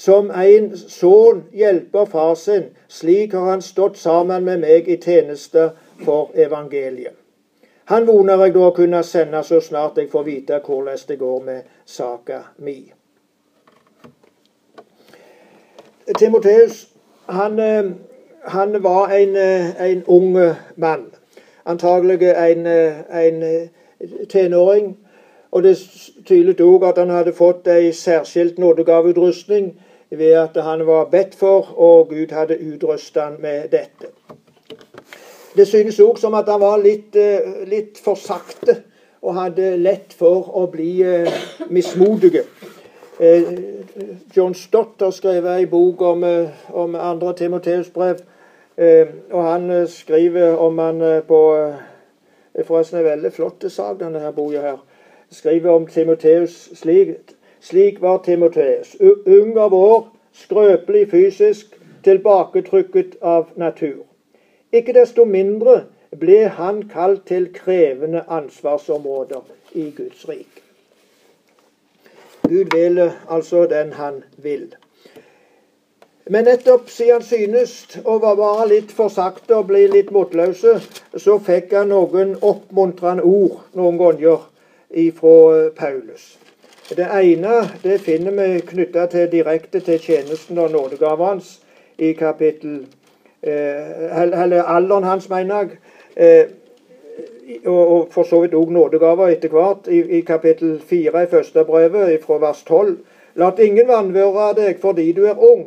Som 0.00 0.30
en 0.30 0.70
sønn 0.78 1.42
hjelper 1.52 2.06
far 2.08 2.34
sin, 2.34 2.70
slik 2.88 3.34
har 3.36 3.50
han 3.50 3.62
stått 3.62 3.98
sammen 4.00 4.44
med 4.46 4.62
meg 4.62 4.86
i 4.88 4.96
tjeneste 4.96 5.66
for 6.04 6.30
evangeliet. 6.34 7.12
Han 7.92 8.06
voner 8.08 8.40
jeg 8.40 8.54
da 8.54 8.62
å 8.68 8.72
kunne 8.72 9.02
sende 9.04 9.42
så 9.44 9.58
snart 9.60 9.98
jeg 10.00 10.08
får 10.08 10.24
vite 10.24 10.60
hvordan 10.64 11.02
det 11.08 11.18
går 11.20 11.42
med 11.44 11.68
saka 11.84 12.38
mi. 12.64 12.78
Timoteus 16.18 16.86
han, 17.28 17.58
eh, 17.58 17.92
han, 18.56 18.82
var 18.82 19.12
en, 19.12 19.36
eh, 19.36 19.82
en 19.90 20.02
ung 20.06 20.32
mann. 20.76 21.10
Antagelig 21.66 22.22
en, 22.22 22.66
eh, 22.66 23.04
en 23.26 23.68
tenåring 24.28 24.96
og 25.50 25.62
det 25.62 25.70
er 25.70 26.22
tydelig 26.26 26.60
òg 26.60 26.88
at 26.88 26.98
han 26.98 27.10
hadde 27.10 27.32
fått 27.32 27.66
ei 27.66 27.92
særskilt 27.92 28.58
nådegaveutrustning 28.58 29.72
ved 30.10 30.32
at 30.32 30.62
han 30.62 30.86
var 30.86 31.04
bedt 31.04 31.34
for, 31.34 31.74
og 31.78 32.08
Gud 32.08 32.32
hadde 32.34 32.58
utrustet 32.60 33.22
han 33.22 33.36
med 33.40 33.68
dette. 33.72 34.10
Det 35.56 35.66
synes 35.66 36.00
òg 36.00 36.18
som 36.18 36.34
at 36.34 36.48
han 36.48 36.60
var 36.60 36.78
litt, 36.82 37.16
eh, 37.16 37.66
litt 37.66 37.98
for 37.98 38.14
sakte 38.14 38.82
og 39.22 39.34
hadde 39.34 39.76
lett 39.76 40.14
for 40.16 40.50
å 40.56 40.66
bli 40.70 41.02
eh, 41.02 41.30
mismodige. 41.68 42.44
Eh, 43.20 43.48
John 44.36 44.54
Stott 44.54 45.02
har 45.02 45.10
skrevet 45.10 45.58
ei 45.58 45.66
bok 45.66 46.02
om, 46.02 46.24
om 46.72 46.94
andre 46.94 47.34
Timoteus 47.34 47.90
brev. 47.90 48.22
Og 48.80 49.42
han 49.44 49.86
skriver 49.92 50.56
om 50.56 50.78
han 50.78 51.02
på 51.28 51.40
er 52.54 52.64
forresten 52.64 52.98
en 52.98 53.04
veldig 53.04 53.32
flott 53.32 53.64
sak, 53.68 53.98
denne 54.00 54.22
her 54.22 54.32
boka 54.32 54.60
her. 54.60 54.78
Skriver 55.30 55.70
om 55.70 55.86
Timoteus 55.86 56.70
slik. 56.74 57.34
Slik 57.60 58.00
var 58.00 58.18
Timoteus. 58.24 58.96
Ung 59.26 59.58
av 59.58 59.74
år, 59.74 60.08
skrøpelig 60.32 61.10
fysisk, 61.10 61.76
tilbaketrykket 62.04 63.18
av 63.20 63.50
natur. 63.56 64.04
Ikke 64.72 64.94
desto 64.96 65.24
mindre 65.28 65.82
ble 66.18 66.44
han 66.56 66.82
kalt 66.88 67.26
til 67.28 67.50
krevende 67.54 68.22
ansvarsområder 68.28 69.42
i 69.74 69.90
Guds 69.96 70.28
rik. 70.28 70.62
Gud 72.48 72.72
vil 72.74 73.12
altså 73.28 73.66
den 73.70 73.92
han 73.92 74.22
vil. 74.36 74.74
Men 76.30 76.44
nettopp 76.44 76.88
siden 76.90 77.12
han 77.12 77.22
synes 77.26 77.72
å 78.04 78.16
være 78.22 78.68
litt 78.70 78.92
for 78.94 79.10
og 79.54 79.66
bli 79.66 79.86
litt 79.90 80.10
motløse, 80.14 80.80
så 81.16 81.38
fikk 81.38 81.74
han 81.74 81.90
noen 81.90 82.36
oppmuntrende 82.40 83.22
ord 83.22 83.60
noen 83.74 83.98
ganger 83.98 84.46
fra 85.18 85.70
Paulus. 85.76 86.38
Det 86.96 87.06
ene 87.06 87.64
det 87.82 88.00
finner 88.02 88.34
vi 88.34 88.62
knytta 88.66 89.06
direkte 89.06 89.80
til 89.80 89.98
tjenesten 89.98 90.58
og 90.58 90.72
nådegaven 90.74 91.26
hans 91.26 91.60
i 91.98 92.12
kapittel 92.12 92.86
Eh, 93.42 94.20
eller 94.42 94.62
alderen 94.62 95.04
hans, 95.04 95.28
mener 95.28 95.56
jeg. 95.56 95.68
Eh, 96.16 96.46
og 97.66 98.08
for 98.10 98.22
så 98.22 98.40
vidt 98.40 98.54
òg 98.54 98.70
nådegaver 98.70 99.32
etter 99.32 99.48
hvert, 99.48 99.88
i, 99.88 100.00
i 100.18 100.20
kapittel 100.20 100.80
4 100.80 101.22
i 101.22 101.30
første 101.30 101.64
brevet, 101.64 102.20
fra 102.24 102.38
vers 102.38 102.62
12. 102.68 102.98
La 103.34 103.50
ingen 103.58 103.88
vanvøre 103.88 104.50
deg 104.58 104.78
fordi 104.82 105.12
du 105.16 105.24
er 105.26 105.40
ung, 105.40 105.64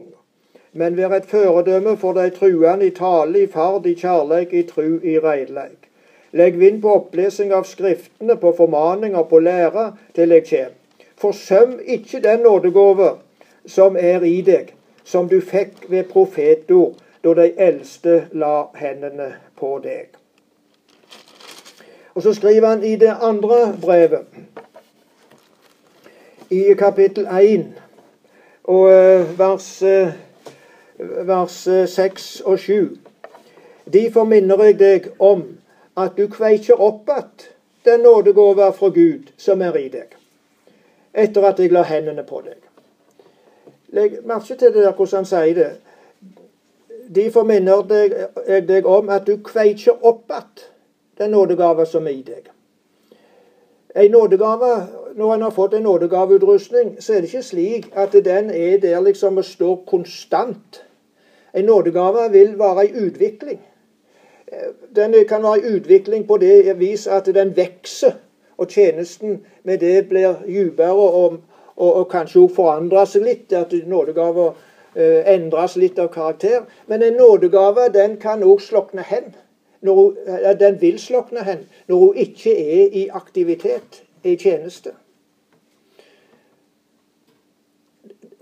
men 0.74 0.98
vær 0.98 1.18
et 1.18 1.26
føredømme 1.26 1.98
for 1.98 2.14
de 2.14 2.30
truende 2.30 2.88
i 2.88 2.94
tale, 2.94 3.42
i 3.44 3.48
fard, 3.48 3.86
i 3.86 3.96
kjærleik, 3.98 4.54
i 4.54 4.64
tru, 4.70 5.00
i 5.04 5.18
reidleik. 5.20 5.90
Legg 6.32 6.60
vind 6.60 6.82
på 6.82 6.94
opplesing 6.94 7.54
av 7.54 7.66
Skriftene, 7.66 8.38
på 8.38 8.54
formaninger, 8.58 9.24
på 9.24 9.40
lære, 9.40 9.92
til 10.16 10.30
jeg 10.30 10.46
kjem. 10.50 10.80
Forsøm 11.18 11.80
ikke 11.86 12.20
den 12.20 12.40
nådegåve 12.40 13.10
som 13.66 13.96
er 14.00 14.22
i 14.22 14.42
deg, 14.42 14.74
som 15.04 15.30
du 15.30 15.40
fikk 15.42 15.86
ved 15.90 16.04
profetord, 16.04 16.96
da 17.24 17.34
de 17.34 17.52
eldste 17.58 18.28
la 18.32 18.66
hendene 18.76 19.34
på 19.60 19.80
deg. 19.84 20.12
Og 22.14 22.22
Så 22.22 22.34
skriver 22.34 22.68
han 22.68 22.84
i 22.84 22.96
det 22.96 23.16
andre 23.22 23.78
brevet, 23.82 24.26
i 26.50 26.74
kapittel 26.78 27.26
1, 27.26 27.66
og 28.64 28.92
eh, 28.92 29.40
vers, 29.40 29.82
eh, 29.82 30.14
vers 31.00 31.68
6 31.90 32.42
og 32.42 32.60
7. 32.60 32.98
Derfor 33.94 34.24
minner 34.24 34.64
jeg 34.64 34.80
deg 34.80 35.08
om 35.20 35.44
at 35.98 36.18
du 36.18 36.28
kveikjer 36.28 36.82
opp 36.82 37.10
att 37.10 37.50
den 37.84 38.02
nådegåva 38.02 38.72
fra 38.72 38.90
Gud 38.90 39.32
som 39.38 39.62
er 39.62 39.78
i 39.78 39.90
deg, 39.90 40.16
etter 41.14 41.46
at 41.46 41.60
jeg 41.60 41.72
la 41.72 41.84
hendene 41.88 42.24
på 42.24 42.42
deg. 42.46 42.60
Legg 43.94 44.20
merke 44.26 44.56
til 44.56 44.74
det 44.74 44.84
der 44.84 44.94
hvordan 44.94 45.22
han 45.22 45.30
sier 45.30 45.56
det. 45.56 45.72
Derfor 47.16 47.44
minner 47.44 47.84
jeg 48.48 48.68
deg 48.68 48.86
om 48.86 49.10
at 49.10 49.28
du 49.28 49.38
kveikjer 49.44 50.02
opp 50.02 50.32
att 50.32 50.70
den 51.18 51.32
nådegave 51.32 51.86
som 51.86 52.08
er 52.08 52.12
i 52.12 52.22
deg. 52.22 52.50
En 53.96 54.12
nådegave, 54.12 54.88
Når 55.16 55.34
en 55.34 55.42
har 55.42 55.52
fått 55.52 55.74
en 55.74 55.84
nådegaveutrustning, 55.84 56.96
så 57.00 57.14
er 57.14 57.22
det 57.22 57.30
ikke 57.30 57.44
slik 57.44 57.92
at 57.94 58.14
den 58.14 58.50
er 58.50 58.78
der 58.82 59.02
liksom 59.02 59.38
og 59.38 59.46
står 59.46 59.84
konstant. 59.88 60.84
En 61.54 61.66
nådegave 61.66 62.32
vil 62.32 62.60
være 62.60 62.88
i 62.88 63.06
utvikling. 63.06 63.60
Den 64.96 65.14
kan 65.30 65.44
være 65.44 65.60
i 65.60 65.76
utvikling 65.76 66.28
på 66.28 66.38
det 66.38 66.80
vis 66.80 67.08
at 67.08 67.26
den 67.26 67.58
vokser, 67.58 68.12
og 68.58 68.70
tjenesten 68.70 69.42
med 69.64 69.80
det 69.80 70.08
blir 70.10 70.44
dypere 70.46 70.94
og, 70.94 71.40
og, 71.76 71.90
og, 71.98 72.06
kanskje 72.12 72.44
også 72.44 72.56
forandrer 72.56 73.10
seg 73.10 73.26
litt. 73.26 73.54
At 73.54 73.74
nådegaver 73.74 74.54
Eh, 74.96 75.34
endres 75.34 75.76
litt 75.76 76.00
av 76.00 76.08
karakter. 76.14 76.66
Men 76.86 77.02
en 77.04 77.14
nådegave 77.18 77.88
den 77.94 78.18
kan 78.22 78.44
òg 78.46 78.62
slokne 78.62 79.02
hen. 79.02 79.34
Når, 79.82 80.14
den 80.60 80.78
vil 80.82 81.00
slokne 81.02 81.44
hen 81.44 81.66
når 81.90 81.98
hun 82.00 82.20
ikke 82.24 82.54
er 82.54 82.94
i 82.96 83.08
aktivitet, 83.12 84.04
i 84.24 84.38
tjeneste. 84.40 84.94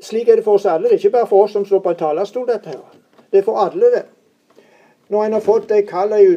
Slik 0.01 0.29
er 0.29 0.37
det 0.37 0.45
for 0.45 0.59
oss 0.59 0.67
alle. 0.69 0.89
Det 0.89 0.97
er 0.97 0.99
ikke 0.99 1.15
bare 1.15 1.29
for 1.29 1.47
oss 1.47 1.55
som 1.55 1.65
står 1.65 1.81
på 1.81 1.93
en 1.95 2.01
talerstol. 2.03 2.47
dette 2.47 2.69
her. 2.69 2.99
Det 3.31 3.39
er 3.39 3.47
for 3.47 3.57
alle, 3.57 3.89
det. 3.95 4.03
Når 5.11 5.23
en 5.25 5.33
har 5.33 5.43
fått 5.43 5.71
ei 5.75 5.81
kall 5.83 6.13
ei 6.15 6.27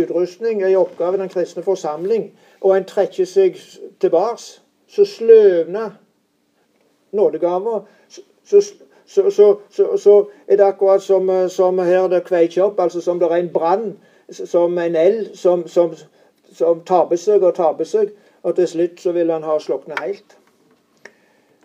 utrustning, 0.00 0.62
ei 0.64 0.76
oppgave 0.76 1.18
i 1.18 1.20
den 1.20 1.28
kristne 1.28 1.62
forsamling, 1.62 2.30
og 2.60 2.76
en 2.76 2.86
trekker 2.88 3.28
seg 3.28 3.58
tilbake, 4.00 4.62
så 4.88 5.04
sløvner 5.04 5.90
nådegaver. 7.12 7.84
Så, 8.08 8.62
så, 9.06 9.30
så, 9.30 9.96
så, 9.96 10.14
er 10.48 10.56
det 10.56 10.64
akkurat 10.64 11.02
som, 11.02 11.30
eh, 11.30 11.48
som 11.48 11.78
her 11.78 12.08
det 12.08 12.24
kveiker 12.24 12.62
opp, 12.62 12.80
altså 12.80 13.00
som 13.00 13.18
det 13.20 13.28
er 13.28 13.36
en 13.36 13.52
brann, 13.52 13.98
som 14.30 14.78
en 14.78 14.96
eld, 14.96 15.36
som, 15.36 15.66
som, 15.68 15.92
som 16.52 16.80
taper 16.88 17.20
seg 17.20 17.42
og 17.42 17.54
taper 17.54 17.84
seg. 17.84 18.14
Og 18.42 18.56
til 18.56 18.68
slutt 18.68 19.00
så 19.00 19.12
vil 19.12 19.30
han 19.30 19.44
ha 19.44 19.58
sluknet 19.60 20.00
helt. 20.00 20.38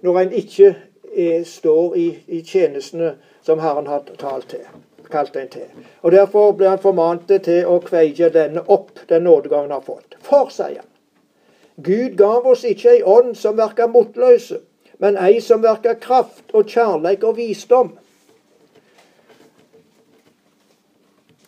Når 0.02 0.20
en 0.20 0.34
ikke 0.34 0.76
er, 1.16 1.44
står 1.44 1.96
i, 1.96 2.08
i, 2.28 2.42
tjenestene 2.42 3.16
som 3.42 3.60
Herren 3.60 3.88
har 3.88 4.04
talt 4.20 4.50
til, 4.50 4.68
kalt 5.12 5.36
en 5.36 5.50
til. 5.50 5.68
Og 6.02 6.12
Derfor 6.12 6.52
ble 6.52 6.70
han 6.70 6.82
formant 6.82 7.28
til 7.28 7.66
å 7.66 7.80
kveie 7.84 8.30
denne 8.34 8.64
opp, 8.68 9.00
den 9.10 9.24
nådegaven 9.28 9.72
han 9.72 9.80
har 9.80 9.86
fått. 9.86 10.18
For, 10.22 10.50
sier 10.54 10.82
han, 10.82 10.90
Gud 11.84 12.18
gav 12.18 12.48
oss 12.50 12.64
ikke 12.66 12.96
ei 12.96 13.04
ånd 13.06 13.36
som 13.38 13.58
virker 13.58 13.90
motløse, 13.92 14.60
men 14.98 15.18
ei 15.22 15.40
som 15.42 15.62
verker 15.62 16.00
kraft 16.02 16.54
og 16.54 16.66
kjærleik 16.66 17.24
og 17.24 17.38
visdom. 17.38 17.94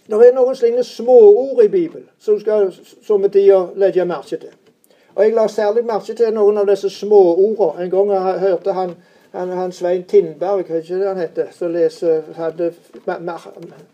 Det 0.10 0.18
er 0.26 0.34
noen 0.34 0.56
slike 0.58 0.84
småord 0.86 1.64
i 1.64 1.68
Bibelen 1.70 2.08
som 2.20 2.38
du 2.38 2.42
skal 2.42 2.72
somme 3.06 3.30
tider 3.30 3.76
legge 3.78 4.06
merke 4.06 4.38
til. 4.38 4.54
Og 5.16 5.24
Jeg 5.24 5.34
la 5.34 5.48
særlig 5.48 5.86
merke 5.86 6.16
til 6.16 6.34
noen 6.34 6.58
av 6.58 6.66
disse 6.70 6.90
småordene. 6.90 7.84
En 7.84 7.90
gang 7.92 8.12
jeg 8.12 8.40
hørte 8.40 8.74
han, 8.74 8.96
han, 9.32 9.50
han 9.50 9.72
Svein 9.72 10.04
Tindberg, 10.04 10.58
vet 10.58 10.84
ikke 10.84 11.00
det 11.00 11.08
han 11.08 11.22
heter, 11.22 11.52
som 11.52 11.74
leser 11.74 12.32
hadde 12.34 12.72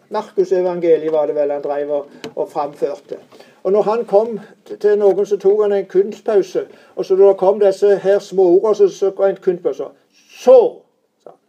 Markusevangeliet 0.09 1.11
var 1.11 1.27
det 1.27 1.35
vel 1.35 1.51
han 1.51 1.63
drev 1.63 1.91
og, 1.91 2.13
og 2.35 2.49
framførte. 2.51 3.19
Og 3.63 3.71
når 3.71 3.81
han 3.81 4.05
kom 4.05 4.39
til 4.79 4.97
noen, 4.99 5.25
så 5.25 5.37
tok 5.41 5.61
han 5.65 5.73
en 5.73 5.87
kunstpause. 5.89 6.67
Og 6.95 7.05
så 7.05 7.15
da 7.19 7.33
kom 7.33 7.59
disse 7.59 7.95
her 7.97 8.19
små 8.19 8.45
ordene, 8.59 8.75
så, 8.75 8.89
så 8.89 9.25
en 9.25 9.39
kunstpause. 9.41 9.87
Så, 10.13 10.57
sa 11.23 11.29
han. 11.29 11.39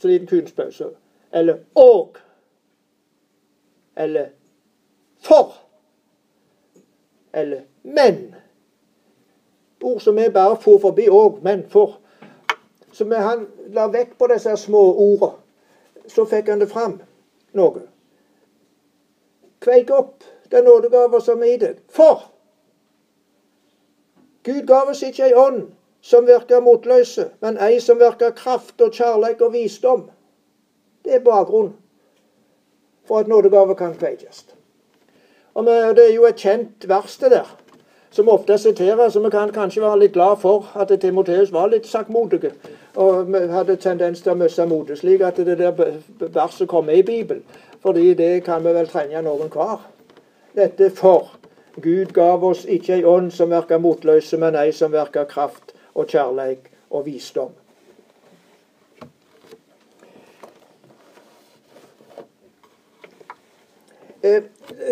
Så 0.00 0.08
liten 0.08 0.26
kunstpause. 0.30 0.92
Eller 1.32 1.56
og. 1.74 2.16
Eller 3.96 4.26
for. 5.22 5.56
Eller 7.34 7.60
men. 7.82 8.34
Ord 9.82 10.00
som 10.00 10.16
vi 10.16 10.28
bare 10.30 10.56
får 10.60 10.78
forbi 10.80 11.08
òg, 11.08 11.42
men 11.42 11.66
for. 11.68 11.98
Så 13.00 13.04
med 13.08 13.22
han 13.24 13.46
la 13.72 13.86
vekk 13.88 14.18
på 14.18 14.26
disse 14.28 14.52
små 14.60 14.80
ordene. 14.92 15.38
Så 16.04 16.26
fikk 16.28 16.50
han 16.52 16.60
det 16.60 16.66
fram 16.68 16.98
noe. 17.56 17.86
Kveik 19.64 19.88
opp 19.96 20.26
den 20.52 20.66
nådegave 20.68 21.20
som 21.24 21.40
er 21.40 21.54
i 21.54 21.54
deg. 21.62 21.78
For 21.88 22.26
Gud 24.44 24.66
gav 24.68 24.90
oss 24.92 25.00
ikke 25.00 25.30
ei 25.30 25.32
ånd 25.32 25.70
som 26.04 26.28
virker 26.28 26.60
motløse, 26.60 27.30
men 27.40 27.56
ei 27.64 27.78
som 27.80 27.96
virker 28.04 28.36
kraft 28.36 28.84
og 28.84 28.92
kjærleik 28.92 29.40
og 29.40 29.54
visdom. 29.56 30.02
Det 31.00 31.14
er 31.16 31.24
bakgrunnen 31.24 31.72
for 33.08 33.24
at 33.24 33.32
nådegave 33.32 33.78
kan 33.80 33.96
kveikes. 33.96 34.44
Og 35.54 35.64
Det 35.64 36.04
er 36.04 36.12
jo 36.14 36.28
et 36.28 36.36
kjent 36.36 36.88
vers, 36.88 37.16
det 37.16 37.30
der, 37.30 37.56
som 38.10 38.28
ofte 38.28 38.58
siteres. 38.58 39.12
Så 39.12 39.24
vi 39.24 39.30
kan 39.30 39.52
kanskje 39.52 39.82
være 39.82 39.98
litt 40.04 40.12
glad 40.12 40.36
for 40.36 40.68
at 40.74 41.00
Timoteus 41.00 41.52
var 41.52 41.72
litt 41.72 41.86
saktmodig. 41.86 42.52
Og 42.94 43.26
hadde 43.52 43.76
tendens 43.76 44.22
til 44.22 44.32
å 44.32 44.38
miste 44.38 44.66
motet, 44.66 44.98
slik 44.98 45.22
at 45.22 45.36
det 45.36 45.58
der 45.58 45.74
verset 46.18 46.68
kom 46.68 46.84
med 46.84 46.98
i 46.98 47.02
Bibelen. 47.02 47.44
Fordi 47.82 48.14
det 48.14 48.44
kan 48.44 48.64
vi 48.64 48.74
vel 48.74 48.88
trenge 48.88 49.22
noen 49.22 49.52
hver 49.52 49.86
dette 50.56 50.90
for. 50.90 51.30
Gud 51.80 52.12
gav 52.12 52.44
oss 52.44 52.64
ikke 52.68 52.98
ei 52.98 53.04
ånd 53.06 53.30
som 53.32 53.50
virker 53.50 53.78
motløse, 53.78 54.36
men 54.36 54.58
ei 54.58 54.72
som 54.72 54.92
virker 54.92 55.24
kraft 55.24 55.72
og 55.94 56.10
kjærleik 56.10 56.70
og 56.90 57.06
visdom. 57.06 57.54
Eh, 64.22 64.42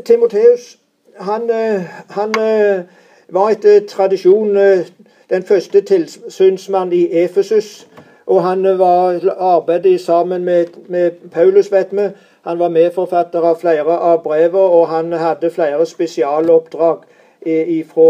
Timoteus 0.04 0.78
han, 1.20 1.50
eh, 1.50 1.82
han 2.08 2.30
eh, 2.40 2.84
var 3.28 3.50
etter 3.50 3.80
tradisjon 3.88 4.56
eh, 4.56 4.86
den 5.30 5.42
første 5.42 5.80
tilsynsmann 5.80 6.92
i 6.92 7.24
Efesus. 7.24 7.86
Og 8.26 8.42
han 8.44 8.78
var 8.78 9.20
arbeidet 9.38 10.00
sammen 10.00 10.44
med, 10.44 10.66
med 10.86 11.10
Paulus, 11.32 11.72
vet 11.72 11.86
vi. 11.92 12.08
Han 12.42 12.58
var 12.58 12.68
medforfatter 12.68 13.40
av 13.40 13.60
flere 13.60 13.98
av 13.98 14.22
brevene, 14.22 14.60
og 14.60 14.88
han 14.88 15.12
hadde 15.12 15.50
flere 15.50 15.86
spesialoppdrag 15.86 16.98
ifra, 17.46 18.06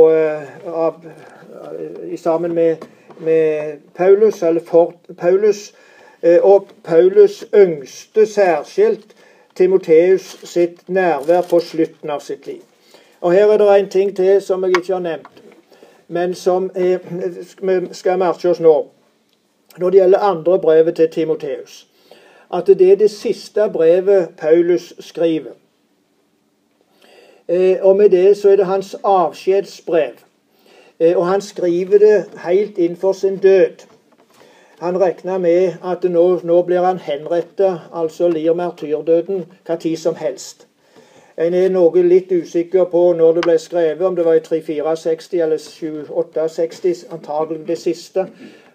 av, 0.66 0.94
sammen 2.16 2.54
med, 2.54 2.76
med, 3.18 3.78
Paulus, 3.94 4.42
eller 4.42 4.60
for 4.66 4.94
Paulus. 5.18 5.74
Og 6.42 6.68
Paulus 6.84 7.44
ønskte 7.52 8.26
særskilt 8.26 9.14
Timoteus 9.54 10.36
sitt 10.44 10.88
nærvær 10.88 11.42
på 11.50 11.58
slutten 11.60 12.10
av 12.10 12.20
sitt 12.20 12.46
liv. 12.46 12.62
Og 13.20 13.32
Her 13.32 13.52
er 13.52 13.58
det 13.58 13.78
en 13.78 13.90
ting 13.90 14.16
til 14.16 14.42
som 14.42 14.62
jeg 14.64 14.76
ikke 14.78 14.92
har 14.92 15.02
nevnt, 15.02 15.37
men 16.08 16.34
som 16.34 16.70
er, 16.74 16.98
skal 17.92 18.18
merke 18.18 18.50
oss 18.50 18.60
nå. 18.60 18.86
Når 19.78 19.90
det 19.90 20.00
gjelder 20.00 20.18
andre 20.18 20.58
brevet 20.58 20.96
til 20.96 21.08
Timoteus. 21.08 21.86
At 22.52 22.66
det 22.66 22.92
er 22.92 22.96
det 22.96 23.10
siste 23.10 23.68
brevet 23.72 24.28
Paulus 24.38 24.94
skriver. 25.00 25.52
Eh, 27.48 27.76
og 27.80 27.96
med 27.96 28.10
det 28.10 28.36
så 28.36 28.50
er 28.50 28.56
det 28.56 28.66
hans 28.66 28.96
avskjedsbrev. 29.04 30.12
Eh, 31.00 31.16
og 31.16 31.26
han 31.26 31.40
skriver 31.40 31.98
det 31.98 32.24
helt 32.44 32.78
innenfor 32.78 33.12
sin 33.12 33.36
død. 33.36 33.86
Han 34.78 35.00
regner 35.00 35.38
med 35.38 35.72
at 35.84 36.04
nå, 36.04 36.40
nå 36.44 36.62
blir 36.62 36.80
han 36.80 36.98
henrettet, 36.98 37.80
altså 37.92 38.28
lir 38.28 38.54
martyrdøden, 38.54 39.44
hva 39.66 39.76
tid 39.76 39.96
som 39.96 40.14
helst. 40.14 40.67
En 41.38 41.54
er 41.54 41.68
noe 41.70 42.02
litt 42.02 42.32
usikker 42.34 42.88
på 42.90 43.00
når 43.14 43.36
det 43.36 43.42
ble 43.46 43.54
skrevet, 43.62 44.06
om 44.06 44.16
det 44.16 44.24
var 44.26 44.34
i 44.34 44.42
3460 44.42 45.42
eller 45.44 45.60
768, 45.62 47.04
antagelig 47.14 47.60
det 47.68 47.76
siste. 47.78 48.24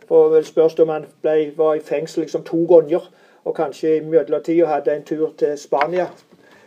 For 0.08 0.30
vel 0.32 0.46
spørs 0.48 0.78
om 0.80 0.94
han 0.94 1.10
ble, 1.22 1.52
var 1.58 1.76
i 1.76 1.84
fengsel 1.84 2.24
liksom 2.24 2.46
to 2.48 2.62
ganger, 2.70 3.10
og 3.44 3.56
kanskje 3.56 3.98
i 3.98 4.06
mellomtida 4.06 4.70
hadde 4.72 4.96
en 4.96 5.04
tur 5.04 5.34
til 5.38 5.58
Spania. 5.60 6.08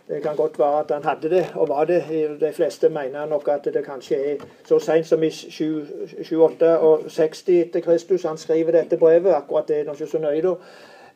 Det 0.08 0.20
kan 0.22 0.36
godt 0.36 0.58
være 0.58 0.80
at 0.80 0.90
han 0.94 1.04
hadde 1.04 1.30
det, 1.30 1.46
og 1.54 1.68
var 1.68 1.84
det. 1.84 2.04
De 2.40 2.52
fleste 2.52 2.88
mener 2.88 3.26
nok 3.26 3.48
at 3.48 3.64
det 3.64 3.84
kanskje 3.84 4.16
er 4.16 4.44
så 4.68 4.78
seint 4.78 5.06
som 5.06 5.22
i 5.22 5.30
768 5.30 7.48
etter 7.48 7.80
Kristus 7.80 8.22
han 8.22 8.38
skriver 8.38 8.72
dette 8.72 8.96
brevet. 8.96 9.34
Akkurat 9.34 9.68
det 9.68 9.80
er 9.80 9.84
han 9.84 9.96
ikke 9.96 10.12
så 10.12 10.18
nøye 10.18 10.44
da. 10.44 10.54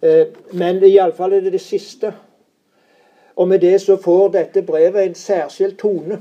Eh, 0.02 0.26
men 0.52 0.84
iallfall 0.84 1.32
er 1.32 1.40
det 1.40 1.52
det 1.52 1.60
siste. 1.60 2.12
Og 3.40 3.48
med 3.48 3.58
det 3.58 3.80
så 3.80 3.96
får 3.96 4.28
dette 4.28 4.62
brevet 4.62 5.06
en 5.06 5.14
særskilt 5.14 5.78
tone. 5.78 6.18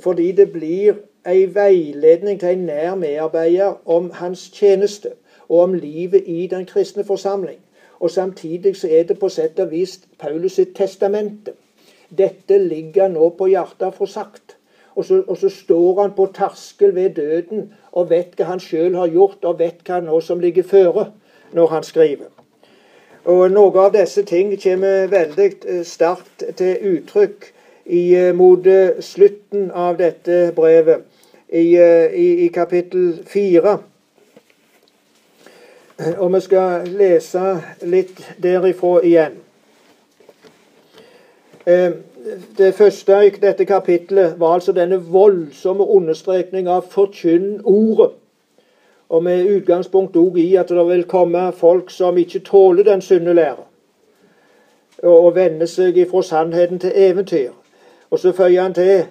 Fordi 0.00 0.32
det 0.32 0.52
blir 0.52 0.94
en 1.26 1.54
veiledning 1.54 2.40
til 2.40 2.48
en 2.48 2.58
nær 2.58 2.94
medarbeider 2.94 3.74
om 3.84 4.10
hans 4.14 4.46
tjeneste 4.54 5.10
og 5.48 5.60
om 5.60 5.74
livet 5.74 6.22
i 6.26 6.46
den 6.46 6.64
kristne 6.66 7.04
forsamling. 7.04 7.58
Og 8.00 8.10
Samtidig 8.10 8.76
så 8.76 8.88
er 8.90 9.02
det 9.02 9.18
på 9.18 9.28
sett 9.28 9.60
og 9.60 9.70
vis 9.70 10.00
Paulus 10.18 10.52
sitt 10.52 10.72
testamente. 10.76 11.52
Dette 12.18 12.58
ligger 12.58 13.08
nå 13.08 13.28
på 13.28 13.50
hjertet 13.52 13.94
for 13.94 14.06
sagt. 14.06 14.56
Og 14.96 15.04
så, 15.04 15.22
og 15.28 15.36
så, 15.36 15.48
står 15.48 16.02
han 16.02 16.16
på 16.16 16.30
terskel 16.34 16.94
ved 16.94 17.10
døden 17.10 17.72
og 17.92 18.10
vet 18.10 18.32
hva 18.36 18.48
han 18.54 18.60
sjøl 18.60 18.96
har 18.96 19.12
gjort, 19.12 19.44
og 19.44 19.58
vet 19.58 19.84
hva 19.84 20.00
nå 20.00 20.20
som 20.20 20.40
ligger 20.40 20.62
føre 20.62 21.10
når 21.52 21.66
han 21.66 21.82
skriver. 21.82 22.37
Og 23.28 23.50
Noe 23.52 23.82
av 23.82 23.92
disse 23.92 24.22
ting 24.24 24.54
kommer 24.56 25.10
veldig 25.12 25.48
eh, 25.68 25.82
sterkt 25.84 26.46
til 26.56 26.94
uttrykk 26.94 27.42
i, 27.84 28.14
eh, 28.16 28.30
mot 28.32 28.64
eh, 28.66 29.02
slutten 29.04 29.66
av 29.68 29.98
dette 30.00 30.46
brevet, 30.56 31.04
i, 31.48 31.76
i, 31.76 32.28
i 32.44 32.48
kapittel 32.52 33.22
fire. 33.28 33.78
Og 36.18 36.32
vi 36.34 36.40
skal 36.44 36.88
lese 36.92 37.44
litt 37.88 38.20
derifra 38.36 38.98
igjen. 39.00 39.38
Det 42.58 42.68
første 42.76 43.22
i 43.24 43.32
dette 43.40 43.64
kapittelet 43.64 44.36
var 44.40 44.58
altså 44.58 44.76
denne 44.76 45.00
voldsomme 45.00 45.88
understrekning 45.88 46.68
av 46.68 46.84
'forkynn 46.92 47.64
ordet'. 47.64 48.12
Og 49.08 49.22
med 49.22 49.56
utgangspunkt 49.56 50.16
òg 50.16 50.36
i 50.38 50.54
at 50.56 50.68
det 50.68 50.84
vil 50.88 51.04
komme 51.04 51.52
folk 51.52 51.90
som 51.90 52.18
ikke 52.18 52.38
tåler 52.44 52.84
den 52.84 53.00
sunne 53.00 53.32
lære, 53.34 53.64
og, 55.02 55.34
vende 55.34 55.66
seg 55.66 55.96
ifra 55.96 56.22
sannheten 56.22 56.78
til 56.78 56.92
eventyr. 56.94 57.52
Og 58.10 58.18
så 58.18 58.32
føyer 58.32 58.62
han 58.62 58.74
til 58.74 59.04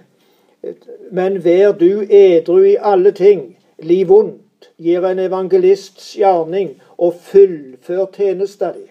Men 1.12 1.44
vær 1.44 1.72
du 1.72 2.04
edru 2.10 2.58
i 2.64 2.76
alle 2.82 3.12
ting, 3.12 3.58
liv 3.80 4.08
vondt, 4.10 4.70
gir 4.78 5.06
en 5.06 5.20
evangelists 5.20 6.14
gjerning, 6.14 6.82
og 6.98 7.14
fullfør 7.14 8.06
tjenesta 8.14 8.72
di. 8.74 8.90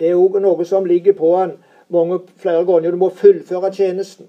Det 0.00 0.08
er 0.08 0.18
òg 0.18 0.40
noe 0.40 0.64
som 0.64 0.84
ligger 0.84 1.12
på 1.12 1.36
han 1.36 1.52
mange 1.88 2.20
flere 2.36 2.64
ganger. 2.64 2.90
Du 2.90 2.96
må 2.96 3.10
fullføre 3.10 3.70
tjenesten. 3.72 4.26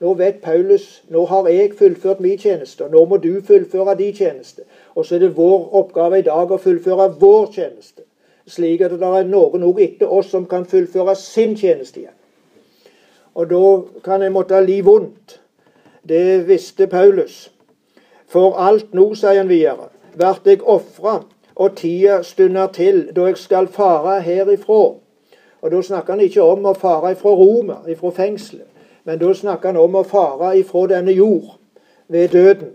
Nå 0.00 0.12
vet 0.14 0.42
Paulus 0.42 1.02
nå 1.10 1.24
har 1.26 1.48
jeg 1.50 1.72
fullført 1.78 2.20
min 2.20 2.38
tjeneste, 2.38 2.84
og 2.84 2.92
nå 2.92 3.04
må 3.04 3.16
du 3.16 3.40
fullføre 3.42 3.96
din 3.98 4.14
tjeneste. 4.14 4.62
Og 4.94 5.06
så 5.06 5.16
er 5.16 5.24
det 5.24 5.36
vår 5.36 5.74
oppgave 5.80 6.20
i 6.20 6.26
dag 6.26 6.52
å 6.54 6.60
fullføre 6.62 7.08
vår 7.18 7.50
tjeneste, 7.56 8.04
slik 8.46 8.84
at 8.86 8.94
det 8.94 9.08
er 9.08 9.26
noen 9.26 9.66
òg 9.66 9.80
etter 9.82 10.12
oss 10.12 10.30
som 10.30 10.46
kan 10.46 10.66
fullføre 10.66 11.16
sin 11.18 11.56
tjeneste 11.58 12.04
igjen. 12.04 12.14
Og 13.34 13.50
da 13.50 13.64
kan 14.04 14.22
en 14.22 14.32
måtte 14.34 14.60
li 14.62 14.80
vondt. 14.86 15.40
Det 16.08 16.46
visste 16.46 16.86
Paulus. 16.86 17.50
For 18.28 18.54
alt 18.58 18.94
nå, 18.94 19.10
sier 19.18 19.42
han 19.42 19.50
videre, 19.50 19.90
vert 20.14 20.46
jeg 20.46 20.62
ofra, 20.62 21.20
og 21.58 21.76
tida 21.76 22.22
stunder 22.22 22.70
til 22.72 23.08
da 23.14 23.26
jeg 23.28 23.38
skal 23.42 23.66
fare 23.66 24.20
herifra. 24.22 24.94
Og 25.60 25.70
Da 25.70 25.82
snakker 25.82 26.12
han 26.14 26.22
ikke 26.22 26.42
om 26.42 26.66
å 26.70 26.74
fare 26.78 27.12
ifra 27.12 27.30
Roma, 27.34 27.80
ifra 27.90 28.12
fengselet. 28.14 28.67
Men 29.08 29.18
da 29.18 29.34
snakker 29.34 29.70
han 29.72 29.76
om 29.80 29.94
å 29.96 30.04
fare 30.04 30.50
ifra 30.58 30.82
denne 30.90 31.14
jord 31.16 31.54
ved 32.12 32.28
døden. 32.28 32.74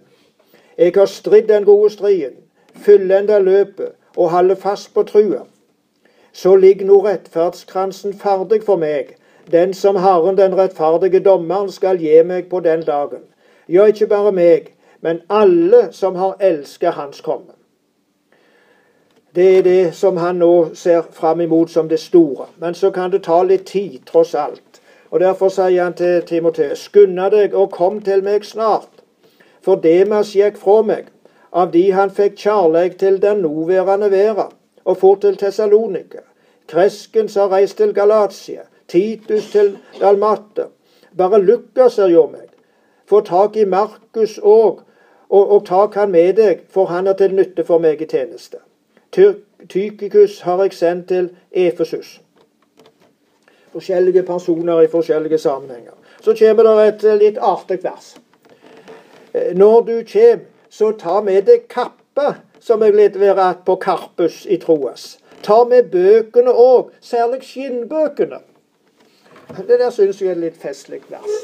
Jeg 0.77 0.95
har 0.95 1.05
stridd 1.05 1.45
den 1.51 1.67
gode 1.67 1.91
striden, 1.93 2.39
fullenda 2.73 3.37
løpet 3.39 3.91
og 4.17 4.31
holder 4.31 4.57
fast 4.57 4.89
på 4.95 5.03
trua. 5.03 5.43
Så 6.33 6.55
ligger 6.55 6.89
nå 6.89 6.97
rettferdskransen 7.05 8.17
ferdig 8.17 8.63
for 8.65 8.81
meg, 8.81 9.13
den 9.51 9.77
som 9.77 10.01
Herren 10.01 10.41
den 10.41 10.57
rettferdige 10.57 11.21
dommeren 11.21 11.69
skal 11.71 12.01
gi 12.01 12.23
meg 12.25 12.49
på 12.49 12.65
den 12.65 12.81
dagen. 12.81 13.29
Ja, 13.69 13.85
ikke 13.85 14.09
bare 14.09 14.33
meg, 14.33 14.73
men 15.05 15.21
alle 15.29 15.91
som 15.91 16.15
har 16.15 16.41
elsket 16.41 16.97
Hans 16.97 17.21
komme. 17.21 17.53
Det 19.35 19.57
er 19.57 19.61
det 19.61 19.95
som 19.95 20.17
han 20.17 20.41
nå 20.41 20.73
ser 20.73 21.05
fram 21.11 21.41
imot 21.41 21.69
som 21.69 21.89
det 21.89 21.99
store. 21.99 22.49
Men 22.57 22.73
så 22.73 22.89
kan 22.89 23.11
det 23.11 23.23
ta 23.23 23.43
litt 23.43 23.69
tid, 23.69 23.99
tross 24.09 24.33
alt. 24.33 24.81
Og 25.13 25.19
Derfor 25.19 25.49
sier 25.49 25.83
han 25.83 25.93
til 25.93 26.23
Timoteus.: 26.25 26.79
Skynda 26.87 27.27
deg 27.29 27.53
og 27.53 27.71
kom 27.71 27.99
til 28.01 28.23
meg 28.25 28.45
snart. 28.45 29.03
For 29.61 29.75
Demas 29.75 30.31
gikk 30.33 30.57
fra 30.57 30.79
meg, 30.81 31.11
av 31.53 31.69
de 31.75 31.83
han 31.93 32.09
fikk 32.09 32.39
kjærleik 32.41 32.97
til 32.97 33.19
den 33.21 33.43
nåværende 33.45 34.09
verda, 34.11 34.47
og 34.85 34.97
for 34.97 35.21
til 35.21 35.37
Tessalonika. 35.37 36.23
Kreskens 36.67 37.35
har 37.35 37.53
reist 37.53 37.77
til 37.77 37.93
Galatia, 37.93 38.65
Titus 38.87 39.51
til 39.51 39.77
Dalmatia. 39.99 40.65
Bare 41.17 41.41
Lukas 41.41 41.99
er 41.99 42.09
jo 42.09 42.25
meg. 42.33 42.49
Få 43.05 43.21
tak 43.21 43.55
i 43.55 43.69
Markus 43.69 44.39
òg, 44.39 44.81
og, 45.29 45.51
og 45.51 45.65
tak 45.65 45.93
han 45.93 46.11
med 46.11 46.33
deg, 46.41 46.65
for 46.69 46.89
han 46.89 47.07
er 47.07 47.13
til 47.13 47.37
nytte 47.37 47.69
for 47.69 47.77
meg 47.77 48.01
i 48.01 48.09
tjeneste. 48.09 48.65
Tykikus 49.69 50.41
har 50.41 50.63
jeg 50.63 50.73
sendt 50.73 51.07
til 51.07 51.29
Efesus 51.51 52.23
forskjellige 53.73 54.23
personer 54.23 54.81
i 54.81 54.87
forskjellige 54.87 55.37
sammenhenger. 55.37 55.93
Så 56.21 56.35
kommer 56.39 56.63
det 56.63 56.87
et 56.87 57.03
eh, 57.03 57.19
litt 57.19 57.37
artig 57.41 57.83
vers. 57.83 58.15
Eh, 59.33 59.55
når 59.57 59.81
du 59.81 59.95
kommer, 60.13 60.45
så 60.69 60.91
ta 60.97 61.19
med 61.21 61.45
deg 61.45 61.67
kappa, 61.69 62.35
som 62.59 62.81
jeg 62.81 62.95
litt 62.95 63.19
være 63.19 63.53
på 63.65 63.75
Karpus 63.81 64.45
i 64.49 64.57
Troas. 64.57 65.17
Ta 65.43 65.63
med 65.69 65.91
bøkene 65.91 66.49
òg, 66.49 66.93
særlig 67.01 67.43
skinnbøkene. 67.45 68.39
Det 69.67 69.77
der 69.79 69.91
syns 69.91 70.21
jeg 70.21 70.31
er 70.31 70.37
et 70.37 70.45
litt 70.47 70.61
festlig 70.61 71.03
vers. 71.11 71.35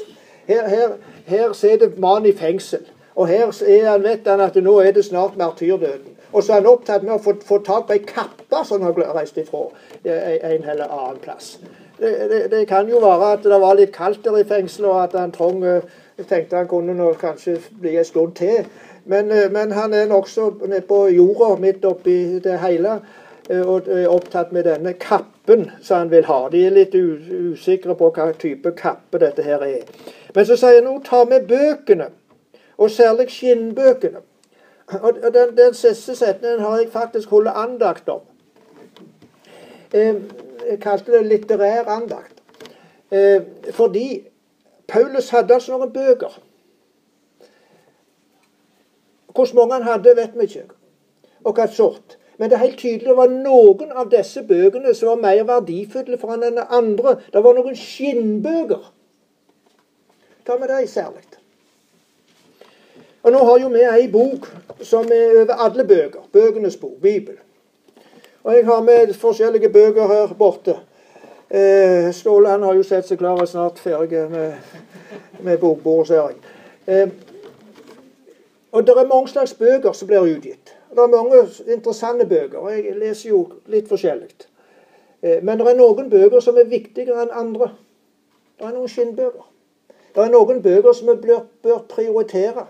Her, 0.48 0.66
her, 0.68 0.96
her 1.26 1.52
sitter 1.54 1.92
mannen 2.00 2.32
i 2.32 2.34
fengsel, 2.34 2.82
og 3.14 3.28
her 3.28 3.52
er 3.68 3.90
han, 3.90 4.02
vet 4.02 4.26
han 4.26 4.40
at 4.42 4.56
nå 4.56 4.78
er 4.80 4.96
det 4.96 5.04
snart 5.04 5.36
martyrdøden. 5.38 6.16
Og 6.32 6.42
så 6.42 6.52
er 6.52 6.62
han 6.62 6.70
opptatt 6.70 7.04
med 7.06 7.18
å 7.18 7.22
få, 7.22 7.36
få 7.46 7.60
tak 7.66 7.86
på 7.86 7.94
ei 7.94 8.02
kappe 8.06 8.64
som 8.66 8.82
han 8.82 8.94
har 8.96 9.14
reist 9.14 9.38
ifra 9.38 9.68
en 10.04 10.64
eller 10.64 10.86
annen 10.88 11.20
plass. 11.22 11.58
Det, 12.00 12.30
det, 12.30 12.50
det, 12.50 12.68
kan 12.68 12.88
jo 12.88 12.98
være 12.98 13.32
at 13.32 13.42
det 13.44 13.60
var 13.60 13.74
litt 13.76 13.92
kaldt 13.92 14.24
der 14.24 14.38
i 14.40 14.44
fengselet, 14.48 14.90
og 14.90 15.02
at 15.02 15.16
han 15.20 15.32
trong 15.32 15.64
eh, 15.64 15.82
tenkte 16.28 16.56
han 16.56 16.68
kunne 16.68 16.94
nå 16.96 17.12
kanskje 17.20 17.58
bli 17.80 17.96
en 17.98 18.04
stund 18.04 18.32
til. 18.38 18.64
Men, 19.04 19.30
eh, 19.30 19.50
men 19.52 19.72
han 19.72 19.94
er 19.94 20.06
nokså 20.08 20.50
på 20.88 21.00
jorda 21.08 21.56
midt 21.60 21.84
oppi 21.84 22.38
det 22.40 22.58
hele. 22.64 23.00
eh, 23.50 23.68
og 23.68 23.88
er 23.88 24.08
opptatt 24.08 24.52
med 24.52 24.64
denne 24.64 24.92
kappen 24.92 25.70
som 25.82 25.98
han 25.98 26.10
vil 26.10 26.24
ha. 26.24 26.48
De 26.48 26.66
er 26.66 26.70
litt 26.70 26.94
usikre 26.94 27.94
på 27.94 28.10
hva 28.14 28.32
type 28.32 28.72
kappe 28.78 29.18
dette 29.18 29.42
her 29.42 29.60
er. 29.66 29.84
Men 30.34 30.46
så 30.46 30.56
sier 30.56 30.80
han 30.80 30.84
nå 30.84 31.00
ta 31.04 31.24
med 31.24 31.48
bøkene, 31.48 32.06
og 32.78 32.90
særlig 32.90 33.28
skinnbøkene. 33.28 34.22
Og 35.02 35.34
den, 35.34 35.56
den 35.56 35.74
siste 35.74 36.14
setningen 36.16 36.60
har 36.60 36.78
jeg 36.78 36.88
faktisk 36.92 37.30
holdt 37.30 37.52
andakt 37.54 38.08
om. 38.08 38.29
Jeg 39.92 40.78
kalte 40.82 41.12
det 41.12 41.26
litterær 41.26 41.88
andakt. 41.90 42.38
Fordi 43.74 44.06
Paulus 44.88 45.30
hadde 45.34 45.54
altså 45.54 45.76
noen 45.76 45.92
bøker. 45.92 46.36
Hvordan 49.34 49.56
mange 49.56 49.74
han 49.74 49.88
hadde, 49.88 50.16
vet 50.16 50.38
vi 50.38 50.46
ikke. 50.48 50.64
Og 51.44 51.54
hva 51.54 51.66
sort. 51.70 52.16
Men 52.38 52.50
det 52.50 52.56
er 52.56 52.64
helt 52.64 52.78
tydelig 52.78 53.08
det 53.08 53.16
var 53.18 53.28
noen 53.28 53.90
av 53.92 54.08
disse 54.12 54.42
bøkene 54.48 54.94
som 54.96 55.10
var 55.10 55.20
mer 55.26 55.42
verdifulle 55.48 56.16
for 56.18 56.32
han 56.32 56.46
enn 56.46 56.62
andre. 56.62 57.18
Det 57.32 57.42
var 57.44 57.56
noen 57.58 57.76
skinnbøker. 57.76 58.86
Ta 60.46 60.56
med 60.56 60.72
dem 60.72 60.86
særlig. 60.88 61.26
Og 63.22 63.32
Nå 63.32 63.44
har 63.44 63.60
jo 63.60 63.68
vi 63.68 63.84
ei 63.84 64.08
bok 64.08 64.48
som 64.80 65.12
er 65.12 65.42
over 65.42 65.60
alle 65.66 65.84
bøker. 65.84 66.24
Bøkenes 66.32 66.76
bok, 66.80 66.96
Bibelen. 67.02 67.44
Og 68.42 68.54
jeg 68.54 68.66
har 68.66 68.82
med 68.82 69.14
forskjellige 69.14 69.68
bøker 69.68 70.06
her 70.08 70.34
borte. 70.38 70.76
Eh, 71.50 72.12
Ståle 72.12 72.48
har 72.48 72.74
jo 72.74 72.82
sett 72.82 73.08
seg 73.08 73.18
klar 73.18 73.40
og 73.40 73.48
snart 73.48 73.78
ferdig 73.78 74.22
med, 74.30 74.52
med 75.40 75.58
bokbordet, 75.58 76.06
ser 76.08 76.22
jeg. 76.22 76.36
Eh, 76.86 77.08
og 78.72 78.86
det 78.86 78.94
er 78.96 79.08
mange 79.10 79.28
slags 79.28 79.54
bøker 79.54 79.92
som 79.92 80.08
blir 80.08 80.24
utgitt. 80.24 80.72
Det 80.90 80.98
er 80.98 81.12
mange 81.12 81.42
interessante 81.66 82.26
bøker. 82.26 82.58
og 82.58 82.72
Jeg 82.72 82.96
leser 82.96 83.28
jo 83.28 83.42
litt 83.66 83.88
forskjellig. 83.88 84.30
Eh, 85.22 85.42
men 85.42 85.58
det 85.58 85.66
er 85.66 85.76
noen 85.76 86.10
bøker 86.10 86.40
som 86.40 86.56
er 86.56 86.70
viktigere 86.70 87.26
enn 87.26 87.34
andre. 87.34 87.72
Det 88.58 88.66
er 88.66 88.76
noen 88.76 88.88
skinnbøker. 88.88 89.46
Det 90.14 90.24
er 90.24 90.30
noen 90.32 90.62
bøker 90.62 90.92
som 90.92 91.10
vi 91.10 91.16
bør, 91.26 91.44
bør 91.62 91.82
prioritere. 91.88 92.66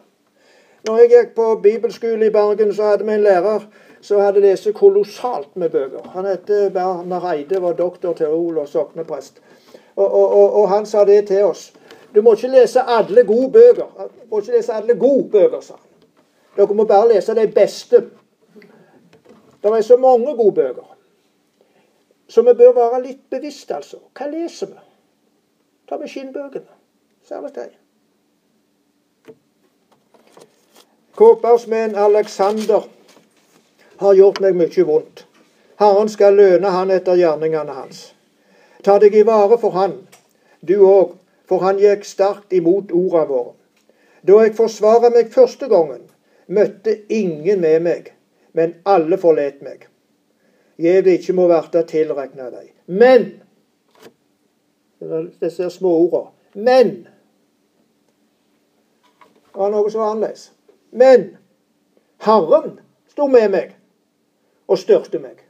Når 0.88 0.98
jeg 0.98 1.10
gikk 1.10 1.34
på 1.36 1.54
bibelskole 1.62 2.26
i 2.26 2.32
Bergen, 2.32 2.74
så 2.74 2.90
hadde 2.90 3.06
vi 3.06 3.14
en 3.14 3.24
lærer 3.24 3.68
som 4.00 4.20
hadde 4.20 4.40
lest 4.40 4.68
kolossalt 4.74 5.56
med 5.56 5.70
bøker. 5.70 6.08
Han 6.14 6.24
het 6.24 6.48
Berner 6.72 7.26
Eide, 7.32 7.60
var 7.62 7.76
doktor 7.78 8.14
teol 8.16 8.58
og 8.58 8.68
sokneprest. 8.68 9.40
Og, 9.96 10.06
og, 10.06 10.32
og, 10.32 10.52
og, 10.60 10.68
han 10.68 10.86
sa 10.86 11.04
det 11.04 11.26
til 11.28 11.44
oss. 11.44 11.72
Du 12.14 12.22
må 12.22 12.34
ikke 12.34 12.50
lese 12.50 12.82
alle 12.82 13.24
gode 13.26 13.50
bøker. 13.52 13.90
Du 14.08 14.30
må 14.30 14.40
ikke 14.40 14.56
lese 14.56 14.72
alle 14.72 14.96
gode 14.98 15.28
bøker, 15.30 15.60
sa 15.60 15.76
han. 15.76 15.86
Dere 16.56 16.74
må 16.74 16.84
bare 16.84 17.12
lese 17.12 17.34
de 17.36 17.46
beste. 17.54 18.00
Det 19.62 19.70
er 19.76 19.82
så 19.84 19.96
mange 19.96 20.36
gode 20.36 20.54
bøker. 20.54 20.96
Så 22.28 22.42
vi 22.42 22.54
bør 22.54 22.72
være 22.72 23.02
litt 23.02 23.22
bevisste, 23.30 23.74
altså. 23.74 23.98
Hva 24.14 24.30
leser 24.30 24.70
vi? 24.70 24.80
Ta 25.88 25.98
med 25.98 26.08
skinnbøkene. 26.08 26.78
Særlig 27.26 27.54
de. 27.54 27.68
Kåpersmeden 31.18 31.96
Alexander 31.98 32.86
har 34.00 34.14
gjort 34.16 34.40
meg 34.40 34.56
mye 34.56 34.84
vondt. 34.88 35.26
Herren 35.80 36.08
skal 36.08 36.36
løne 36.36 36.72
han 36.72 36.92
etter 36.92 37.18
gjerningene 37.20 37.74
hans. 37.76 38.10
Ta 38.84 38.98
deg 39.00 39.14
i 39.16 39.24
vare 39.28 39.58
for 39.60 39.76
han, 39.76 39.96
du 40.60 40.78
òg, 40.84 41.16
for 41.48 41.64
han 41.64 41.80
gikk 41.80 42.06
sterkt 42.08 42.52
imot 42.56 42.92
ordene 42.92 43.26
våre. 43.28 43.52
Da 44.24 44.40
jeg 44.44 44.56
forsvarer 44.56 45.12
meg 45.12 45.32
første 45.32 45.68
gangen, 45.68 46.02
møtte 46.48 46.96
ingen 47.12 47.60
med 47.60 47.84
meg, 47.84 48.10
men 48.56 48.74
alle 48.88 49.16
forlet 49.20 49.60
meg. 49.64 49.86
Gjev 50.80 51.04
det 51.04 51.18
ikke 51.20 51.36
må 51.36 51.46
verte 51.50 51.84
tilregna 51.88 52.48
deg. 52.52 52.72
Men 52.86 53.30
Disse 55.40 55.70
små 55.72 55.94
orda. 55.96 56.26
Men 56.52 56.90
Det 59.50 59.56
var 59.58 59.70
noe 59.72 59.90
som 59.90 60.00
var 60.00 60.10
annerledes. 60.12 60.50
Men 60.92 61.24
Herren 62.20 62.76
sto 63.08 63.26
med 63.32 63.48
meg 63.50 63.72
og 64.70 64.78
styrte 64.78 65.18
meg. 65.18 65.42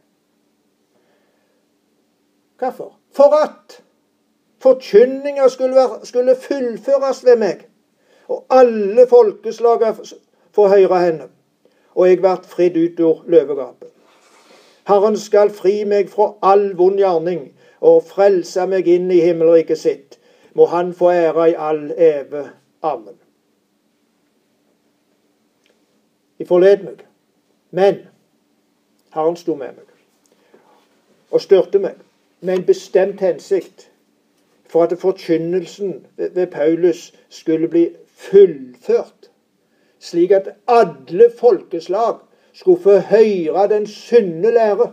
Hvorfor? 2.58 2.96
For 3.12 3.36
at 3.44 3.82
forkynninga 4.58 5.48
skulle, 5.48 5.80
skulle, 6.04 6.36
fullføres 6.36 7.24
ved 7.24 7.36
meg, 7.36 7.66
og 8.28 8.46
alle 8.50 9.06
folkeslaga 9.08 9.92
få 10.52 10.68
høre 10.68 11.00
henne, 11.00 11.28
og 11.94 12.08
jeg 12.08 12.20
ble 12.20 12.36
fridd 12.48 12.76
ut 12.76 13.00
ur 13.00 13.24
løvegapet. 13.26 13.88
Herren 14.88 15.16
skal 15.16 15.50
fri 15.50 15.82
meg 15.84 16.08
fra 16.08 16.32
all 16.42 16.70
vond 16.78 16.98
gjerning 16.98 17.50
og 17.80 18.06
frelse 18.08 18.64
meg 18.66 18.88
inn 18.88 19.10
i 19.12 19.20
himmelriket 19.20 19.78
sitt. 19.78 20.16
Må 20.54 20.66
Han 20.66 20.94
få 20.94 21.12
ære 21.12 21.50
i 21.50 21.54
all 21.58 21.90
eve. 21.96 22.50
Amen. 22.82 23.20
De 26.38 26.46
forled 26.46 26.82
meg, 26.84 27.04
men 27.70 28.00
Herren 29.14 29.36
sto 29.36 29.54
med 29.54 29.74
meg 29.78 29.86
og 31.30 31.40
styrte 31.40 31.78
meg 31.78 31.98
med 32.40 32.58
en 32.58 32.66
bestemt 32.66 33.20
hensikt 33.20 33.90
for 34.66 34.82
at 34.82 34.98
forkynnelsen 34.98 36.06
ved 36.16 36.46
Paulus 36.46 37.12
skulle 37.28 37.68
bli 37.68 37.88
fullført 38.16 39.30
slik 40.00 40.30
at 40.30 40.48
alle 40.68 41.30
folkeslag 41.38 42.14
skulle 42.52 42.82
få 42.82 42.98
høre 42.98 43.68
den 43.68 43.86
sunne 43.86 44.50
lære. 44.50 44.92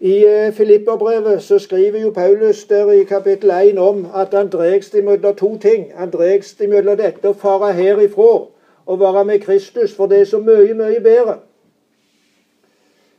I 0.00 0.24
eh, 0.24 0.52
Filipperbrevet 0.52 1.42
så 1.42 1.58
skriver 1.58 2.00
jo 2.00 2.10
Paulus 2.10 2.64
der 2.64 2.90
i 2.90 3.04
kapittel 3.04 3.50
1 3.50 3.78
om 3.78 4.06
at 4.14 4.34
han 4.34 4.48
dregst 4.48 4.94
imellom 4.94 5.36
to 5.36 5.58
ting. 5.58 5.92
Han 5.96 6.10
dregst 6.10 6.60
imellom 6.60 6.96
dette 6.96 7.28
å 7.28 7.38
fare 7.38 7.72
herifra 7.72 8.46
og 8.92 9.00
være 9.00 9.24
med 9.24 9.40
Kristus, 9.40 9.94
for 9.94 10.06
det 10.06 10.20
er 10.20 10.24
så 10.24 10.38
mye, 10.38 10.74
mye 10.74 11.00
bedre. 11.00 11.38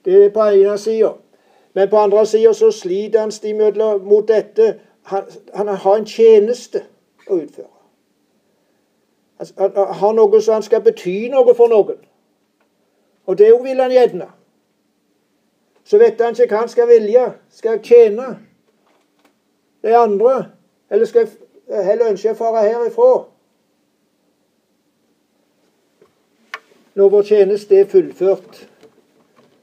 Det 0.05 0.26
er 0.26 0.30
på 0.30 0.39
ene 0.41 0.78
sida. 0.78 1.09
Men 1.74 1.89
på 1.89 1.97
andre 1.97 2.26
sida 2.26 2.53
så 2.53 2.71
sliter 2.71 3.19
han 3.19 4.01
mot 4.03 4.28
dette. 4.28 4.80
Han, 5.03 5.24
han 5.53 5.67
har 5.67 5.95
en 5.95 6.05
tjeneste 6.05 6.84
å 7.28 7.36
utføre. 7.36 7.67
Altså, 9.39 9.53
han 9.57 9.95
har 9.99 10.13
noe 10.13 10.41
som 10.41 10.53
han 10.53 10.63
skal 10.63 10.84
bety 10.86 11.30
noe 11.34 11.55
for 11.55 11.67
noen. 11.67 11.97
Og 13.26 13.38
det 13.38 13.49
vil 13.63 13.82
han 13.82 13.91
gjerne. 13.91 14.30
Så 15.84 15.97
vet 15.97 16.21
han 16.21 16.38
ikke 16.38 16.53
hva 16.53 16.63
han 16.63 16.69
skal 16.69 16.88
vilje. 16.88 17.26
Skal 17.49 17.78
jeg 17.78 17.84
tjene 17.84 18.38
de 19.84 19.97
andre, 19.97 20.51
eller 20.91 21.05
skal 21.05 21.28
jeg 21.67 21.86
heller 21.86 22.13
ønske 22.13 22.32
å 22.32 22.39
fare 22.39 22.67
herifra? 22.69 23.32
Når 26.94 27.10
vår 27.10 27.24
tjeneste 27.24 27.80
er 27.80 27.86
fullført, 27.89 28.70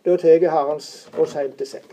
da 0.05 0.17
tar 0.17 0.47
Herrens 0.51 1.09
oss 1.19 1.37
hjem 1.39 1.53
til 1.59 1.69
seg. 1.69 1.85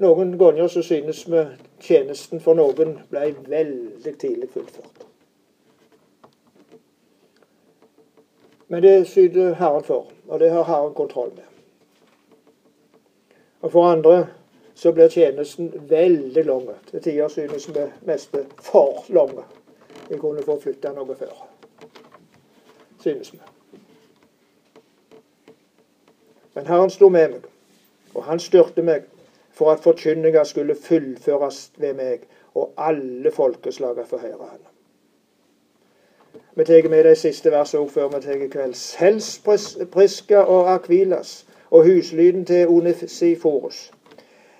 Noen 0.00 0.32
ganger 0.40 0.66
så 0.72 0.82
synes 0.82 1.26
vi 1.28 1.44
tjenesten 1.84 2.40
for 2.40 2.58
noen 2.58 2.96
ble 3.12 3.28
veldig 3.46 4.14
tidlig 4.18 4.48
fullført. 4.50 5.04
Men 8.70 8.82
det 8.82 8.94
syter 9.10 9.54
Herren 9.60 9.84
for, 9.84 10.10
og 10.28 10.40
det 10.40 10.50
har 10.50 10.64
Herren 10.64 10.94
kontroll 10.94 11.30
med. 11.36 11.46
Og 13.60 13.72
for 13.72 13.92
andre 13.92 14.26
så 14.74 14.92
blir 14.92 15.08
tjenesten 15.12 15.72
veldig 15.90 16.44
lang. 16.44 16.68
Til 16.90 17.02
tider 17.02 17.28
synes 17.28 17.68
vi 17.68 17.86
meste 18.02 18.46
for 18.62 19.04
lang. 19.08 19.36
Vi 20.08 20.18
kunne 20.18 20.42
få 20.42 20.60
flytta 20.60 20.94
noe 20.96 21.16
før. 21.16 21.49
Synes 23.00 23.32
vi. 23.32 23.38
Men 26.54 26.66
Herren 26.66 26.90
sto 26.90 27.08
med 27.08 27.28
meg, 27.28 27.44
og 28.14 28.24
han 28.24 28.38
styrte 28.38 28.82
meg 28.82 29.06
for 29.52 29.72
at 29.72 29.80
forkynninga 29.80 30.44
skulle 30.44 30.74
fullføres 30.74 31.70
ved 31.76 31.94
meg, 31.94 32.26
og 32.54 32.72
alle 32.76 33.30
folkeslaga 33.30 34.04
får 34.04 34.18
høre 34.18 34.48
han. 34.50 34.60
Vi 36.54 36.64
tar 36.64 36.88
med 36.88 37.04
de 37.04 37.14
siste 37.16 37.50
versene 37.50 37.88
før 37.88 38.08
vi 38.08 38.20
tar 38.20 38.46
kvelds. 38.50 38.94
Helst 38.94 39.46
Priska 39.92 40.38
og 40.38 40.74
Akvilas 40.74 41.46
og 41.70 41.84
huslyden 41.84 42.44
til 42.44 42.68
Onesiforus. 42.68 43.92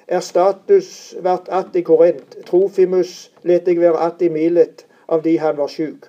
Er 0.09 0.20
status 0.20 1.14
vært 1.22 1.49
att 1.49 1.76
i 1.76 1.82
Korint, 1.82 2.36
Trofimus 2.47 3.32
let 3.43 3.68
jeg 3.68 3.80
være 3.80 3.99
att 3.99 4.22
i 4.22 4.28
Milet 4.28 4.86
av 5.09 5.22
de 5.22 5.36
han 5.38 5.57
var 5.57 5.68
sjuk. 5.68 6.07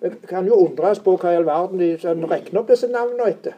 Vi 0.00 0.10
kan 0.28 0.46
jo 0.48 0.56
undres 0.64 1.00
på 1.04 1.16
hva 1.20 1.34
i 1.34 1.38
all 1.40 1.48
verden 1.48 1.80
de 1.80 1.90
sånn, 2.00 2.24
regner 2.28 2.62
opp 2.62 2.70
disse 2.72 2.88
navnene 2.88 3.28
etter. 3.28 3.56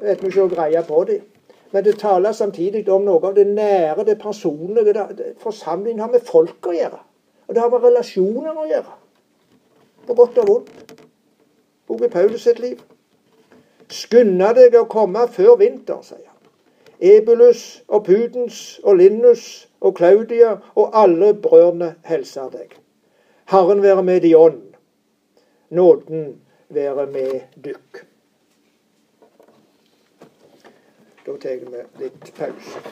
Vet 0.00 0.24
ikke 0.24 0.48
greie 0.52 0.82
på 0.84 1.04
dem. 1.08 1.26
Men 1.70 1.84
det 1.86 2.00
taler 2.00 2.34
samtidig 2.34 2.88
om 2.90 3.04
noe 3.06 3.22
av 3.28 3.36
det 3.36 3.46
nære, 3.46 4.04
det 4.04 4.18
personlige. 4.18 5.06
Forsamlingen 5.38 6.02
har 6.02 6.10
med 6.10 6.26
folk 6.26 6.66
å 6.66 6.74
gjøre. 6.74 6.98
Og 7.48 7.54
det 7.54 7.62
har 7.62 7.70
med 7.70 7.84
relasjoner 7.86 8.56
å 8.58 8.66
gjøre 8.68 8.96
på 10.06 10.14
godt 10.14 10.38
og 10.42 10.48
vondt. 10.48 10.94
Også 11.88 12.04
i 12.04 12.08
Paulus 12.08 12.42
sitt 12.42 12.58
liv. 12.62 12.80
Skynde 13.90 14.52
deg 14.54 14.76
å 14.78 14.86
komme 14.90 15.26
før 15.30 15.56
vinter, 15.58 16.02
sier 16.06 16.26
han. 16.26 16.36
Ebulus 17.00 17.82
og 17.88 18.04
Pudens 18.06 18.80
og 18.84 18.98
Linnus 19.00 19.44
og 19.80 19.96
Claudia 19.96 20.56
og 20.74 20.90
alle 20.94 21.32
brødrene 21.34 21.94
hilser 22.06 22.50
deg. 22.52 22.74
Herren 23.50 23.82
være 23.82 24.04
med 24.06 24.26
i 24.28 24.34
ånd. 24.34 24.69
Nåden 25.70 26.40
være 26.68 27.06
med 27.06 27.40
dykk. 27.64 28.00
Da 31.26 31.36
tar 31.36 31.62
vi 31.62 31.84
litt 32.00 32.32
pause. 32.34 32.82